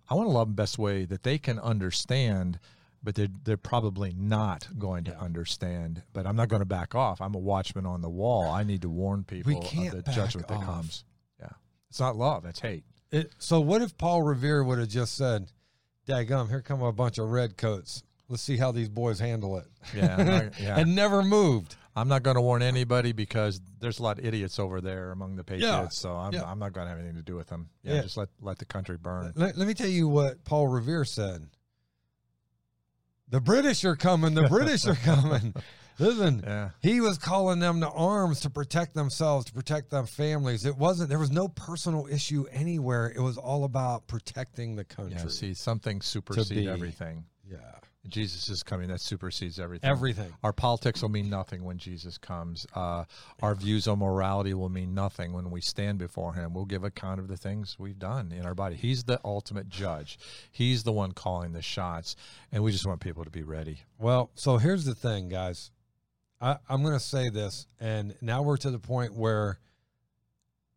I 0.09 0.15
want 0.15 0.27
to 0.27 0.31
love 0.31 0.47
them 0.47 0.55
best 0.55 0.79
way 0.79 1.05
that 1.05 1.23
they 1.23 1.37
can 1.37 1.59
understand, 1.59 2.59
but 3.03 3.15
they're 3.15 3.27
they're 3.43 3.57
probably 3.57 4.13
not 4.17 4.67
going 4.77 5.03
to 5.05 5.17
understand. 5.19 6.01
But 6.13 6.25
I'm 6.25 6.35
not 6.35 6.49
going 6.49 6.61
to 6.61 6.65
back 6.65 6.95
off. 6.95 7.21
I'm 7.21 7.35
a 7.35 7.39
watchman 7.39 7.85
on 7.85 8.01
the 8.01 8.09
wall. 8.09 8.49
I 8.51 8.63
need 8.63 8.81
to 8.81 8.89
warn 8.89 9.23
people 9.23 9.53
we 9.53 9.59
can't 9.61 9.89
of 9.89 9.97
the 9.97 10.03
back 10.03 10.15
judgment 10.15 10.47
that 10.47 10.57
off. 10.57 10.65
comes. 10.65 11.03
Yeah, 11.39 11.49
it's 11.89 11.99
not 11.99 12.15
love. 12.15 12.45
It's 12.45 12.59
hate. 12.59 12.83
It, 13.11 13.31
so 13.39 13.59
what 13.59 13.81
if 13.81 13.97
Paul 13.97 14.23
Revere 14.23 14.63
would 14.63 14.79
have 14.79 14.89
just 14.89 15.15
said, 15.15 15.51
"Daggum, 16.07 16.49
here 16.49 16.61
come 16.61 16.81
a 16.81 16.91
bunch 16.91 17.17
of 17.17 17.29
redcoats. 17.29 18.03
Let's 18.27 18.43
see 18.43 18.57
how 18.57 18.71
these 18.71 18.89
boys 18.89 19.19
handle 19.19 19.57
it," 19.57 19.65
Yeah, 19.95 20.49
yeah. 20.59 20.79
and 20.79 20.95
never 20.95 21.23
moved. 21.23 21.75
I'm 21.95 22.07
not 22.07 22.23
going 22.23 22.35
to 22.35 22.41
warn 22.41 22.61
anybody 22.61 23.11
because 23.11 23.59
there's 23.79 23.99
a 23.99 24.03
lot 24.03 24.19
of 24.19 24.25
idiots 24.25 24.59
over 24.59 24.79
there 24.79 25.11
among 25.11 25.35
the 25.35 25.43
patriots. 25.43 25.97
So 25.97 26.13
I'm, 26.13 26.33
Yeah. 26.33 26.43
I'm 26.43 26.59
not 26.59 26.71
going 26.73 26.85
to 26.85 26.89
have 26.89 26.99
anything 26.99 27.15
to 27.17 27.23
do 27.23 27.35
with 27.35 27.47
them. 27.47 27.69
Yeah, 27.83 27.95
Yeah. 27.95 28.01
just 28.03 28.15
let 28.17 28.29
let 28.41 28.57
the 28.59 28.65
country 28.65 28.97
burn. 28.97 29.33
Let, 29.35 29.57
let 29.57 29.67
me 29.67 29.73
tell 29.73 29.87
you 29.89 30.07
what 30.07 30.43
Paul 30.45 30.67
Revere 30.67 31.03
said. 31.05 31.47
The 33.29 33.41
British 33.41 33.83
are 33.85 33.95
coming. 33.95 34.33
The 34.33 34.47
British 34.47 34.85
are 34.87 34.95
coming. 34.95 35.53
Listen, 35.99 36.41
Yeah. 36.45 36.69
he 36.81 37.01
was 37.01 37.17
calling 37.17 37.59
them 37.59 37.81
to 37.81 37.89
arms 37.89 38.39
to 38.41 38.49
protect 38.49 38.93
themselves, 38.95 39.45
to 39.45 39.53
protect 39.53 39.89
their 39.91 40.05
families. 40.05 40.65
It 40.65 40.77
wasn't. 40.77 41.09
There 41.09 41.19
was 41.19 41.29
no 41.31 41.49
personal 41.49 42.07
issue 42.09 42.45
anywhere. 42.51 43.11
It 43.13 43.19
was 43.19 43.37
all 43.37 43.65
about 43.65 44.07
protecting 44.07 44.75
the 44.77 44.85
country. 44.85 45.17
Yeah, 45.19 45.27
see, 45.27 45.53
something 45.53 46.01
supersedes 46.01 46.49
be. 46.51 46.67
everything. 46.69 47.25
yeah, 47.45 47.57
Jesus 48.09 48.49
is 48.49 48.63
coming. 48.63 48.87
That 48.89 49.01
supersedes 49.01 49.59
everything. 49.59 49.89
everything. 49.89 50.33
Our 50.43 50.53
politics 50.53 51.01
will 51.01 51.09
mean 51.09 51.29
nothing 51.29 51.63
when 51.63 51.77
Jesus 51.77 52.17
comes. 52.17 52.65
Uh, 52.75 53.05
our 53.41 53.55
views 53.55 53.87
on 53.87 53.99
morality 53.99 54.53
will 54.53 54.69
mean 54.69 54.93
nothing 54.93 55.33
when 55.33 55.51
we 55.51 55.61
stand 55.61 55.99
before 55.99 56.33
Him. 56.33 56.53
We'll 56.53 56.65
give 56.65 56.83
account 56.83 57.19
of 57.19 57.27
the 57.27 57.37
things 57.37 57.77
we've 57.79 57.99
done 57.99 58.31
in 58.31 58.45
our 58.45 58.55
body. 58.55 58.75
He's 58.75 59.03
the 59.03 59.19
ultimate 59.23 59.69
judge. 59.69 60.19
He's 60.51 60.83
the 60.83 60.91
one 60.91 61.11
calling 61.11 61.53
the 61.53 61.61
shots, 61.61 62.15
and 62.51 62.63
we 62.63 62.71
just 62.71 62.85
want 62.85 63.01
people 63.01 63.23
to 63.23 63.29
be 63.29 63.43
ready. 63.43 63.79
Well, 63.97 64.31
so 64.35 64.57
here's 64.57 64.85
the 64.85 64.95
thing, 64.95 65.29
guys. 65.29 65.71
I, 66.41 66.57
I'm 66.69 66.81
going 66.83 66.93
to 66.93 66.99
say 67.03 67.29
this, 67.29 67.67
and 67.79 68.15
now 68.21 68.41
we're 68.41 68.57
to 68.57 68.71
the 68.71 68.79
point 68.79 69.13
where 69.15 69.59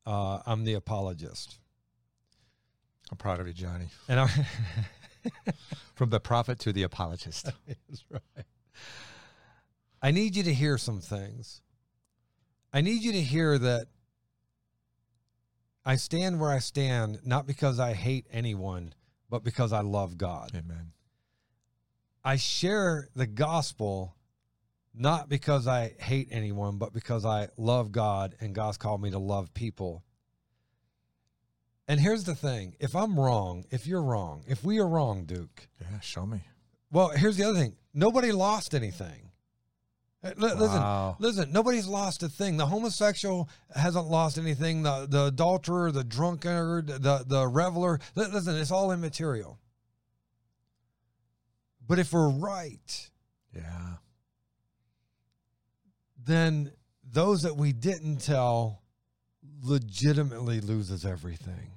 uh, 0.06 0.40
I'm 0.44 0.64
the 0.64 0.74
apologist, 0.74 1.58
I'm 3.10 3.18
proud 3.18 3.40
of 3.40 3.46
you, 3.46 3.52
Johnny. 3.52 3.86
and 4.08 4.20
I. 4.20 4.28
From 5.94 6.10
the 6.10 6.20
prophet 6.20 6.58
to 6.60 6.72
the 6.72 6.82
apologist. 6.82 7.44
That's 7.66 8.04
right. 8.10 8.44
I 10.00 10.10
need 10.10 10.36
you 10.36 10.42
to 10.44 10.54
hear 10.54 10.78
some 10.78 11.00
things. 11.00 11.60
I 12.72 12.80
need 12.80 13.02
you 13.02 13.12
to 13.12 13.20
hear 13.20 13.58
that 13.58 13.86
I 15.84 15.96
stand 15.96 16.40
where 16.40 16.50
I 16.50 16.58
stand, 16.58 17.20
not 17.24 17.46
because 17.46 17.78
I 17.78 17.92
hate 17.92 18.26
anyone, 18.32 18.94
but 19.28 19.44
because 19.44 19.72
I 19.72 19.80
love 19.80 20.16
God. 20.16 20.50
Amen. 20.54 20.92
I 22.24 22.36
share 22.36 23.08
the 23.14 23.26
gospel 23.26 24.16
not 24.94 25.28
because 25.28 25.66
I 25.66 25.94
hate 25.98 26.28
anyone, 26.30 26.76
but 26.76 26.92
because 26.92 27.24
I 27.24 27.48
love 27.56 27.92
God 27.92 28.34
and 28.40 28.54
God's 28.54 28.76
called 28.76 29.00
me 29.00 29.10
to 29.10 29.18
love 29.18 29.54
people. 29.54 30.04
And 31.92 32.00
here's 32.00 32.24
the 32.24 32.34
thing 32.34 32.74
if 32.80 32.96
I'm 32.96 33.20
wrong, 33.20 33.66
if 33.70 33.86
you're 33.86 34.02
wrong, 34.02 34.44
if 34.48 34.64
we 34.64 34.78
are 34.78 34.88
wrong, 34.88 35.26
Duke, 35.26 35.68
Yeah, 35.78 36.00
show 36.00 36.24
me. 36.24 36.40
well, 36.90 37.10
here's 37.10 37.36
the 37.36 37.44
other 37.44 37.58
thing. 37.58 37.76
Nobody 37.92 38.32
lost 38.32 38.74
anything. 38.74 39.30
Uh, 40.24 40.32
li- 40.38 40.54
Listen, 40.54 41.14
listen. 41.18 41.52
Nobody's 41.52 41.86
lost 41.86 42.22
a 42.22 42.30
thing. 42.30 42.56
The 42.56 42.64
homosexual 42.64 43.46
hasn't 43.74 44.06
lost 44.06 44.38
anything. 44.38 44.82
The 44.84 45.06
the 45.06 45.26
adulterer, 45.26 45.92
the 45.92 46.02
drunkard, 46.02 46.86
the 46.86 47.24
the 47.26 47.46
reveler. 47.46 48.00
li- 48.14 48.28
Listen, 48.32 48.56
it's 48.56 48.70
all 48.70 48.90
immaterial. 48.90 49.58
But 51.86 51.98
if 51.98 52.10
we're 52.14 52.30
right, 52.30 53.10
Yeah. 53.54 53.96
then 56.16 56.72
those 57.04 57.42
that 57.42 57.58
we 57.58 57.74
didn't 57.74 58.22
tell 58.22 58.80
legitimately 59.60 60.62
loses 60.62 61.04
everything. 61.04 61.72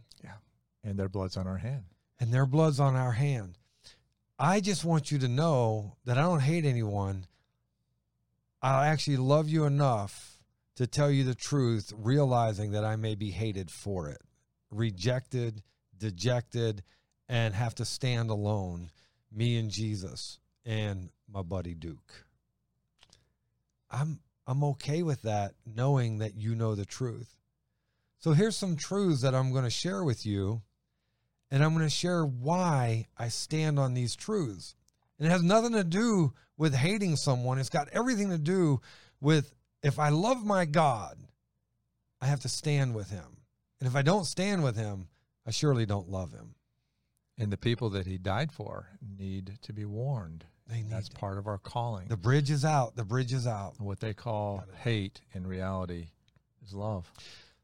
And 0.86 0.98
their 0.98 1.10
blood's 1.10 1.36
on 1.36 1.48
our 1.48 1.58
hand. 1.58 1.84
and 2.20 2.34
their 2.34 2.46
blood's 2.46 2.80
on 2.80 2.96
our 2.96 3.12
hand. 3.12 3.58
I 4.40 4.60
just 4.62 4.86
want 4.86 5.12
you 5.12 5.18
to 5.20 5.28
know 5.28 5.98
that 6.06 6.18
I 6.18 6.22
don't 6.22 6.40
hate 6.42 6.64
anyone. 6.64 7.26
I 8.62 8.88
actually 8.88 9.18
love 9.18 9.50
you 9.50 9.66
enough 9.66 10.40
to 10.76 10.88
tell 10.88 11.10
you 11.10 11.24
the 11.24 11.36
truth, 11.36 11.92
realizing 11.98 12.72
that 12.72 12.86
I 12.86 12.96
may 12.98 13.16
be 13.16 13.32
hated 13.32 13.72
for 13.72 14.10
it, 14.10 14.22
rejected, 14.72 15.64
dejected, 15.98 16.84
and 17.28 17.54
have 17.56 17.76
to 17.76 17.86
stand 17.86 18.30
alone, 18.30 18.92
me 19.32 19.58
and 19.58 19.72
Jesus 19.72 20.40
and 20.66 21.10
my 21.32 21.42
buddy 21.42 21.74
Duke. 21.74 22.26
I'm 23.90 24.20
I'm 24.48 24.64
okay 24.64 25.02
with 25.02 25.24
that 25.24 25.56
knowing 25.66 26.20
that 26.20 26.36
you 26.36 26.56
know 26.56 26.76
the 26.76 26.86
truth. 26.86 27.40
So 28.20 28.34
here's 28.34 28.56
some 28.56 28.76
truths 28.76 29.22
that 29.22 29.34
I'm 29.36 29.52
going 29.52 29.64
to 29.64 29.70
share 29.70 30.04
with 30.04 30.26
you 30.26 30.62
and 31.56 31.64
I'm 31.64 31.74
going 31.74 31.86
to 31.86 31.90
share 31.90 32.26
why 32.26 33.08
I 33.18 33.30
stand 33.30 33.80
on 33.80 33.94
these 33.94 34.14
truths. 34.14 34.76
And 35.18 35.26
it 35.26 35.32
has 35.32 35.42
nothing 35.42 35.72
to 35.72 35.86
do 35.86 36.34
with 36.58 36.76
hating 36.76 37.16
someone. 37.16 37.60
It's 37.60 37.70
got 37.70 37.88
everything 37.94 38.30
to 38.32 38.38
do 38.38 38.82
with 39.22 39.54
if 39.82 39.98
I 39.98 40.10
love 40.10 40.46
my 40.46 40.66
God, 40.66 41.18
I 42.20 42.26
have 42.26 42.42
to 42.42 42.50
stand 42.50 42.94
with 42.94 43.10
him. 43.10 43.38
And 43.80 43.88
if 43.88 43.96
I 43.96 44.02
don't 44.02 44.26
stand 44.26 44.66
with 44.66 44.76
him, 44.76 45.08
I 45.48 45.52
surely 45.52 45.86
don't 45.86 46.10
love 46.10 46.34
him. 46.34 46.56
And 47.38 47.54
the 47.54 47.58
people 47.58 47.90
that 47.92 48.06
he 48.06 48.18
died 48.18 48.52
for 48.52 48.90
need 49.18 49.58
to 49.62 49.72
be 49.72 49.86
warned. 49.86 50.44
They 50.68 50.82
need 50.82 50.92
That's 50.92 51.08
to. 51.08 51.16
part 51.16 51.38
of 51.38 51.48
our 51.48 51.58
calling. 51.58 52.10
The 52.10 52.18
bridge 52.18 52.52
is 52.52 52.66
out. 52.66 52.98
The 52.98 53.06
bridge 53.06 53.32
is 53.32 53.48
out. 53.48 53.80
what 53.80 54.02
they 54.02 54.14
call 54.14 54.66
hate 54.84 55.22
in 55.32 55.48
reality 55.48 56.08
is 56.66 56.74
love. 56.74 57.10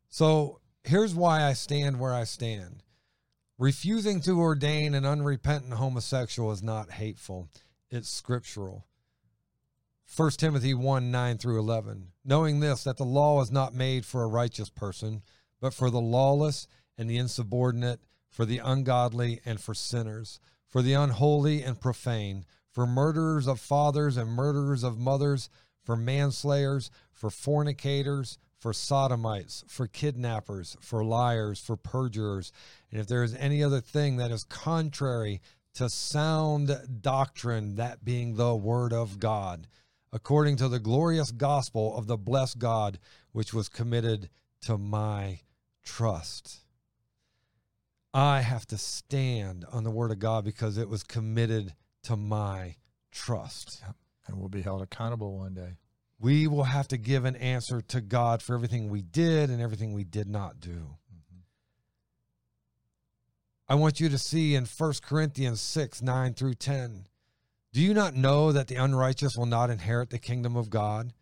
So 0.08 0.62
here's 0.86 1.14
why 1.14 1.44
I 1.44 1.52
stand 1.52 2.00
where 2.00 2.14
I 2.14 2.24
stand. 2.24 2.84
Refusing 3.62 4.22
to 4.22 4.40
ordain 4.40 4.96
an 4.96 5.06
unrepentant 5.06 5.74
homosexual 5.74 6.52
is 6.52 6.64
not 6.64 6.90
hateful, 6.94 7.48
it's 7.92 8.10
scriptural. 8.10 8.88
1 10.16 10.32
Timothy 10.32 10.74
1 10.74 11.12
9 11.12 11.38
through 11.38 11.60
11. 11.60 12.08
Knowing 12.26 12.60
this, 12.60 12.84
that 12.86 12.98
the 12.98 13.06
law 13.06 13.40
is 13.40 13.52
not 13.52 13.76
made 13.76 14.04
for 14.04 14.24
a 14.24 14.28
righteous 14.28 14.72
person, 14.72 15.22
but 15.60 15.76
for 15.76 15.92
the 15.92 16.02
lawless 16.02 16.66
and 16.98 17.08
the 17.08 17.20
insubordinate, 17.20 18.00
for 18.32 18.46
the 18.46 18.58
ungodly 18.58 19.42
and 19.46 19.62
for 19.62 19.76
sinners, 19.76 20.40
for 20.68 20.82
the 20.82 20.94
unholy 20.94 21.62
and 21.62 21.80
profane, 21.80 22.46
for 22.72 22.88
murderers 22.88 23.46
of 23.46 23.60
fathers 23.60 24.18
and 24.18 24.32
murderers 24.32 24.82
of 24.84 24.98
mothers, 24.98 25.52
for 25.84 25.96
manslayers, 25.96 26.90
for 27.14 27.30
fornicators, 27.30 28.40
for 28.62 28.74
sodomites, 28.74 29.64
for 29.68 29.88
kidnappers, 29.88 30.78
for 30.80 31.04
liars, 31.04 31.60
for 31.60 31.76
perjurers, 31.76 32.52
and 32.92 33.02
if 33.02 33.08
there 33.08 33.24
is 33.24 33.36
any 33.36 33.64
other 33.64 33.82
thing 33.82 34.18
that 34.18 34.30
is 34.30 34.44
contrary 34.44 35.42
to 35.74 35.90
sound 35.90 36.72
doctrine, 37.02 37.76
that 37.76 38.06
being 38.06 38.36
the 38.36 38.56
word 38.56 38.94
of 38.94 39.20
God, 39.20 39.66
according 40.14 40.58
to 40.58 40.70
the 40.70 40.80
glorious 40.80 41.32
gospel 41.32 41.98
of 41.98 42.06
the 42.06 42.18
blessed 42.18 42.60
God, 42.60 43.00
which 43.32 43.52
was 43.52 43.68
committed 43.68 44.30
to 44.62 44.78
my 44.78 45.40
trust. 45.84 46.60
I 48.14 48.42
have 48.42 48.68
to 48.68 48.78
stand 48.78 49.66
on 49.72 49.84
the 49.84 49.90
word 49.90 50.12
of 50.12 50.20
God 50.20 50.46
because 50.46 50.78
it 50.78 50.88
was 50.88 51.02
committed 51.02 51.74
to 52.04 52.16
my 52.16 52.76
trust. 53.10 53.82
And 54.28 54.38
we'll 54.38 54.50
be 54.50 54.62
held 54.62 54.84
accountable 54.84 55.38
one 55.38 55.56
day. 55.56 55.78
We 56.22 56.46
will 56.46 56.66
have 56.66 56.88
to 56.90 56.98
give 56.98 57.26
an 57.26 57.36
answer 57.36 57.82
to 57.82 58.00
God 58.00 58.44
for 58.44 58.54
everything 58.54 58.90
we 58.90 59.02
did 59.02 59.50
and 59.50 59.60
everything 59.60 59.92
we 59.92 60.04
did 60.04 60.28
not 60.28 60.60
do. 60.60 60.98
I 63.68 63.74
want 63.74 64.00
you 64.00 64.08
to 64.08 64.20
see 64.20 64.54
in 64.54 64.66
1 64.66 64.94
Corinthians 65.04 65.62
6 65.62 66.04
9 66.04 66.34
through 66.36 66.54
10. 66.54 67.08
Do 67.74 67.82
you 67.82 67.96
not 67.96 68.14
know 68.14 68.52
that 68.52 68.68
the 68.68 68.76
unrighteous 68.76 69.36
will 69.36 69.48
not 69.48 69.72
inherit 69.72 70.12
the 70.12 70.20
kingdom 70.20 70.56
of 70.56 70.70
God? 70.70 71.14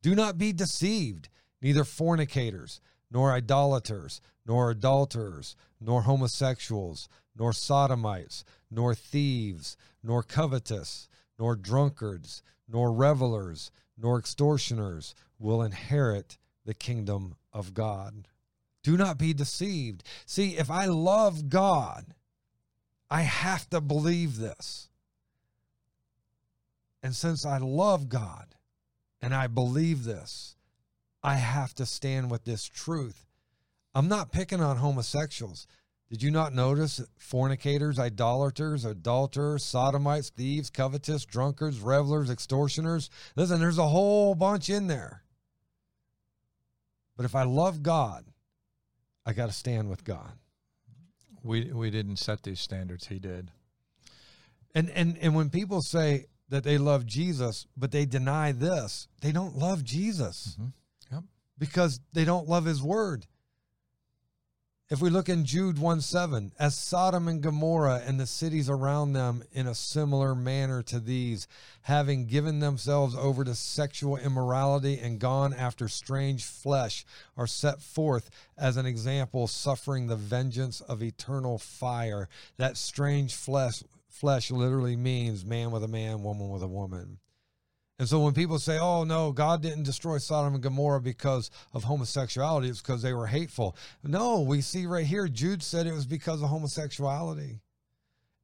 Do 0.00 0.14
not 0.14 0.38
be 0.38 0.54
deceived, 0.54 1.28
neither 1.60 1.84
fornicators, 1.84 2.80
nor 3.10 3.32
idolaters, 3.32 4.22
nor 4.46 4.70
adulterers, 4.70 5.54
nor 5.80 6.02
homosexuals, 6.02 7.10
nor 7.36 7.52
sodomites, 7.52 8.42
nor 8.70 8.94
thieves, 8.94 9.76
nor 10.02 10.22
covetous, 10.22 11.08
nor 11.38 11.56
drunkards, 11.56 12.42
nor 12.66 12.90
revelers, 12.92 13.70
nor 13.96 14.18
extortioners 14.18 15.14
will 15.38 15.62
inherit 15.62 16.38
the 16.64 16.74
kingdom 16.74 17.36
of 17.52 17.74
God. 17.74 18.28
Do 18.82 18.96
not 18.96 19.18
be 19.18 19.32
deceived. 19.32 20.02
See, 20.26 20.56
if 20.56 20.70
I 20.70 20.86
love 20.86 21.48
God, 21.48 22.14
I 23.10 23.22
have 23.22 23.68
to 23.70 23.80
believe 23.80 24.38
this. 24.38 24.88
And 27.02 27.14
since 27.14 27.44
I 27.46 27.58
love 27.58 28.08
God 28.08 28.54
and 29.22 29.34
I 29.34 29.46
believe 29.46 30.04
this, 30.04 30.56
I 31.22 31.34
have 31.36 31.74
to 31.74 31.86
stand 31.86 32.30
with 32.30 32.44
this 32.44 32.64
truth. 32.64 33.26
I'm 33.94 34.08
not 34.08 34.32
picking 34.32 34.60
on 34.60 34.76
homosexuals. 34.76 35.66
Did 36.08 36.22
you 36.22 36.30
not 36.30 36.54
notice 36.54 37.00
fornicators, 37.18 37.98
idolaters, 37.98 38.84
adulterers, 38.84 39.64
sodomites, 39.64 40.30
thieves, 40.30 40.70
covetous, 40.70 41.24
drunkards, 41.24 41.80
revelers, 41.80 42.30
extortioners? 42.30 43.10
Listen, 43.34 43.58
there's 43.58 43.78
a 43.78 43.88
whole 43.88 44.36
bunch 44.36 44.70
in 44.70 44.86
there. 44.86 45.22
But 47.16 47.26
if 47.26 47.34
I 47.34 47.42
love 47.42 47.82
God, 47.82 48.24
I 49.24 49.32
got 49.32 49.46
to 49.46 49.52
stand 49.52 49.90
with 49.90 50.04
God. 50.04 50.32
We 51.42 51.72
we 51.72 51.90
didn't 51.90 52.16
set 52.16 52.42
these 52.42 52.60
standards. 52.60 53.06
He 53.08 53.18
did. 53.18 53.50
And 54.74 54.90
and 54.90 55.16
and 55.18 55.34
when 55.34 55.50
people 55.50 55.82
say 55.82 56.26
that 56.50 56.62
they 56.62 56.78
love 56.78 57.06
Jesus, 57.06 57.66
but 57.76 57.90
they 57.90 58.04
deny 58.06 58.52
this, 58.52 59.08
they 59.20 59.32
don't 59.32 59.56
love 59.56 59.82
Jesus. 59.82 60.56
Mm-hmm. 60.60 61.14
Yep. 61.14 61.24
Because 61.58 62.00
they 62.12 62.24
don't 62.24 62.48
love 62.48 62.64
his 62.64 62.82
word. 62.82 63.26
If 64.88 65.00
we 65.02 65.10
look 65.10 65.28
in 65.28 65.44
Jude 65.44 65.80
1 65.80 66.00
7, 66.00 66.52
as 66.60 66.76
Sodom 66.76 67.26
and 67.26 67.42
Gomorrah 67.42 68.02
and 68.06 68.20
the 68.20 68.26
cities 68.26 68.70
around 68.70 69.14
them 69.14 69.42
in 69.50 69.66
a 69.66 69.74
similar 69.74 70.32
manner 70.32 70.80
to 70.84 71.00
these, 71.00 71.48
having 71.82 72.26
given 72.26 72.60
themselves 72.60 73.16
over 73.16 73.42
to 73.42 73.56
sexual 73.56 74.16
immorality 74.16 75.00
and 75.00 75.18
gone 75.18 75.52
after 75.52 75.88
strange 75.88 76.44
flesh, 76.44 77.04
are 77.36 77.48
set 77.48 77.82
forth 77.82 78.30
as 78.56 78.76
an 78.76 78.86
example, 78.86 79.48
suffering 79.48 80.06
the 80.06 80.14
vengeance 80.14 80.80
of 80.80 81.02
eternal 81.02 81.58
fire. 81.58 82.28
That 82.56 82.76
strange 82.76 83.34
flesh, 83.34 83.82
flesh 84.08 84.52
literally 84.52 84.94
means 84.94 85.44
man 85.44 85.72
with 85.72 85.82
a 85.82 85.88
man, 85.88 86.22
woman 86.22 86.48
with 86.48 86.62
a 86.62 86.68
woman. 86.68 87.18
And 87.98 88.06
so 88.06 88.20
when 88.20 88.34
people 88.34 88.58
say, 88.58 88.78
oh, 88.78 89.04
no, 89.04 89.32
God 89.32 89.62
didn't 89.62 89.84
destroy 89.84 90.18
Sodom 90.18 90.54
and 90.54 90.62
Gomorrah 90.62 91.00
because 91.00 91.50
of 91.72 91.84
homosexuality, 91.84 92.68
it's 92.68 92.82
because 92.82 93.00
they 93.00 93.14
were 93.14 93.26
hateful. 93.26 93.74
No, 94.02 94.40
we 94.40 94.60
see 94.60 94.84
right 94.84 95.06
here, 95.06 95.28
Jude 95.28 95.62
said 95.62 95.86
it 95.86 95.94
was 95.94 96.06
because 96.06 96.42
of 96.42 96.50
homosexuality. 96.50 97.60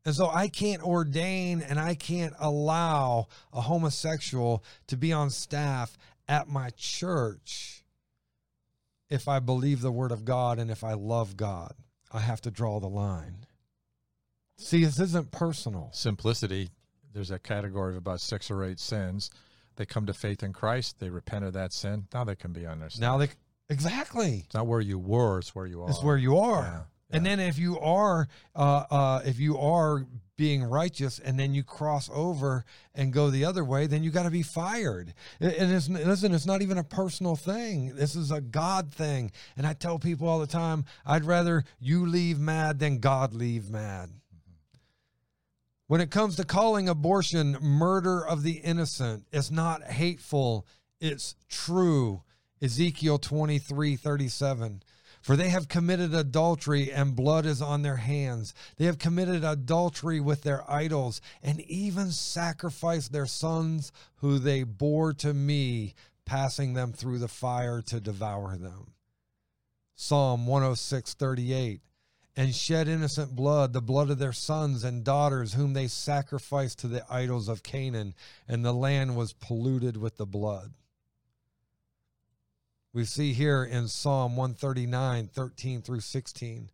And 0.05 0.15
so 0.15 0.29
I 0.29 0.49
can't 0.49 0.83
ordain 0.83 1.61
and 1.61 1.79
I 1.79 1.95
can't 1.95 2.35
allow 2.41 3.29
a 3.53 3.61
homosexual 3.61 4.65
to 4.89 4.97
be 4.97 5.13
on 5.13 5.29
staff 5.31 5.97
at 6.27 6.49
my 6.49 6.71
church 6.77 7.85
if 9.11 9.29
I 9.29 9.39
believe 9.39 9.83
the 9.83 9.93
word 9.93 10.13
of 10.13 10.25
God 10.25 10.59
and 10.59 10.71
if 10.71 10.83
I 10.83 10.95
love 10.95 11.37
God. 11.37 11.75
I 12.11 12.21
have 12.21 12.41
to 12.43 12.51
draw 12.51 12.81
the 12.81 12.89
line. 12.89 13.47
See, 14.57 14.85
this 14.85 14.99
isn't 14.99 15.31
personal. 15.31 15.91
Simplicity 15.93 16.71
there's 17.13 17.31
a 17.31 17.39
category 17.39 17.93
of 17.93 17.99
about 17.99 18.21
six 18.21 18.51
or 18.51 18.65
eight 18.65 18.81
sins. 18.81 19.31
They 19.77 19.87
come 19.87 20.07
to 20.07 20.15
faith 20.15 20.43
in 20.43 20.53
Christ. 20.53 21.01
They 21.01 21.11
repent 21.11 21.45
of 21.45 21.55
that 21.55 21.73
sin. 21.73 22.07
Now 22.13 22.25
they 22.25 22.37
can 22.37 22.53
be 22.53 22.67
on 22.67 22.81
their 22.81 22.91
sin. 22.91 23.01
Now 23.01 23.19
they 23.19 23.29
exactly. 23.69 24.43
It's 24.45 24.55
not 24.55 24.67
where 24.67 24.81
you 24.81 24.99
were. 24.99 25.39
It's 25.39 25.55
where 25.55 25.67
you 25.67 25.83
are. 25.83 25.91
It's 25.91 26.03
where 26.03 26.17
you 26.17 26.37
are. 26.39 26.63
Yeah, 26.63 26.73
yeah. 26.73 27.17
And 27.17 27.27
then 27.27 27.41
if 27.41 27.59
you 27.59 27.79
are, 27.81 28.29
uh, 28.55 28.85
uh, 28.91 29.23
if 29.25 29.39
you 29.39 29.59
are 29.59 30.07
being 30.37 30.65
righteous, 30.65 31.19
and 31.19 31.39
then 31.39 31.55
you 31.55 31.63
cross 31.63 32.11
over 32.13 32.65
and 32.95 33.13
go 33.13 33.31
the 33.31 33.45
other 33.45 33.65
way, 33.65 33.87
then 33.87 34.03
you 34.03 34.11
got 34.11 34.25
to 34.25 34.31
be 34.31 34.43
fired. 34.43 35.15
And 35.41 35.73
it's 35.73 35.89
listen, 35.89 36.35
it's 36.35 36.47
not 36.47 36.63
even 36.63 36.79
a 36.79 36.85
personal 36.85 37.37
thing. 37.37 37.95
This 37.95 38.17
is 38.17 38.31
a 38.31 38.41
God 38.41 38.93
thing. 38.93 39.31
And 39.57 39.67
I 39.67 39.75
tell 39.75 39.99
people 39.99 40.29
all 40.29 40.41
the 40.41 40.47
time, 40.47 40.85
I'd 41.07 41.25
rather 41.25 41.65
you 41.79 42.07
leave 42.07 42.39
mad 42.39 42.79
than 42.79 42.99
God 42.99 43.35
leave 43.35 43.71
mad. 43.71 44.11
When 45.93 46.01
it 46.01 46.11
comes 46.11 46.37
to 46.37 46.45
calling 46.45 46.89
abortion 46.89 47.59
murder 47.61 48.27
of 48.27 48.43
the 48.43 48.53
innocent, 48.53 49.27
it's 49.31 49.51
not 49.51 49.83
hateful, 49.83 50.67
it's 51.03 51.35
true. 51.51 52.23
Ezekiel 52.63 53.19
23 53.19 53.97
37. 53.97 54.83
For 55.21 55.37
they 55.37 55.51
have 55.51 55.69
committed 55.69 56.15
adultery, 56.15 56.91
and 56.91 57.15
blood 57.15 57.45
is 57.45 57.61
on 57.61 57.83
their 57.83 57.99
hands. 57.99 58.55
They 58.79 58.87
have 58.87 58.99
committed 58.99 59.45
adultery 59.45 60.19
with 60.19 60.45
their 60.45 60.65
idols, 60.67 61.21
and 61.43 61.61
even 61.61 62.11
sacrificed 62.11 63.13
their 63.13 63.27
sons, 63.27 63.93
who 64.15 64.39
they 64.39 64.63
bore 64.63 65.13
to 65.13 65.35
me, 65.35 65.93
passing 66.25 66.73
them 66.73 66.95
through 66.95 67.19
the 67.19 67.29
fire 67.29 67.83
to 67.83 68.01
devour 68.01 68.57
them. 68.57 68.95
Psalm 69.95 70.47
106 70.47 71.13
38 71.13 71.83
and 72.37 72.55
shed 72.55 72.89
innocent 72.89 73.37
blood, 73.37 73.73
the 73.73 73.83
blood 73.83 74.11
of 74.11 74.19
their 74.19 74.33
sons 74.33 74.85
and 74.85 75.05
daughters, 75.05 75.53
whom 75.53 75.75
they 75.75 75.87
sacrificed 75.87 76.79
to 76.79 76.89
the 76.89 77.05
idols 77.13 77.49
of 77.49 77.63
Canaan, 77.63 78.15
and 78.49 78.65
the 78.65 78.73
land 78.73 79.17
was 79.17 79.35
polluted 79.35 79.97
with 79.97 80.17
the 80.17 80.27
blood. 80.27 80.73
We 82.95 83.05
see 83.05 83.33
here 83.33 83.65
in 83.65 83.89
Psalm 83.89 84.37
139, 84.37 85.29
13 85.29 85.83
through 85.83 86.01
16. 86.01 86.71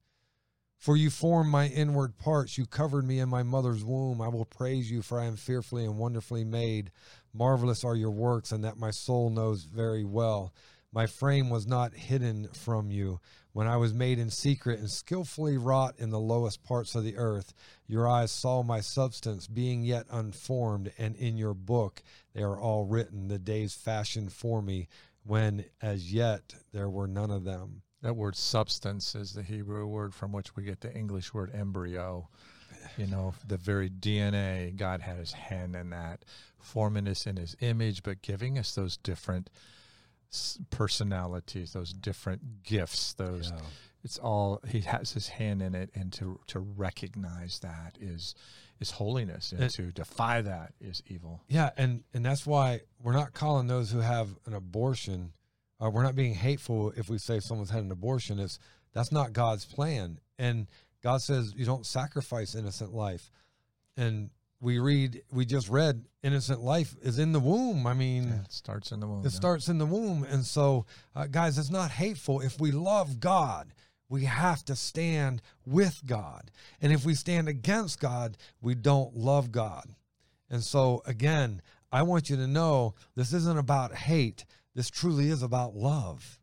For 0.76 0.96
you 0.96 1.10
formed 1.10 1.50
my 1.50 1.66
inward 1.66 2.18
parts, 2.18 2.56
you 2.56 2.64
covered 2.64 3.04
me 3.04 3.18
in 3.18 3.28
my 3.28 3.42
mother's 3.42 3.84
womb. 3.84 4.20
I 4.20 4.28
will 4.28 4.44
praise 4.44 4.90
you, 4.90 5.02
for 5.02 5.20
I 5.20 5.26
am 5.26 5.36
fearfully 5.36 5.84
and 5.84 5.98
wonderfully 5.98 6.44
made. 6.44 6.92
Marvelous 7.32 7.84
are 7.84 7.96
your 7.96 8.12
works, 8.12 8.52
and 8.52 8.62
that 8.62 8.78
my 8.78 8.92
soul 8.92 9.28
knows 9.28 9.64
very 9.64 10.04
well. 10.04 10.52
My 10.92 11.06
frame 11.06 11.50
was 11.50 11.66
not 11.66 11.92
hidden 11.92 12.48
from 12.48 12.90
you. 12.90 13.20
When 13.52 13.66
I 13.66 13.76
was 13.76 13.92
made 13.92 14.18
in 14.18 14.30
secret 14.30 14.78
and 14.78 14.90
skillfully 14.90 15.58
wrought 15.58 15.94
in 15.98 16.10
the 16.10 16.20
lowest 16.20 16.62
parts 16.62 16.94
of 16.94 17.04
the 17.04 17.16
earth, 17.16 17.52
your 17.86 18.08
eyes 18.08 18.32
saw 18.32 18.62
my 18.62 18.80
substance 18.80 19.46
being 19.46 19.82
yet 19.82 20.06
unformed, 20.10 20.92
and 20.96 21.14
in 21.16 21.36
your 21.36 21.54
book 21.54 22.02
they 22.32 22.42
are 22.42 22.58
all 22.58 22.86
written, 22.86 23.28
the 23.28 23.38
days 23.38 23.74
fashioned 23.74 24.32
for 24.32 24.62
me, 24.62 24.88
when 25.24 25.64
as 25.82 26.12
yet 26.12 26.54
there 26.72 26.88
were 26.88 27.08
none 27.08 27.30
of 27.30 27.44
them. 27.44 27.82
That 28.00 28.16
word 28.16 28.36
substance 28.36 29.14
is 29.14 29.32
the 29.32 29.42
Hebrew 29.42 29.86
word 29.86 30.14
from 30.14 30.32
which 30.32 30.54
we 30.56 30.62
get 30.62 30.80
the 30.80 30.94
English 30.94 31.34
word 31.34 31.50
embryo. 31.52 32.28
You 32.96 33.08
know, 33.08 33.34
the 33.46 33.56
very 33.56 33.90
DNA, 33.90 34.74
God 34.74 35.00
had 35.00 35.18
his 35.18 35.32
hand 35.32 35.74
in 35.74 35.90
that, 35.90 36.24
forming 36.60 37.08
us 37.08 37.26
in 37.26 37.36
his 37.36 37.56
image, 37.60 38.02
but 38.02 38.22
giving 38.22 38.58
us 38.58 38.74
those 38.74 38.96
different 38.96 39.50
personalities, 40.70 41.72
those 41.72 41.92
different 41.92 42.62
gifts, 42.62 43.14
those 43.14 43.50
yeah. 43.54 43.60
it's 44.04 44.18
all 44.18 44.60
he 44.68 44.80
has 44.80 45.12
his 45.12 45.28
hand 45.28 45.62
in 45.62 45.74
it 45.74 45.90
and 45.94 46.12
to 46.14 46.40
to 46.48 46.60
recognize 46.60 47.60
that 47.60 47.96
is 48.00 48.34
is 48.80 48.92
holiness 48.92 49.52
and, 49.52 49.62
and 49.62 49.70
to 49.72 49.90
defy 49.92 50.40
that 50.42 50.72
is 50.80 51.02
evil. 51.06 51.42
Yeah, 51.48 51.70
and 51.76 52.04
and 52.12 52.24
that's 52.24 52.46
why 52.46 52.80
we're 53.02 53.12
not 53.12 53.32
calling 53.32 53.66
those 53.66 53.90
who 53.90 54.00
have 54.00 54.28
an 54.46 54.54
abortion 54.54 55.32
uh, 55.80 55.90
we're 55.90 56.02
not 56.02 56.16
being 56.16 56.34
hateful 56.34 56.92
if 56.96 57.08
we 57.08 57.18
say 57.18 57.40
someone's 57.40 57.70
had 57.70 57.84
an 57.84 57.92
abortion. 57.92 58.38
It's 58.38 58.58
that's 58.92 59.12
not 59.12 59.32
God's 59.32 59.64
plan. 59.64 60.18
And 60.38 60.66
God 61.02 61.22
says 61.22 61.54
you 61.56 61.64
don't 61.64 61.86
sacrifice 61.86 62.54
innocent 62.54 62.92
life. 62.92 63.30
And 63.96 64.30
we 64.60 64.78
read 64.78 65.22
we 65.30 65.44
just 65.44 65.68
read 65.68 66.04
innocent 66.22 66.60
life 66.60 66.96
is 67.02 67.18
in 67.18 67.32
the 67.32 67.40
womb. 67.40 67.86
I 67.86 67.94
mean 67.94 68.28
yeah, 68.28 68.40
it 68.40 68.52
starts 68.52 68.92
in 68.92 69.00
the 69.00 69.06
womb 69.06 69.20
it 69.20 69.32
yeah. 69.32 69.36
starts 69.36 69.68
in 69.68 69.78
the 69.78 69.86
womb. 69.86 70.24
And 70.24 70.44
so 70.44 70.86
uh, 71.14 71.26
guys 71.26 71.58
it's 71.58 71.70
not 71.70 71.90
hateful. 71.90 72.40
If 72.40 72.60
we 72.60 72.72
love 72.72 73.20
god 73.20 73.72
we 74.08 74.24
have 74.24 74.64
to 74.64 74.74
stand 74.74 75.42
with 75.66 76.00
god. 76.06 76.50
And 76.80 76.92
if 76.92 77.04
we 77.04 77.14
stand 77.14 77.48
against 77.48 78.00
god 78.00 78.36
we 78.60 78.74
don't 78.74 79.16
love 79.16 79.52
god. 79.52 79.94
And 80.50 80.62
so 80.62 81.02
again 81.06 81.62
i 81.90 82.02
want 82.02 82.28
you 82.28 82.36
to 82.36 82.46
know 82.46 82.94
this 83.14 83.32
isn't 83.32 83.58
about 83.58 83.94
hate. 83.94 84.44
This 84.74 84.90
truly 84.90 85.28
is 85.28 85.42
about 85.42 85.74
love 85.74 86.37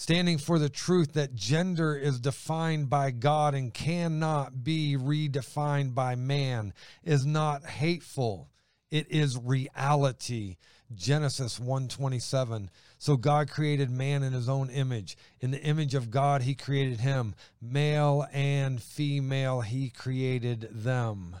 standing 0.00 0.38
for 0.38 0.58
the 0.58 0.70
truth 0.70 1.12
that 1.12 1.34
gender 1.34 1.94
is 1.94 2.20
defined 2.20 2.88
by 2.88 3.10
God 3.10 3.54
and 3.54 3.74
cannot 3.74 4.64
be 4.64 4.96
redefined 4.98 5.94
by 5.94 6.14
man 6.14 6.72
is 7.04 7.26
not 7.26 7.66
hateful. 7.66 8.48
It 8.90 9.08
is 9.10 9.36
reality. 9.36 10.56
Genesis 10.94 11.58
1:27 11.58 12.70
So 12.96 13.18
God 13.18 13.50
created 13.50 13.90
man 13.90 14.22
in 14.22 14.32
his 14.32 14.48
own 14.48 14.70
image. 14.70 15.18
In 15.38 15.50
the 15.50 15.62
image 15.62 15.94
of 15.94 16.10
God 16.10 16.40
he 16.42 16.54
created 16.54 17.00
him. 17.00 17.34
Male 17.60 18.26
and 18.32 18.82
female 18.82 19.60
he 19.60 19.90
created 19.90 20.66
them. 20.72 21.36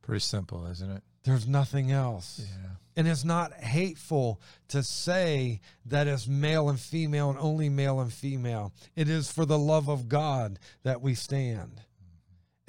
Pretty 0.00 0.20
simple 0.20 0.64
isn't 0.66 0.90
it 0.90 1.02
there's 1.24 1.46
nothing 1.46 1.90
else 1.90 2.40
yeah 2.40 2.68
and 2.94 3.08
it's 3.08 3.24
not 3.24 3.54
hateful 3.54 4.40
to 4.68 4.82
say 4.82 5.60
that 5.86 6.06
it's 6.06 6.28
male 6.28 6.68
and 6.68 6.78
female 6.78 7.30
and 7.30 7.38
only 7.38 7.70
male 7.70 8.00
and 8.00 8.12
female. 8.12 8.74
It 8.94 9.08
is 9.08 9.32
for 9.32 9.46
the 9.46 9.58
love 9.58 9.88
of 9.88 10.10
God 10.10 10.58
that 10.82 11.00
we 11.00 11.14
stand. 11.14 11.80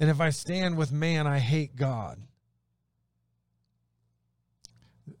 And 0.00 0.08
if 0.08 0.22
I 0.22 0.30
stand 0.30 0.78
with 0.78 0.90
man, 0.90 1.26
I 1.26 1.40
hate 1.40 1.76
God. 1.76 2.22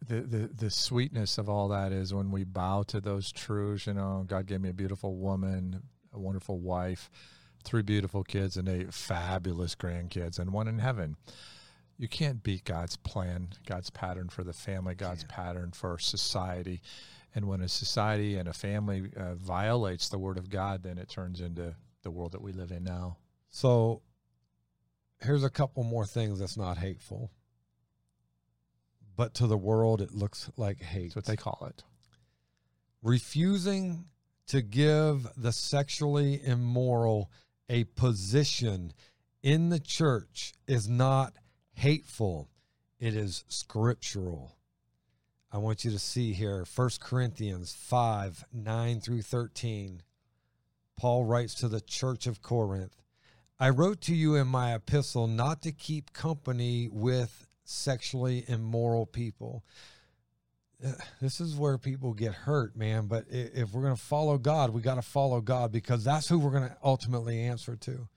the, 0.06 0.20
the 0.20 0.50
the 0.54 0.70
sweetness 0.70 1.38
of 1.38 1.48
all 1.48 1.68
that 1.68 1.92
is 1.92 2.12
when 2.12 2.30
we 2.30 2.44
bow 2.44 2.82
to 2.84 3.00
those 3.00 3.32
truths. 3.32 3.86
You 3.86 3.94
know, 3.94 4.24
God 4.26 4.46
gave 4.46 4.60
me 4.60 4.68
a 4.68 4.74
beautiful 4.74 5.16
woman, 5.16 5.82
a 6.12 6.18
wonderful 6.18 6.58
wife, 6.58 7.10
three 7.64 7.82
beautiful 7.82 8.24
kids, 8.24 8.56
and 8.56 8.68
eight 8.68 8.92
fabulous 8.92 9.74
grandkids, 9.74 10.38
and 10.38 10.52
one 10.52 10.68
in 10.68 10.78
heaven. 10.78 11.16
You 11.96 12.08
can't 12.08 12.42
beat 12.42 12.64
God's 12.64 12.96
plan, 12.96 13.48
God's 13.66 13.90
pattern 13.90 14.28
for 14.28 14.42
the 14.42 14.52
family, 14.52 14.94
God's 14.94 15.24
pattern 15.24 15.70
for 15.72 15.98
society. 15.98 16.80
And 17.34 17.46
when 17.46 17.60
a 17.60 17.68
society 17.68 18.36
and 18.36 18.48
a 18.48 18.52
family 18.52 19.10
uh, 19.16 19.34
violates 19.34 20.08
the 20.08 20.18
word 20.18 20.36
of 20.36 20.50
God, 20.50 20.82
then 20.82 20.98
it 20.98 21.08
turns 21.08 21.40
into 21.40 21.74
the 22.02 22.10
world 22.10 22.32
that 22.32 22.42
we 22.42 22.52
live 22.52 22.70
in 22.70 22.84
now. 22.84 23.18
So 23.50 24.02
here's 25.20 25.44
a 25.44 25.50
couple 25.50 25.84
more 25.84 26.06
things 26.06 26.38
that's 26.38 26.56
not 26.56 26.78
hateful. 26.78 27.30
But 29.16 29.34
to 29.34 29.46
the 29.46 29.56
world, 29.56 30.00
it 30.00 30.12
looks 30.12 30.50
like 30.56 30.82
hate. 30.82 31.14
That's 31.14 31.16
what 31.16 31.24
they 31.26 31.36
call 31.36 31.66
it. 31.70 31.84
Refusing 33.02 34.06
to 34.48 34.60
give 34.60 35.28
the 35.36 35.52
sexually 35.52 36.44
immoral 36.44 37.30
a 37.68 37.84
position 37.84 38.92
in 39.42 39.68
the 39.68 39.78
church 39.78 40.52
is 40.66 40.88
not 40.88 41.34
hateful, 41.74 42.48
it 42.98 43.14
is 43.14 43.44
scriptural. 43.48 44.56
I 45.52 45.58
want 45.58 45.84
you 45.84 45.90
to 45.92 45.98
see 45.98 46.32
here 46.32 46.64
1 46.74 46.90
Corinthians 47.00 47.74
5 47.74 48.44
9 48.52 49.00
through 49.00 49.22
13. 49.22 50.02
Paul 50.96 51.24
writes 51.24 51.54
to 51.56 51.68
the 51.68 51.80
church 51.80 52.26
of 52.26 52.42
Corinth 52.42 52.96
I 53.58 53.70
wrote 53.70 54.00
to 54.02 54.14
you 54.14 54.34
in 54.34 54.48
my 54.48 54.74
epistle 54.74 55.26
not 55.26 55.62
to 55.62 55.72
keep 55.72 56.12
company 56.12 56.88
with 56.90 57.46
sexually 57.64 58.44
immoral 58.48 59.06
people. 59.06 59.64
Uh, 60.84 60.92
This 61.20 61.40
is 61.40 61.54
where 61.54 61.78
people 61.78 62.14
get 62.14 62.32
hurt, 62.34 62.76
man. 62.76 63.06
But 63.06 63.26
if 63.30 63.72
we're 63.72 63.82
going 63.82 63.96
to 63.96 64.02
follow 64.02 64.38
God, 64.38 64.70
we 64.70 64.82
got 64.82 64.96
to 64.96 65.02
follow 65.02 65.40
God 65.40 65.70
because 65.70 66.04
that's 66.04 66.28
who 66.28 66.38
we're 66.38 66.50
going 66.50 66.68
to 66.68 66.76
ultimately 66.82 67.40
answer 67.40 67.76
to. 67.76 68.08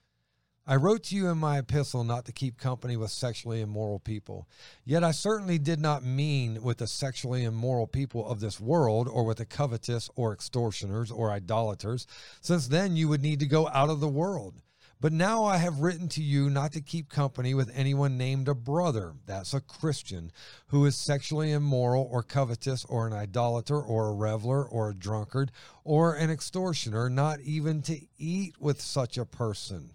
I 0.70 0.76
wrote 0.76 1.03
to 1.05 1.15
you 1.15 1.30
in 1.30 1.38
my 1.38 1.59
epistle 1.59 2.03
not 2.03 2.26
to 2.26 2.34
keep 2.34 2.57
company 2.57 2.97
with 2.97 3.11
sexually 3.11 3.61
immoral 3.61 3.99
people. 3.99 4.49
Yet 4.84 5.01
I 5.01 5.11
certainly 5.11 5.57
did 5.57 5.80
not 5.80 6.03
mean 6.03 6.61
with 6.61 6.80
the 6.80 6.88
sexually 6.88 7.45
immoral 7.45 7.88
people 7.88 8.28
of 8.28 8.41
this 8.41 8.59
world, 8.59 9.07
or 9.07 9.24
with 9.24 9.38
the 9.38 9.45
covetous, 9.45 10.09
or 10.18 10.34
extortioners, 10.34 11.09
or 11.09 11.32
idolaters, 11.32 12.05
since 12.41 12.68
then 12.68 12.97
you 12.97 13.07
would 13.07 13.22
need 13.22 13.39
to 13.39 13.45
go 13.45 13.70
out 13.70 13.89
of 13.89 14.01
the 14.01 14.09
world. 14.09 14.61
But 14.99 15.13
now 15.13 15.45
I 15.45 15.55
have 15.55 15.80
written 15.80 16.09
to 16.09 16.22
you 16.22 16.49
not 16.49 16.74
to 16.74 16.82
keep 16.82 17.07
company 17.07 17.53
with 17.53 17.72
anyone 17.74 18.18
named 18.18 18.49
a 18.49 18.53
brother, 18.53 19.13
that's 19.26 19.53
a 19.53 19.61
Christian, 19.61 20.34
who 20.68 20.86
is 20.86 20.97
sexually 20.97 21.53
immoral, 21.53 22.09
or 22.11 22.24
covetous, 22.24 22.84
or 22.84 23.07
an 23.07 23.13
idolater, 23.13 23.80
or 23.80 24.09
a 24.09 24.13
reveler, 24.13 24.68
or 24.68 24.89
a 24.89 24.95
drunkard, 24.95 25.53
or 25.86 26.13
an 26.15 26.30
extortioner, 26.30 27.09
not 27.09 27.39
even 27.39 27.82
to 27.84 28.01
eat 28.18 28.59
with 28.59 28.82
such 28.82 29.18
a 29.18 29.26
person. 29.26 29.91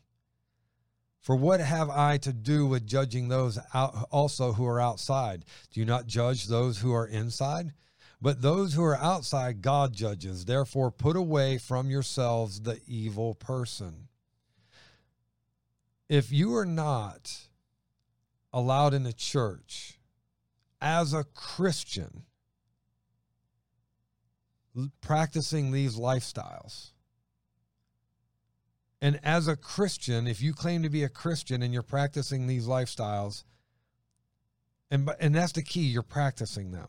For 1.23 1.37
what 1.37 1.61
have 1.61 1.89
I 1.89 2.19
to 2.19 2.33
do 2.33 2.67
with 2.67 2.85
judging 2.85 3.29
those 3.29 3.57
out 3.73 4.09
also 4.11 4.53
who 4.53 4.67
are 4.67 4.81
outside? 4.81 5.45
Do 5.71 5.79
you 5.79 5.87
not 5.87 6.09
judge 6.09 6.49
those 6.49 6.79
who 6.79 6.93
are 6.93 7.07
inside? 7.07 7.73
But 8.21 8.43
those 8.43 8.75
who 8.75 8.83
are 8.83 8.97
outside, 8.97 9.63
God 9.63 9.93
judges. 9.93 10.45
Therefore, 10.45 10.91
put 10.91 11.17
away 11.17 11.59
from 11.59 11.91
yourselves 11.91 12.61
the 12.61 12.81
evil 12.89 13.35
person. 13.35 14.09
If 16.09 16.33
you 16.33 16.55
are 16.57 16.67
not 16.67 17.49
allowed 18.53 18.93
in 18.93 19.05
the 19.05 19.13
church 19.13 20.01
as 20.81 21.13
a 21.13 21.25
Christian, 21.25 22.25
practicing 25.01 25.71
these 25.71 25.97
lifestyles, 25.97 26.92
and 29.03 29.19
as 29.25 29.49
a 29.49 29.57
Christian, 29.57 30.29
if 30.29 30.41
you 30.41 30.55
claim 30.55 30.85
to 30.85 30.89
be 30.89 31.03
a 31.03 31.09
Christian 31.09 31.61
and 31.61 31.75
you're 31.75 31.83
practicing 31.83 32.47
these 32.47 32.69
lifestyles, 32.69 33.43
and 34.91 35.11
and 35.19 35.35
that's 35.35 35.53
the 35.53 35.63
key, 35.63 35.83
you're 35.83 36.03
practicing 36.05 36.71
them. 36.71 36.89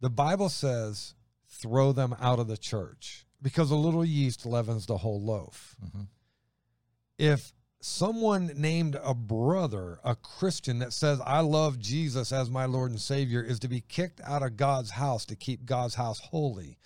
The 0.00 0.10
Bible 0.10 0.48
says 0.48 1.14
throw 1.46 1.92
them 1.92 2.16
out 2.18 2.38
of 2.38 2.48
the 2.48 2.56
church 2.56 3.26
because 3.42 3.70
a 3.70 3.76
little 3.76 4.04
yeast 4.04 4.46
leavens 4.46 4.86
the 4.86 4.96
whole 4.96 5.20
loaf. 5.20 5.76
Mhm. 5.84 6.08
If 7.18 7.52
someone 7.80 8.46
named 8.56 8.96
a 9.02 9.12
brother, 9.12 10.00
a 10.02 10.16
Christian 10.16 10.78
that 10.78 10.94
says 10.94 11.20
I 11.26 11.40
love 11.40 11.78
Jesus 11.78 12.32
as 12.32 12.48
my 12.48 12.64
Lord 12.64 12.90
and 12.90 13.00
Savior 13.00 13.42
is 13.42 13.58
to 13.60 13.68
be 13.68 13.82
kicked 13.82 14.20
out 14.22 14.42
of 14.42 14.56
God's 14.56 14.92
house 14.92 15.26
to 15.26 15.36
keep 15.36 15.66
God's 15.66 15.96
house 15.96 16.20
holy, 16.20 16.78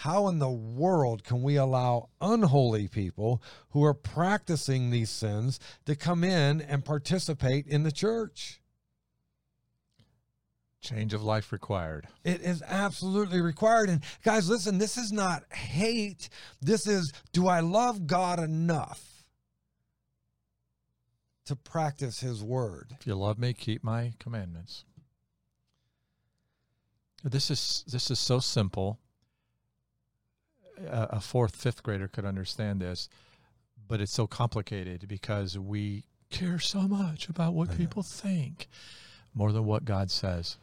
how 0.00 0.28
in 0.28 0.38
the 0.38 0.50
world 0.50 1.24
can 1.24 1.42
we 1.42 1.56
allow 1.56 2.10
unholy 2.20 2.86
people 2.86 3.42
who 3.70 3.82
are 3.82 3.94
practicing 3.94 4.90
these 4.90 5.08
sins 5.08 5.58
to 5.86 5.96
come 5.96 6.22
in 6.22 6.60
and 6.60 6.84
participate 6.84 7.66
in 7.66 7.82
the 7.82 7.90
church? 7.90 8.60
Change 10.82 11.14
of 11.14 11.22
life 11.22 11.50
required. 11.50 12.08
It 12.24 12.42
is 12.42 12.62
absolutely 12.66 13.40
required. 13.40 13.88
And 13.88 14.02
guys, 14.22 14.50
listen, 14.50 14.76
this 14.76 14.98
is 14.98 15.12
not 15.12 15.50
hate. 15.50 16.28
This 16.60 16.86
is 16.86 17.14
do 17.32 17.48
I 17.48 17.60
love 17.60 18.06
God 18.06 18.38
enough 18.38 19.24
to 21.46 21.56
practice 21.56 22.20
his 22.20 22.44
word? 22.44 22.94
If 23.00 23.06
you 23.06 23.14
love 23.14 23.38
me, 23.38 23.54
keep 23.54 23.82
my 23.82 24.12
commandments. 24.18 24.84
This 27.24 27.50
is 27.50 27.82
this 27.88 28.10
is 28.10 28.18
so 28.18 28.40
simple. 28.40 29.00
A, 30.88 31.20
fourth, 31.20 31.56
fifth 31.56 31.82
grader 31.82 32.08
could 32.08 32.24
understand 32.24 32.80
this, 32.80 33.08
but 33.88 34.00
it's 34.00 34.12
so 34.12 34.26
complicated 34.26 35.06
because 35.08 35.58
we 35.58 36.04
care 36.30 36.58
so 36.58 36.82
much 36.82 37.28
about 37.28 37.54
what 37.54 37.76
people 37.76 38.02
think 38.02 38.68
more 39.34 39.52
than 39.52 39.64
what 39.64 39.84
God 39.84 40.10
says. 40.10 40.56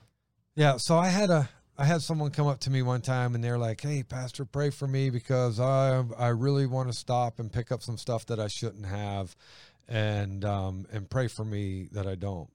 Yeah, 0.56 0.78
so 0.78 0.98
I 0.98 1.08
had 1.08 1.30
a 1.30 1.50
I 1.76 1.86
had 1.86 2.04
someone 2.04 2.30
come 2.30 2.46
up 2.46 2.60
to 2.62 2.70
me 2.70 2.84
one 2.84 3.02
time 3.02 3.34
and 3.34 3.44
they're 3.44 3.58
like, 3.58 3.82
"Hey, 3.82 4.04
pastor, 4.04 4.46
pray 4.46 4.70
for 4.70 4.88
me 4.88 5.10
because 5.10 5.60
I 5.60 6.04
I 6.18 6.28
really 6.28 6.68
want 6.68 6.90
to 6.90 6.98
stop 6.98 7.40
and 7.40 7.52
pick 7.52 7.72
up 7.72 7.82
some 7.82 7.98
stuff 7.98 8.26
that 8.28 8.40
I 8.40 8.48
shouldn't 8.48 8.86
have 8.86 9.36
and 9.88 10.46
um 10.46 10.86
and 10.92 11.10
pray 11.10 11.28
for 11.28 11.44
me 11.44 11.88
that 11.92 12.06
I 12.06 12.16
don't." 12.16 12.52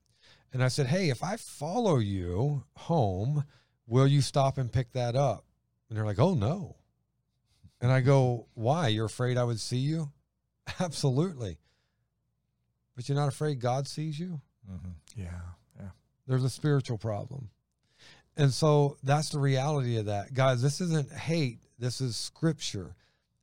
And 0.53 0.63
I 0.63 0.69
said, 0.69 0.87
"Hey, 0.87 1.11
if 1.11 1.23
I 1.23 1.37
follow 1.37 1.99
you 1.99 2.65
home, 2.77 3.45
will 3.87 4.07
you 4.07 4.21
stop 4.21 4.59
and 4.59 4.73
pick 4.73 4.93
that 4.93 5.17
up?" 5.17 5.45
And 5.89 5.97
they're 5.97 6.07
like, 6.07 6.21
"Oh, 6.21 6.35
no." 6.35 6.77
And 7.81 7.93
I 7.93 8.01
go, 8.01 8.47
"Why? 8.55 8.89
You're 8.89 9.07
afraid 9.07 9.37
I 9.37 9.45
would 9.45 9.61
see 9.61 9.79
you?" 9.79 10.11
Absolutely. 10.81 11.59
But 12.97 13.09
you're 13.09 13.17
not 13.17 13.29
afraid 13.29 13.61
God 13.61 13.87
sees 13.87 14.19
you? 14.19 14.41
Mm-hmm. 14.69 14.91
Yeah, 15.17 15.41
yeah. 15.79 15.91
There's 16.27 16.45
a 16.45 16.51
spiritual 16.51 16.99
problem. 16.99 17.51
And 18.37 18.53
so 18.53 18.97
that's 19.03 19.31
the 19.31 19.39
reality 19.39 19.97
of 19.99 20.07
that. 20.07 20.35
Guys, 20.35 20.63
this 20.63 20.81
isn't 20.81 21.13
hate, 21.13 21.59
this 21.79 22.01
is 22.01 22.17
scripture. 22.17 22.95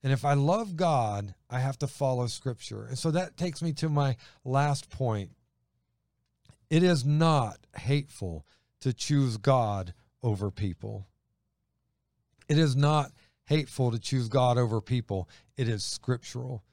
And 0.04 0.14
if 0.14 0.24
I 0.24 0.34
love 0.34 0.76
God, 0.76 1.34
I 1.50 1.60
have 1.60 1.78
to 1.80 1.88
follow 1.88 2.28
scripture. 2.28 2.86
And 2.86 2.98
so 2.98 3.12
that 3.12 3.38
takes 3.38 3.62
me 3.62 3.74
to 3.74 3.90
my 3.90 4.18
last 4.44 4.90
point. 4.90 5.32
It 6.70 6.84
is 6.84 7.06
not 7.06 7.58
hateful 7.78 8.46
to 8.82 8.94
choose 8.94 9.38
God 9.38 9.94
over 10.22 10.52
people. 10.52 11.08
It 12.48 12.58
is 12.58 12.76
not 12.76 13.12
hateful 13.46 13.92
to 13.92 14.00
choose 14.00 14.28
God 14.28 14.58
over 14.58 14.82
people. 14.82 15.30
It 15.58 15.68
is 15.68 15.84
scriptural. 15.84 16.64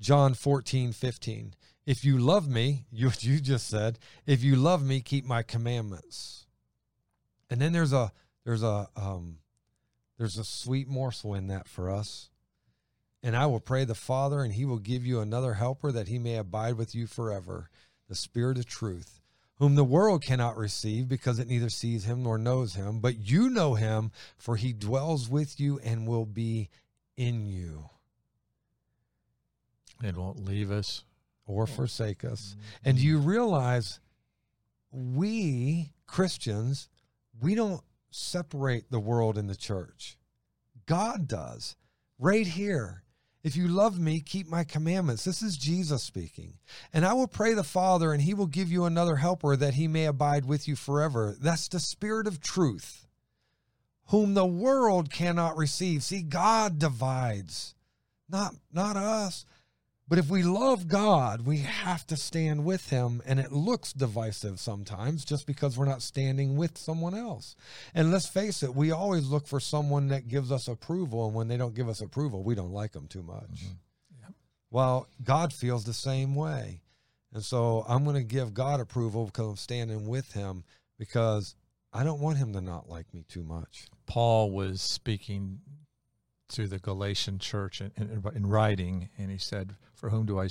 John 0.00 0.34
14, 0.34 0.92
15. 0.92 1.54
If 1.86 2.04
you 2.04 2.18
love 2.18 2.48
me, 2.48 2.86
you, 2.92 3.10
you 3.20 3.40
just 3.40 3.68
said, 3.68 3.98
if 4.26 4.42
you 4.42 4.56
love 4.56 4.84
me, 4.84 5.00
keep 5.00 5.24
my 5.24 5.42
commandments. 5.42 6.46
And 7.50 7.60
then 7.60 7.72
there's 7.72 7.92
a 7.92 8.12
there's 8.44 8.62
a 8.62 8.88
um 8.96 9.38
there's 10.18 10.38
a 10.38 10.44
sweet 10.44 10.88
morsel 10.88 11.34
in 11.34 11.48
that 11.48 11.68
for 11.68 11.90
us. 11.90 12.30
And 13.22 13.36
I 13.36 13.46
will 13.46 13.60
pray 13.60 13.84
the 13.84 13.94
Father, 13.94 14.42
and 14.42 14.52
he 14.52 14.64
will 14.64 14.78
give 14.78 15.06
you 15.06 15.20
another 15.20 15.54
helper 15.54 15.90
that 15.92 16.08
he 16.08 16.18
may 16.18 16.36
abide 16.36 16.74
with 16.74 16.94
you 16.94 17.06
forever, 17.06 17.70
the 18.08 18.14
Spirit 18.14 18.58
of 18.58 18.66
truth, 18.66 19.20
whom 19.58 19.74
the 19.74 19.84
world 19.84 20.22
cannot 20.22 20.56
receive 20.56 21.08
because 21.08 21.38
it 21.38 21.48
neither 21.48 21.68
sees 21.68 22.04
him 22.04 22.22
nor 22.22 22.38
knows 22.38 22.74
him, 22.74 23.00
but 23.00 23.16
you 23.18 23.48
know 23.48 23.74
him, 23.74 24.10
for 24.36 24.56
he 24.56 24.72
dwells 24.72 25.28
with 25.28 25.60
you 25.60 25.78
and 25.84 26.06
will 26.06 26.26
be 26.26 26.68
in 27.16 27.46
you 27.46 27.88
It 30.02 30.16
won't 30.16 30.44
leave 30.44 30.70
us. 30.72 31.04
or 31.46 31.66
forsake 31.66 32.24
us. 32.24 32.56
Mm-hmm. 32.56 32.88
And 32.88 32.98
do 32.98 33.04
you 33.04 33.18
realize 33.18 34.00
we 34.90 35.92
Christians, 36.06 36.88
we 37.40 37.54
don't 37.54 37.82
separate 38.10 38.90
the 38.90 39.00
world 39.00 39.38
and 39.38 39.48
the 39.48 39.56
church. 39.56 40.16
God 40.86 41.26
does 41.28 41.76
right 42.18 42.46
here. 42.46 43.03
If 43.44 43.56
you 43.56 43.68
love 43.68 44.00
me, 44.00 44.20
keep 44.20 44.48
my 44.48 44.64
commandments. 44.64 45.24
This 45.24 45.42
is 45.42 45.58
Jesus 45.58 46.02
speaking. 46.02 46.54
And 46.94 47.04
I 47.04 47.12
will 47.12 47.28
pray 47.28 47.52
the 47.52 47.62
Father, 47.62 48.10
and 48.10 48.22
he 48.22 48.32
will 48.32 48.46
give 48.46 48.72
you 48.72 48.86
another 48.86 49.16
helper 49.16 49.54
that 49.54 49.74
he 49.74 49.86
may 49.86 50.06
abide 50.06 50.46
with 50.46 50.66
you 50.66 50.76
forever. 50.76 51.36
That's 51.38 51.68
the 51.68 51.78
Spirit 51.78 52.26
of 52.26 52.40
truth, 52.40 53.06
whom 54.06 54.32
the 54.32 54.46
world 54.46 55.12
cannot 55.12 55.58
receive. 55.58 56.02
See, 56.02 56.22
God 56.22 56.78
divides, 56.78 57.74
not, 58.30 58.54
not 58.72 58.96
us. 58.96 59.44
But 60.06 60.18
if 60.18 60.28
we 60.28 60.42
love 60.42 60.86
God, 60.86 61.46
we 61.46 61.58
have 61.58 62.06
to 62.08 62.16
stand 62.16 62.64
with 62.64 62.90
Him. 62.90 63.22
And 63.24 63.40
it 63.40 63.52
looks 63.52 63.92
divisive 63.92 64.60
sometimes 64.60 65.24
just 65.24 65.46
because 65.46 65.78
we're 65.78 65.86
not 65.86 66.02
standing 66.02 66.56
with 66.56 66.76
someone 66.76 67.14
else. 67.14 67.56
And 67.94 68.12
let's 68.12 68.28
face 68.28 68.62
it, 68.62 68.74
we 68.74 68.90
always 68.90 69.26
look 69.28 69.46
for 69.46 69.60
someone 69.60 70.08
that 70.08 70.28
gives 70.28 70.52
us 70.52 70.68
approval. 70.68 71.26
And 71.26 71.34
when 71.34 71.48
they 71.48 71.56
don't 71.56 71.74
give 71.74 71.88
us 71.88 72.02
approval, 72.02 72.42
we 72.42 72.54
don't 72.54 72.72
like 72.72 72.92
them 72.92 73.06
too 73.06 73.22
much. 73.22 73.64
Mm-hmm. 73.64 74.20
Yep. 74.20 74.32
Well, 74.70 75.08
God 75.22 75.52
feels 75.52 75.84
the 75.84 75.94
same 75.94 76.34
way. 76.34 76.82
And 77.32 77.42
so 77.42 77.84
I'm 77.88 78.04
going 78.04 78.16
to 78.16 78.22
give 78.22 78.54
God 78.54 78.80
approval 78.80 79.26
because 79.26 79.46
I'm 79.46 79.56
standing 79.56 80.06
with 80.06 80.32
Him 80.32 80.64
because 80.98 81.56
I 81.92 82.04
don't 82.04 82.20
want 82.20 82.38
Him 82.38 82.52
to 82.52 82.60
not 82.60 82.90
like 82.90 83.12
me 83.14 83.24
too 83.26 83.42
much. 83.42 83.86
Paul 84.06 84.50
was 84.50 84.82
speaking 84.82 85.60
to 86.54 86.68
the 86.68 86.78
Galatian 86.78 87.40
church 87.40 87.80
in, 87.80 87.90
in, 87.96 88.22
in, 88.34 88.46
writing, 88.46 89.08
and 89.18 89.28
he 89.28 89.38
said, 89.38 89.74
"For 89.94 90.10
whom 90.10 90.24
do 90.24 90.38
I 90.38 90.48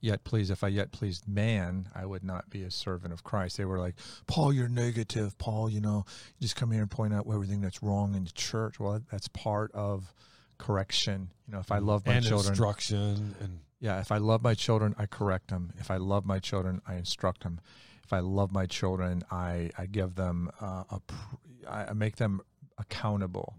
yet 0.00 0.24
please? 0.24 0.50
If 0.50 0.64
I 0.64 0.68
yet 0.68 0.92
pleased 0.92 1.28
man, 1.28 1.88
I 1.94 2.06
would 2.06 2.24
not 2.24 2.48
be 2.48 2.62
a 2.62 2.70
servant 2.70 3.12
of 3.12 3.22
Christ." 3.22 3.58
They 3.58 3.66
were 3.66 3.78
like, 3.78 3.96
"Paul, 4.26 4.52
you're 4.54 4.68
negative. 4.68 5.36
Paul, 5.36 5.68
you 5.68 5.80
know, 5.80 6.06
you 6.38 6.44
just 6.44 6.56
come 6.56 6.70
here 6.70 6.80
and 6.80 6.90
point 6.90 7.12
out 7.12 7.26
everything 7.30 7.60
that's 7.60 7.82
wrong 7.82 8.14
in 8.14 8.24
the 8.24 8.30
church." 8.30 8.80
Well, 8.80 9.02
that's 9.10 9.28
part 9.28 9.70
of 9.72 10.14
correction. 10.56 11.28
You 11.46 11.52
know, 11.52 11.60
if 11.60 11.70
I 11.70 11.76
mm-hmm. 11.76 11.86
love 11.86 12.06
my 12.06 12.14
and 12.14 12.24
children, 12.24 12.52
instruction, 12.52 13.34
and 13.40 13.60
yeah, 13.78 14.00
if 14.00 14.10
I 14.10 14.16
love 14.16 14.42
my 14.42 14.54
children, 14.54 14.94
I 14.98 15.04
correct 15.04 15.48
them. 15.48 15.74
If 15.78 15.90
I 15.90 15.98
love 15.98 16.24
my 16.24 16.38
children, 16.38 16.80
I 16.88 16.94
instruct 16.94 17.42
them. 17.42 17.60
If 18.04 18.12
I 18.14 18.20
love 18.20 18.52
my 18.52 18.64
children, 18.64 19.22
I 19.30 19.70
I 19.76 19.84
give 19.84 20.14
them 20.14 20.50
uh, 20.62 20.84
a, 20.90 21.00
I 21.68 21.92
make 21.92 22.16
them 22.16 22.40
accountable 22.78 23.54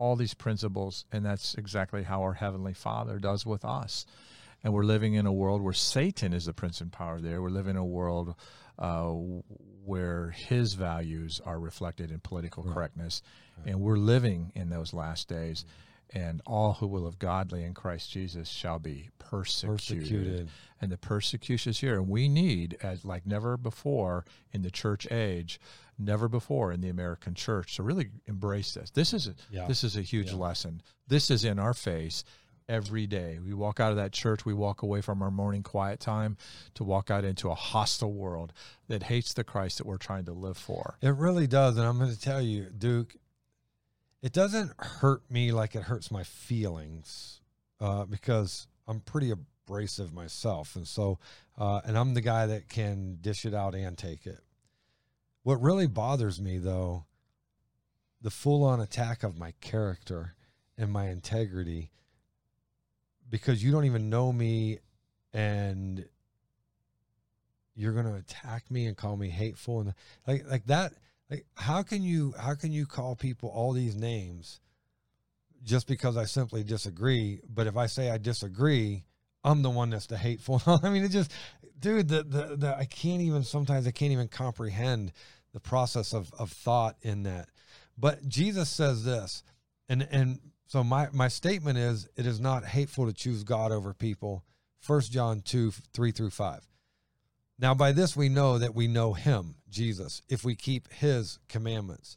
all 0.00 0.16
these 0.16 0.34
principles, 0.34 1.04
and 1.12 1.24
that's 1.24 1.54
exactly 1.54 2.02
how 2.02 2.22
our 2.22 2.32
Heavenly 2.32 2.72
Father 2.72 3.18
does 3.18 3.44
with 3.44 3.64
us. 3.64 4.06
And 4.64 4.72
we're 4.72 4.82
living 4.82 5.14
in 5.14 5.26
a 5.26 5.32
world 5.32 5.62
where 5.62 5.74
Satan 5.74 6.32
is 6.32 6.46
the 6.46 6.54
prince 6.54 6.80
and 6.80 6.90
power 6.90 7.20
there. 7.20 7.40
We're 7.40 7.50
living 7.50 7.72
in 7.72 7.76
a 7.76 7.84
world 7.84 8.34
uh, 8.78 9.12
where 9.84 10.30
his 10.30 10.74
values 10.74 11.40
are 11.44 11.60
reflected 11.60 12.10
in 12.10 12.20
political 12.20 12.62
right. 12.62 12.74
correctness. 12.74 13.22
Right. 13.58 13.72
And 13.72 13.80
we're 13.80 13.96
living 13.96 14.52
in 14.54 14.70
those 14.70 14.92
last 14.92 15.28
days. 15.28 15.64
And 16.12 16.40
all 16.44 16.72
who 16.72 16.88
will 16.88 17.02
live 17.02 17.18
godly 17.18 17.62
in 17.62 17.72
Christ 17.72 18.10
Jesus 18.10 18.48
shall 18.48 18.78
be 18.80 19.10
persecuted. 19.18 19.78
persecuted. 19.78 20.48
And 20.80 20.90
the 20.90 20.98
persecution 20.98 21.70
is 21.70 21.78
here. 21.78 21.94
And 21.94 22.08
we 22.08 22.28
need, 22.28 22.76
as 22.82 23.04
like 23.04 23.26
never 23.26 23.56
before 23.56 24.24
in 24.52 24.62
the 24.62 24.72
church 24.72 25.06
age, 25.12 25.60
never 26.00 26.28
before 26.28 26.72
in 26.72 26.80
the 26.80 26.88
American 26.88 27.34
church. 27.34 27.76
So 27.76 27.84
really 27.84 28.08
embrace 28.26 28.74
this. 28.74 28.90
This 28.90 29.12
is 29.12 29.28
a, 29.28 29.34
yeah. 29.50 29.66
this 29.66 29.84
is 29.84 29.96
a 29.96 30.02
huge 30.02 30.30
yeah. 30.30 30.36
lesson. 30.36 30.82
This 31.06 31.30
is 31.30 31.44
in 31.44 31.58
our 31.58 31.74
face 31.74 32.24
every 32.68 33.06
day. 33.06 33.38
We 33.44 33.52
walk 33.52 33.80
out 33.80 33.90
of 33.90 33.96
that 33.96 34.12
church, 34.12 34.44
we 34.46 34.54
walk 34.54 34.82
away 34.82 35.00
from 35.00 35.22
our 35.22 35.30
morning 35.30 35.62
quiet 35.62 35.98
time 35.98 36.36
to 36.74 36.84
walk 36.84 37.10
out 37.10 37.24
into 37.24 37.50
a 37.50 37.54
hostile 37.54 38.12
world 38.12 38.52
that 38.88 39.02
hates 39.02 39.34
the 39.34 39.44
Christ 39.44 39.78
that 39.78 39.86
we're 39.86 39.98
trying 39.98 40.24
to 40.26 40.32
live 40.32 40.56
for. 40.56 40.96
It 41.02 41.14
really 41.16 41.48
does. 41.48 41.76
And 41.76 41.86
I'm 41.86 41.98
going 41.98 42.12
to 42.12 42.20
tell 42.20 42.40
you, 42.40 42.66
Duke, 42.66 43.16
it 44.22 44.32
doesn't 44.32 44.72
hurt 44.78 45.28
me 45.30 45.50
like 45.50 45.74
it 45.74 45.82
hurts 45.82 46.10
my 46.10 46.22
feelings 46.22 47.40
uh, 47.80 48.04
because 48.04 48.68
I'm 48.86 49.00
pretty 49.00 49.32
abrasive 49.32 50.12
myself. 50.12 50.76
And 50.76 50.86
so, 50.86 51.18
uh, 51.58 51.80
and 51.84 51.98
I'm 51.98 52.14
the 52.14 52.20
guy 52.20 52.46
that 52.46 52.68
can 52.68 53.18
dish 53.20 53.44
it 53.44 53.54
out 53.54 53.74
and 53.74 53.98
take 53.98 54.26
it. 54.26 54.40
What 55.42 55.62
really 55.62 55.86
bothers 55.86 56.40
me, 56.40 56.58
though, 56.58 57.06
the 58.20 58.30
full 58.30 58.64
on 58.64 58.80
attack 58.80 59.22
of 59.22 59.38
my 59.38 59.52
character 59.60 60.34
and 60.76 60.92
my 60.92 61.08
integrity, 61.08 61.90
because 63.28 63.62
you 63.62 63.72
don't 63.72 63.86
even 63.86 64.10
know 64.10 64.32
me 64.32 64.78
and 65.32 66.04
you're 67.74 67.92
going 67.92 68.06
to 68.06 68.14
attack 68.14 68.70
me 68.70 68.86
and 68.86 68.96
call 68.96 69.16
me 69.16 69.28
hateful 69.28 69.80
and 69.80 69.94
like 70.26 70.44
like 70.50 70.66
that 70.66 70.92
like 71.30 71.46
how 71.54 71.82
can 71.82 72.02
you 72.02 72.34
how 72.38 72.54
can 72.54 72.72
you 72.72 72.84
call 72.84 73.14
people 73.14 73.48
all 73.48 73.72
these 73.72 73.94
names 73.94 74.60
just 75.62 75.86
because 75.86 76.16
I 76.16 76.24
simply 76.24 76.64
disagree? 76.64 77.40
But 77.48 77.66
if 77.66 77.76
I 77.76 77.86
say 77.86 78.10
I 78.10 78.18
disagree 78.18 79.04
I'm 79.42 79.62
the 79.62 79.70
one 79.70 79.90
that's 79.90 80.06
the 80.06 80.18
hateful 80.18 80.62
I 80.82 80.90
mean 80.90 81.02
it 81.04 81.10
just 81.10 81.32
dude, 81.80 82.08
the, 82.08 82.22
the, 82.22 82.56
the, 82.56 82.76
I 82.76 82.84
can't 82.84 83.22
even, 83.22 83.42
sometimes 83.42 83.86
I 83.86 83.90
can't 83.90 84.12
even 84.12 84.28
comprehend 84.28 85.12
the 85.52 85.60
process 85.60 86.12
of, 86.12 86.30
of 86.38 86.52
thought 86.52 86.96
in 87.02 87.24
that. 87.24 87.48
But 87.98 88.28
Jesus 88.28 88.68
says 88.68 89.04
this, 89.04 89.42
and, 89.88 90.06
and 90.10 90.38
so 90.66 90.84
my, 90.84 91.08
my 91.12 91.28
statement 91.28 91.78
is, 91.78 92.08
it 92.16 92.26
is 92.26 92.40
not 92.40 92.64
hateful 92.64 93.06
to 93.06 93.12
choose 93.12 93.42
God 93.42 93.72
over 93.72 93.92
people. 93.92 94.44
First 94.78 95.10
John 95.12 95.40
2, 95.40 95.72
3 95.92 96.12
through 96.12 96.30
5. 96.30 96.68
Now, 97.58 97.74
by 97.74 97.92
this 97.92 98.16
we 98.16 98.28
know 98.28 98.58
that 98.58 98.74
we 98.74 98.86
know 98.86 99.12
him, 99.12 99.56
Jesus, 99.68 100.22
if 100.28 100.44
we 100.44 100.54
keep 100.54 100.90
his 100.92 101.38
commandments. 101.48 102.16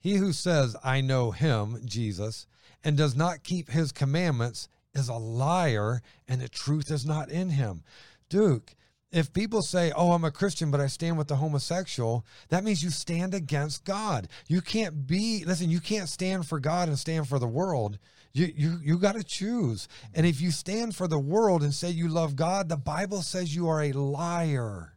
He 0.00 0.16
who 0.16 0.32
says, 0.32 0.76
I 0.82 1.00
know 1.00 1.30
him, 1.30 1.80
Jesus, 1.84 2.46
and 2.82 2.96
does 2.96 3.14
not 3.14 3.44
keep 3.44 3.70
his 3.70 3.92
commandments 3.92 4.68
is 4.94 5.08
a 5.08 5.14
liar, 5.14 6.02
and 6.28 6.40
the 6.40 6.48
truth 6.48 6.90
is 6.90 7.04
not 7.04 7.30
in 7.30 7.50
him. 7.50 7.82
Duke, 8.28 8.74
if 9.10 9.32
people 9.32 9.62
say, 9.62 9.92
"Oh, 9.92 10.12
I'm 10.12 10.24
a 10.24 10.30
Christian, 10.30 10.70
but 10.70 10.80
I 10.80 10.88
stand 10.88 11.16
with 11.16 11.28
the 11.28 11.36
homosexual," 11.36 12.26
that 12.48 12.64
means 12.64 12.82
you 12.82 12.90
stand 12.90 13.32
against 13.32 13.84
God. 13.84 14.28
You 14.48 14.60
can't 14.60 15.06
be 15.06 15.44
listen. 15.44 15.70
You 15.70 15.80
can't 15.80 16.08
stand 16.08 16.46
for 16.46 16.58
God 16.58 16.88
and 16.88 16.98
stand 16.98 17.28
for 17.28 17.38
the 17.38 17.46
world. 17.46 17.98
You 18.32 18.52
you 18.56 18.80
you 18.82 18.98
got 18.98 19.14
to 19.14 19.22
choose. 19.22 19.86
And 20.14 20.26
if 20.26 20.40
you 20.40 20.50
stand 20.50 20.96
for 20.96 21.06
the 21.06 21.18
world 21.18 21.62
and 21.62 21.72
say 21.72 21.90
you 21.90 22.08
love 22.08 22.34
God, 22.34 22.68
the 22.68 22.76
Bible 22.76 23.22
says 23.22 23.54
you 23.54 23.68
are 23.68 23.82
a 23.82 23.92
liar. 23.92 24.93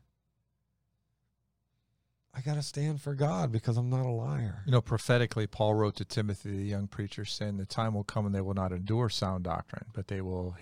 I 2.38 2.42
got 2.42 2.56
to 2.56 2.62
stand 2.62 3.02
for 3.02 3.16
God 3.16 3.52
because 3.52 3.78
I'm 3.78 3.90
not 3.90 4.06
a 4.06 4.10
liar. 4.10 4.62
You 4.66 4.72
know, 4.72 4.82
prophetically, 4.82 5.48
Paul 5.48 5.74
wrote 5.74 5.96
to 5.96 6.06
Timothy, 6.06 6.56
the 6.56 6.64
young 6.64 6.88
preacher, 6.88 7.26
saying, 7.26 7.58
The 7.58 7.66
time 7.66 7.96
will 7.96 8.04
come 8.04 8.26
when 8.26 8.34
they 8.34 8.42
will 8.42 8.54
not 8.54 8.72
endure 8.72 9.10
sound 9.10 9.44
doctrine, 9.44 9.86
but 9.94 10.08
they 10.08 10.22
will 10.22 10.56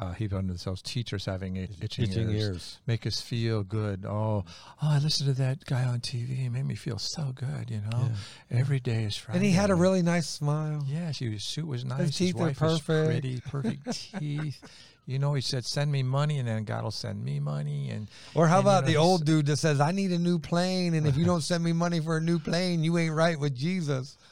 uh, 0.00 0.12
heap 0.12 0.32
unto 0.32 0.48
themselves 0.48 0.82
teachers 0.82 1.24
having 1.24 1.56
itching, 1.56 2.04
itching 2.04 2.30
ears. 2.30 2.42
ears. 2.42 2.78
Make 2.86 3.06
us 3.06 3.20
feel 3.20 3.62
good. 3.62 4.04
Oh, 4.06 4.44
oh, 4.46 4.74
I 4.82 4.98
listened 4.98 5.34
to 5.34 5.42
that 5.42 5.64
guy 5.64 5.84
on 5.84 6.00
TV. 6.00 6.36
He 6.36 6.48
made 6.48 6.66
me 6.66 6.74
feel 6.74 6.98
so 6.98 7.32
good, 7.34 7.70
you 7.70 7.80
know. 7.80 8.10
Yeah. 8.50 8.58
Every 8.58 8.80
day 8.80 9.04
is 9.04 9.16
Friday. 9.16 9.38
And 9.38 9.46
he 9.46 9.52
had 9.52 9.70
a 9.70 9.74
really 9.74 10.02
nice 10.02 10.28
smile. 10.28 10.84
Yeah, 10.86 11.10
his 11.12 11.42
suit 11.42 11.66
was 11.66 11.84
nice. 11.84 12.00
His 12.00 12.16
teeth 12.16 12.38
His 12.38 12.58
perfect. 12.58 13.10
pretty, 13.10 13.40
perfect 13.40 14.10
teeth. 14.18 14.60
You 15.08 15.18
know, 15.18 15.32
he 15.32 15.40
said, 15.40 15.64
"Send 15.64 15.90
me 15.90 16.02
money," 16.02 16.38
and 16.38 16.46
then 16.46 16.64
God 16.64 16.84
will 16.84 16.90
send 16.90 17.24
me 17.24 17.40
money. 17.40 17.88
And 17.88 18.08
or 18.34 18.46
how 18.46 18.58
and, 18.58 18.66
about 18.66 18.86
you 18.86 18.92
know, 18.94 19.00
the 19.00 19.06
old 19.06 19.24
dude 19.24 19.46
that 19.46 19.56
says, 19.56 19.80
"I 19.80 19.90
need 19.90 20.12
a 20.12 20.18
new 20.18 20.38
plane," 20.38 20.92
and 20.92 21.06
if 21.06 21.16
you 21.16 21.24
don't 21.32 21.40
send 21.40 21.64
me 21.64 21.72
money 21.72 21.98
for 21.98 22.18
a 22.18 22.20
new 22.20 22.38
plane, 22.38 22.84
you 22.84 22.98
ain't 22.98 23.14
right 23.14 23.40
with 23.40 23.56
Jesus. 23.56 24.16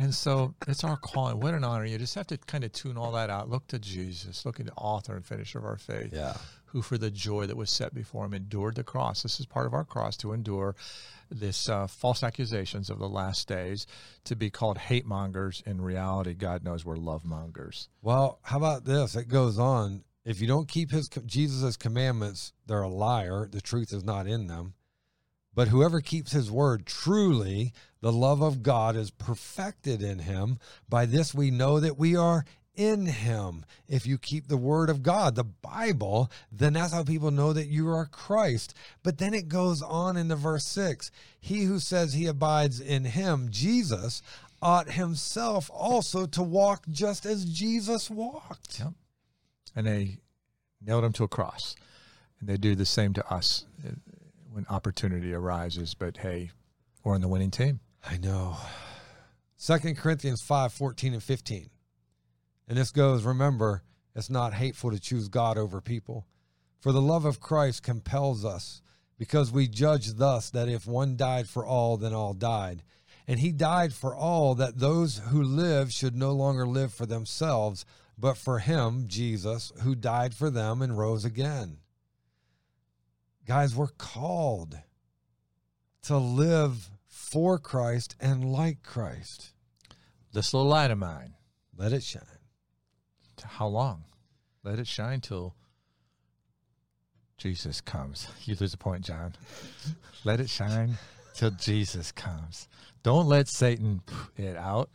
And 0.00 0.14
so 0.14 0.54
it's 0.68 0.84
our 0.84 0.96
calling. 0.96 1.40
What 1.40 1.54
an 1.54 1.64
honor. 1.64 1.84
You 1.84 1.98
just 1.98 2.14
have 2.14 2.28
to 2.28 2.38
kind 2.38 2.62
of 2.62 2.70
tune 2.70 2.96
all 2.96 3.10
that 3.12 3.30
out. 3.30 3.50
Look 3.50 3.66
to 3.68 3.80
Jesus. 3.80 4.46
Look 4.46 4.60
at 4.60 4.66
the 4.66 4.72
author 4.76 5.16
and 5.16 5.26
finisher 5.26 5.58
of 5.58 5.64
our 5.64 5.76
faith. 5.76 6.10
Yeah. 6.12 6.34
Who, 6.66 6.82
for 6.82 6.98
the 6.98 7.10
joy 7.10 7.46
that 7.46 7.56
was 7.56 7.68
set 7.68 7.92
before 7.92 8.24
him, 8.24 8.32
endured 8.32 8.76
the 8.76 8.84
cross. 8.84 9.24
This 9.24 9.40
is 9.40 9.46
part 9.46 9.66
of 9.66 9.74
our 9.74 9.82
cross 9.82 10.16
to 10.18 10.34
endure 10.34 10.76
this 11.30 11.68
uh, 11.68 11.86
false 11.86 12.22
accusations 12.22 12.90
of 12.90 12.98
the 12.98 13.08
last 13.08 13.48
days 13.48 13.86
to 14.24 14.36
be 14.36 14.50
called 14.50 14.78
hate 14.78 15.06
mongers. 15.06 15.62
In 15.66 15.80
reality, 15.80 16.34
God 16.34 16.64
knows 16.64 16.84
we're 16.84 16.96
love 16.96 17.24
mongers. 17.24 17.88
Well, 18.02 18.38
how 18.42 18.58
about 18.58 18.84
this? 18.84 19.16
It 19.16 19.28
goes 19.28 19.58
on. 19.58 20.04
If 20.24 20.40
you 20.40 20.46
don't 20.46 20.68
keep 20.68 20.90
his 20.90 21.08
Jesus' 21.26 21.76
commandments, 21.76 22.52
they're 22.66 22.82
a 22.82 22.88
liar. 22.88 23.48
The 23.50 23.60
truth 23.60 23.92
is 23.92 24.04
not 24.04 24.26
in 24.26 24.46
them. 24.46 24.74
But 25.54 25.68
whoever 25.68 26.00
keeps 26.00 26.32
his 26.32 26.52
word, 26.52 26.86
truly 26.86 27.72
the 28.00 28.12
love 28.12 28.42
of 28.42 28.62
God 28.62 28.94
is 28.94 29.10
perfected 29.10 30.02
in 30.02 30.20
him. 30.20 30.58
By 30.88 31.04
this 31.06 31.34
we 31.34 31.50
know 31.50 31.80
that 31.80 31.98
we 31.98 32.14
are 32.14 32.44
in 32.78 33.06
him. 33.06 33.66
If 33.88 34.06
you 34.06 34.16
keep 34.16 34.46
the 34.46 34.56
word 34.56 34.88
of 34.88 35.02
God, 35.02 35.34
the 35.34 35.44
Bible, 35.44 36.30
then 36.50 36.74
that's 36.74 36.92
how 36.92 37.02
people 37.02 37.32
know 37.32 37.52
that 37.52 37.66
you 37.66 37.88
are 37.90 38.06
Christ. 38.06 38.72
But 39.02 39.18
then 39.18 39.34
it 39.34 39.48
goes 39.48 39.82
on 39.82 40.16
into 40.16 40.36
verse 40.36 40.64
6 40.64 41.10
He 41.40 41.64
who 41.64 41.80
says 41.80 42.14
he 42.14 42.26
abides 42.26 42.80
in 42.80 43.04
him, 43.04 43.48
Jesus, 43.50 44.22
ought 44.62 44.92
himself 44.92 45.70
also 45.72 46.26
to 46.26 46.42
walk 46.42 46.84
just 46.88 47.26
as 47.26 47.44
Jesus 47.44 48.08
walked. 48.08 48.78
Yep. 48.78 48.92
And 49.74 49.86
they 49.86 50.18
nailed 50.80 51.04
him 51.04 51.12
to 51.14 51.24
a 51.24 51.28
cross. 51.28 51.74
And 52.40 52.48
they 52.48 52.56
do 52.56 52.74
the 52.76 52.86
same 52.86 53.12
to 53.14 53.32
us 53.32 53.66
uh, 53.84 53.90
when 54.52 54.64
opportunity 54.70 55.34
arises. 55.34 55.94
But 55.94 56.18
hey, 56.18 56.52
we're 57.02 57.14
on 57.14 57.20
the 57.20 57.28
winning 57.28 57.50
team. 57.50 57.80
I 58.08 58.18
know. 58.18 58.56
Second 59.56 59.96
Corinthians 59.96 60.40
5 60.40 60.72
14 60.72 61.14
and 61.14 61.22
15. 61.22 61.70
And 62.68 62.76
this 62.76 62.92
goes, 62.92 63.24
remember, 63.24 63.82
it's 64.14 64.30
not 64.30 64.52
hateful 64.52 64.90
to 64.90 65.00
choose 65.00 65.28
God 65.28 65.56
over 65.56 65.80
people. 65.80 66.26
For 66.80 66.92
the 66.92 67.00
love 67.00 67.24
of 67.24 67.40
Christ 67.40 67.82
compels 67.82 68.44
us, 68.44 68.82
because 69.18 69.50
we 69.50 69.66
judge 69.66 70.12
thus 70.14 70.50
that 70.50 70.68
if 70.68 70.86
one 70.86 71.16
died 71.16 71.48
for 71.48 71.66
all, 71.66 71.96
then 71.96 72.12
all 72.12 72.34
died. 72.34 72.84
And 73.26 73.40
he 73.40 73.50
died 73.50 73.92
for 73.92 74.14
all, 74.14 74.54
that 74.54 74.78
those 74.78 75.18
who 75.30 75.42
live 75.42 75.92
should 75.92 76.14
no 76.14 76.32
longer 76.32 76.66
live 76.66 76.92
for 76.92 77.06
themselves, 77.06 77.84
but 78.16 78.36
for 78.36 78.58
him, 78.58 79.04
Jesus, 79.06 79.72
who 79.82 79.94
died 79.94 80.34
for 80.34 80.50
them 80.50 80.82
and 80.82 80.96
rose 80.96 81.24
again. 81.24 81.78
Guys, 83.46 83.74
we're 83.74 83.88
called 83.88 84.78
to 86.02 86.16
live 86.18 86.90
for 87.06 87.58
Christ 87.58 88.14
and 88.20 88.44
like 88.52 88.82
Christ. 88.82 89.52
This 90.32 90.52
little 90.52 90.68
light 90.68 90.90
of 90.90 90.98
mine, 90.98 91.34
Let 91.78 91.92
it 91.92 92.02
shine. 92.02 92.37
How 93.46 93.66
long? 93.66 94.04
Let 94.64 94.78
it 94.78 94.86
shine 94.86 95.20
till 95.20 95.54
Jesus 97.36 97.80
comes. 97.80 98.28
You 98.44 98.56
lose 98.58 98.74
a 98.74 98.78
point, 98.78 99.04
John. 99.04 99.34
Let 100.24 100.40
it 100.40 100.50
shine 100.50 100.98
till 101.34 101.52
Jesus 101.52 102.10
comes. 102.12 102.68
Don't 103.02 103.26
let 103.26 103.48
Satan 103.48 104.02
put 104.04 104.44
it 104.44 104.56
out. 104.56 104.90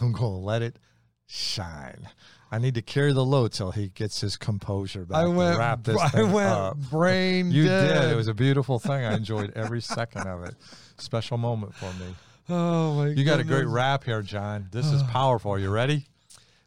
I'm 0.00 0.12
going 0.12 0.40
to 0.40 0.44
let 0.44 0.62
it 0.62 0.78
shine. 1.26 2.08
I 2.50 2.58
need 2.58 2.74
to 2.76 2.82
carry 2.82 3.12
the 3.12 3.24
load 3.24 3.52
till 3.52 3.72
he 3.72 3.88
gets 3.88 4.20
his 4.20 4.36
composure 4.36 5.04
back. 5.04 5.18
I 5.18 5.26
went, 5.26 5.58
wrap 5.58 5.82
this 5.82 6.00
I 6.14 6.22
went 6.22 6.48
up. 6.48 6.76
brain 6.90 7.50
You 7.50 7.64
dead. 7.64 8.02
did. 8.02 8.12
It 8.12 8.16
was 8.16 8.28
a 8.28 8.34
beautiful 8.34 8.78
thing. 8.78 9.04
I 9.04 9.14
enjoyed 9.14 9.52
every 9.56 9.82
second 9.82 10.26
of 10.26 10.44
it. 10.44 10.54
Special 10.96 11.36
moment 11.38 11.74
for 11.74 11.92
me. 11.94 12.14
oh 12.48 12.94
my 12.94 13.08
You 13.08 13.24
got 13.24 13.40
a 13.40 13.44
great 13.44 13.66
rap 13.66 14.04
here, 14.04 14.22
John. 14.22 14.68
This 14.70 14.86
is 14.86 15.02
powerful. 15.10 15.58
You 15.58 15.70
ready? 15.70 16.06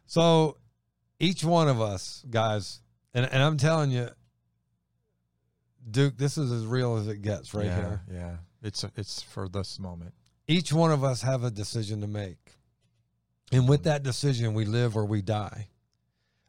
So 0.06 0.56
each 1.20 1.44
one 1.44 1.68
of 1.68 1.80
us, 1.80 2.24
guys, 2.28 2.80
and, 3.14 3.26
and 3.26 3.42
I'm 3.42 3.56
telling 3.56 3.90
you, 3.90 4.08
Duke, 5.88 6.16
this 6.16 6.36
is 6.36 6.50
as 6.50 6.66
real 6.66 6.96
as 6.96 7.06
it 7.06 7.22
gets 7.22 7.54
right 7.54 7.66
yeah, 7.66 7.76
here. 7.76 8.02
Yeah. 8.12 8.36
It's 8.62 8.84
it's 8.96 9.22
for 9.22 9.48
this 9.48 9.78
moment. 9.78 10.12
Each 10.46 10.72
one 10.72 10.90
of 10.90 11.04
us 11.04 11.22
have 11.22 11.44
a 11.44 11.50
decision 11.50 12.00
to 12.00 12.06
make. 12.06 12.56
And 13.52 13.68
with 13.68 13.84
that 13.84 14.02
decision, 14.02 14.54
we 14.54 14.64
live 14.64 14.96
or 14.96 15.04
we 15.04 15.22
die. 15.22 15.68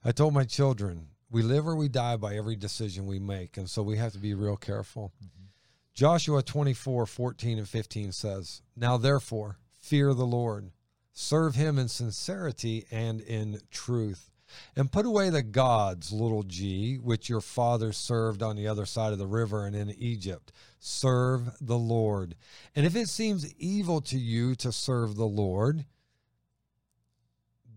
I 0.03 0.11
told 0.11 0.33
my 0.33 0.43
children, 0.43 1.07
we 1.29 1.41
live 1.41 1.67
or 1.67 1.75
we 1.75 1.87
die 1.87 2.17
by 2.17 2.35
every 2.35 2.55
decision 2.55 3.07
we 3.07 3.19
make. 3.19 3.57
And 3.57 3.69
so 3.69 3.81
we 3.81 3.97
have 3.97 4.11
to 4.13 4.19
be 4.19 4.33
real 4.33 4.57
careful. 4.57 5.13
Mm-hmm. 5.23 5.45
Joshua 5.93 6.41
24, 6.41 7.05
14 7.05 7.57
and 7.59 7.69
15 7.69 8.11
says, 8.11 8.61
Now 8.75 8.97
therefore, 8.97 9.57
fear 9.71 10.13
the 10.13 10.25
Lord, 10.25 10.71
serve 11.13 11.55
him 11.55 11.77
in 11.77 11.87
sincerity 11.87 12.85
and 12.91 13.21
in 13.21 13.61
truth, 13.71 14.30
and 14.75 14.91
put 14.91 15.05
away 15.05 15.29
the 15.29 15.43
gods, 15.43 16.11
little 16.11 16.43
g, 16.43 16.95
which 16.95 17.29
your 17.29 17.41
fathers 17.41 17.97
served 17.97 18.41
on 18.41 18.55
the 18.55 18.67
other 18.67 18.85
side 18.85 19.13
of 19.13 19.19
the 19.19 19.27
river 19.27 19.65
and 19.65 19.75
in 19.75 19.89
Egypt. 19.91 20.51
Serve 20.79 21.51
the 21.59 21.77
Lord. 21.77 22.35
And 22.75 22.85
if 22.85 22.95
it 22.95 23.09
seems 23.09 23.53
evil 23.55 24.01
to 24.01 24.17
you 24.17 24.55
to 24.55 24.71
serve 24.71 25.15
the 25.15 25.25
Lord, 25.25 25.85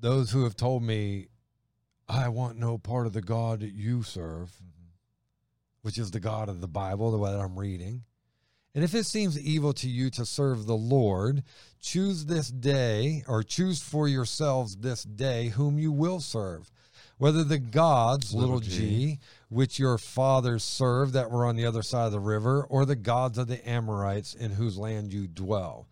those 0.01 0.31
who 0.31 0.45
have 0.45 0.57
told 0.57 0.83
me, 0.83 1.29
I 2.09 2.29
want 2.29 2.59
no 2.59 2.79
part 2.79 3.07
of 3.07 3.12
the 3.12 3.22
God 3.22 3.61
that 3.61 3.72
you 3.72 4.03
serve, 4.03 4.51
mm-hmm. 4.51 4.89
which 5.83 5.99
is 5.99 6.11
the 6.11 6.20
God 6.20 6.49
of 6.49 6.61
the 6.61 6.68
Bible, 6.68 7.11
the 7.11 7.18
way 7.18 7.33
that 7.33 7.41
I'm 7.41 7.59
reading. 7.59 8.05
And 8.75 8.83
if 8.83 8.95
it 8.95 9.05
seems 9.05 9.39
evil 9.39 9.72
to 9.75 9.89
you 9.89 10.11
to 10.11 10.27
serve 10.27 10.66
the 10.66 10.77
Lord, 10.77 11.45
choose 11.81 12.27
this 12.27 12.49
day, 12.49 13.22
or 13.29 13.43
choose 13.45 13.81
for 13.81 14.09
yourselves 14.09 14.77
this 14.77 15.05
day 15.05 15.49
whom 15.49 15.79
you 15.79 15.93
will 15.93 16.20
serve. 16.20 16.70
Whether 17.16 17.45
the 17.45 17.59
gods, 17.59 18.35
little, 18.35 18.59
g, 18.59 18.70
g. 18.70 19.18
which 19.49 19.79
your 19.79 19.99
fathers 19.99 20.64
served 20.64 21.12
that 21.12 21.31
were 21.31 21.47
on 21.47 21.55
the 21.55 21.66
other 21.66 21.83
side 21.83 22.07
of 22.07 22.12
the 22.12 22.18
river, 22.18 22.64
or 22.64 22.85
the 22.85 22.97
gods 22.97 23.39
of 23.39 23.47
the 23.47 23.66
Amorites 23.68 24.35
in 24.35 24.51
whose 24.51 24.77
land 24.77 25.12
you 25.12 25.29
dwell. 25.29 25.87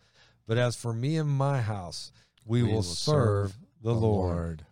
But 0.49 0.59
as 0.59 0.75
for 0.75 0.93
me 0.93 1.17
and 1.17 1.31
my 1.31 1.61
house, 1.61 2.11
we, 2.45 2.65
will, 2.65 2.83
serve, 2.83 3.57
the, 3.83 3.95
Lord. 3.95 4.67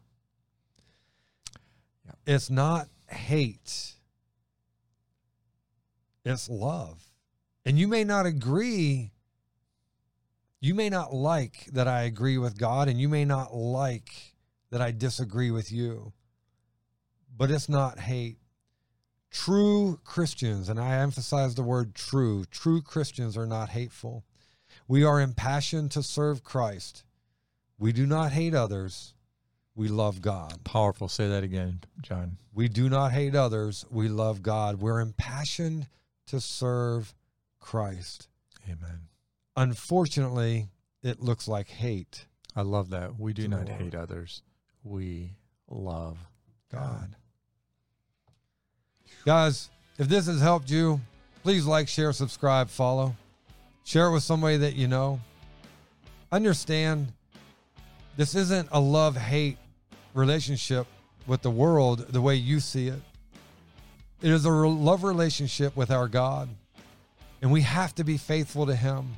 It's 2.27 2.51
not 2.51 2.89
hate, 3.09 3.95
it's 6.25 6.49
love. 6.49 7.10
And 7.65 7.79
you 7.79 7.89
may 7.89 8.05
not 8.05 8.27
agree. 8.27 9.13
You 10.61 10.75
may 10.75 10.89
not 10.89 11.13
like 11.15 11.67
that 11.73 11.89
I 11.89 12.03
agree 12.03 12.39
with 12.39 12.59
God, 12.59 12.89
and 12.89 13.01
you 13.01 13.09
may 13.09 13.25
not 13.25 13.55
like 13.55 14.35
that 14.71 14.81
I 14.81 14.91
disagree 14.91 15.51
with 15.51 15.73
you. 15.73 16.13
But 17.37 17.51
it's 17.51 17.69
not 17.69 17.99
hate. 17.99 18.39
True 19.31 20.01
Christians, 20.05 20.69
and 20.69 20.81
I 20.81 20.97
emphasize 20.97 21.55
the 21.55 21.63
word 21.63 21.95
true, 21.95 22.45
true 22.51 22.83
Christians 22.83 23.37
are 23.37 23.47
not 23.47 23.71
hateful. 23.71 24.25
We 24.89 25.05
are 25.05 25.21
impassioned 25.21 25.93
to 25.93 26.03
serve 26.03 26.43
Christ. 26.43 27.05
We 27.79 27.93
do 27.93 28.07
not 28.07 28.33
hate 28.33 28.55
others. 28.55 29.15
We 29.77 29.89
love 29.89 30.21
God. 30.21 30.65
Powerful. 30.65 31.09
Say 31.09 31.29
that 31.29 31.45
again, 31.45 31.81
John. 32.03 32.37
We 32.53 32.69
do 32.69 32.89
not 32.89 33.13
hate 33.13 33.35
others. 33.35 33.87
We 33.89 34.09
love 34.09 34.43
God. 34.43 34.81
We're 34.81 35.01
impassioned 35.01 35.87
to 36.27 36.41
serve 36.41 37.15
Christ. 37.61 38.29
Amen. 38.65 39.09
Unfortunately, 39.57 40.69
it 41.03 41.21
looks 41.21 41.47
like 41.47 41.69
hate. 41.69 42.27
I 42.57 42.63
love 42.63 42.91
that. 42.91 43.19
We 43.19 43.33
do 43.33 43.49
not 43.49 43.69
hate 43.69 43.95
others. 43.95 44.43
We 44.83 45.35
love 45.69 46.19
God. 46.73 47.15
Guys, 49.25 49.71
if 49.99 50.09
this 50.09 50.27
has 50.27 50.41
helped 50.41 50.71
you, 50.71 51.01
please 51.43 51.67
like, 51.67 51.89
share, 51.89 52.13
subscribe, 52.13 52.69
follow. 52.69 53.15
Share 53.85 54.07
it 54.07 54.13
with 54.13 54.23
somebody 54.23 54.57
that 54.59 54.75
you 54.75 54.89
know. 54.89 55.21
Understand 56.33 57.13
this 58.17 58.35
isn't 58.35 58.69
a 58.73 58.81
love 58.81 59.17
hate 59.17 59.59
relationship 60.15 60.87
with 61.27 61.43
the 61.43 61.51
world 61.51 62.07
the 62.09 62.21
way 62.21 62.35
you 62.35 62.61
see 62.61 62.89
it. 62.89 63.01
It 64.23 64.31
is 64.31 64.45
a 64.45 64.53
re- 64.53 64.69
love 64.69 65.05
relationship 65.05 65.77
with 65.77 65.91
our 65.91 66.09
God, 66.09 66.49
and 67.43 67.51
we 67.51 67.63
have 67.63 67.95
to 67.97 68.05
be 68.05 68.17
faithful 68.17 68.67
to 68.67 68.75
Him. 68.75 69.17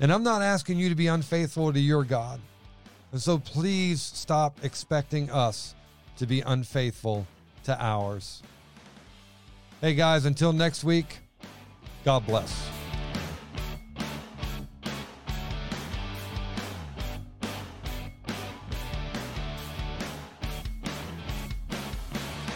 And 0.00 0.12
I'm 0.12 0.22
not 0.22 0.42
asking 0.42 0.78
you 0.78 0.88
to 0.88 0.94
be 0.94 1.08
unfaithful 1.08 1.72
to 1.72 1.80
your 1.80 2.04
God. 2.04 2.40
And 3.12 3.20
so 3.20 3.38
please 3.38 4.00
stop 4.00 4.58
expecting 4.62 5.30
us 5.30 5.74
to 6.18 6.26
be 6.26 6.40
unfaithful 6.42 7.26
to 7.64 7.82
ours. 7.82 8.42
Hey 9.80 9.94
guys, 9.94 10.24
until 10.24 10.52
next 10.52 10.84
week, 10.84 11.18
God 12.04 12.26
bless. 12.26 12.77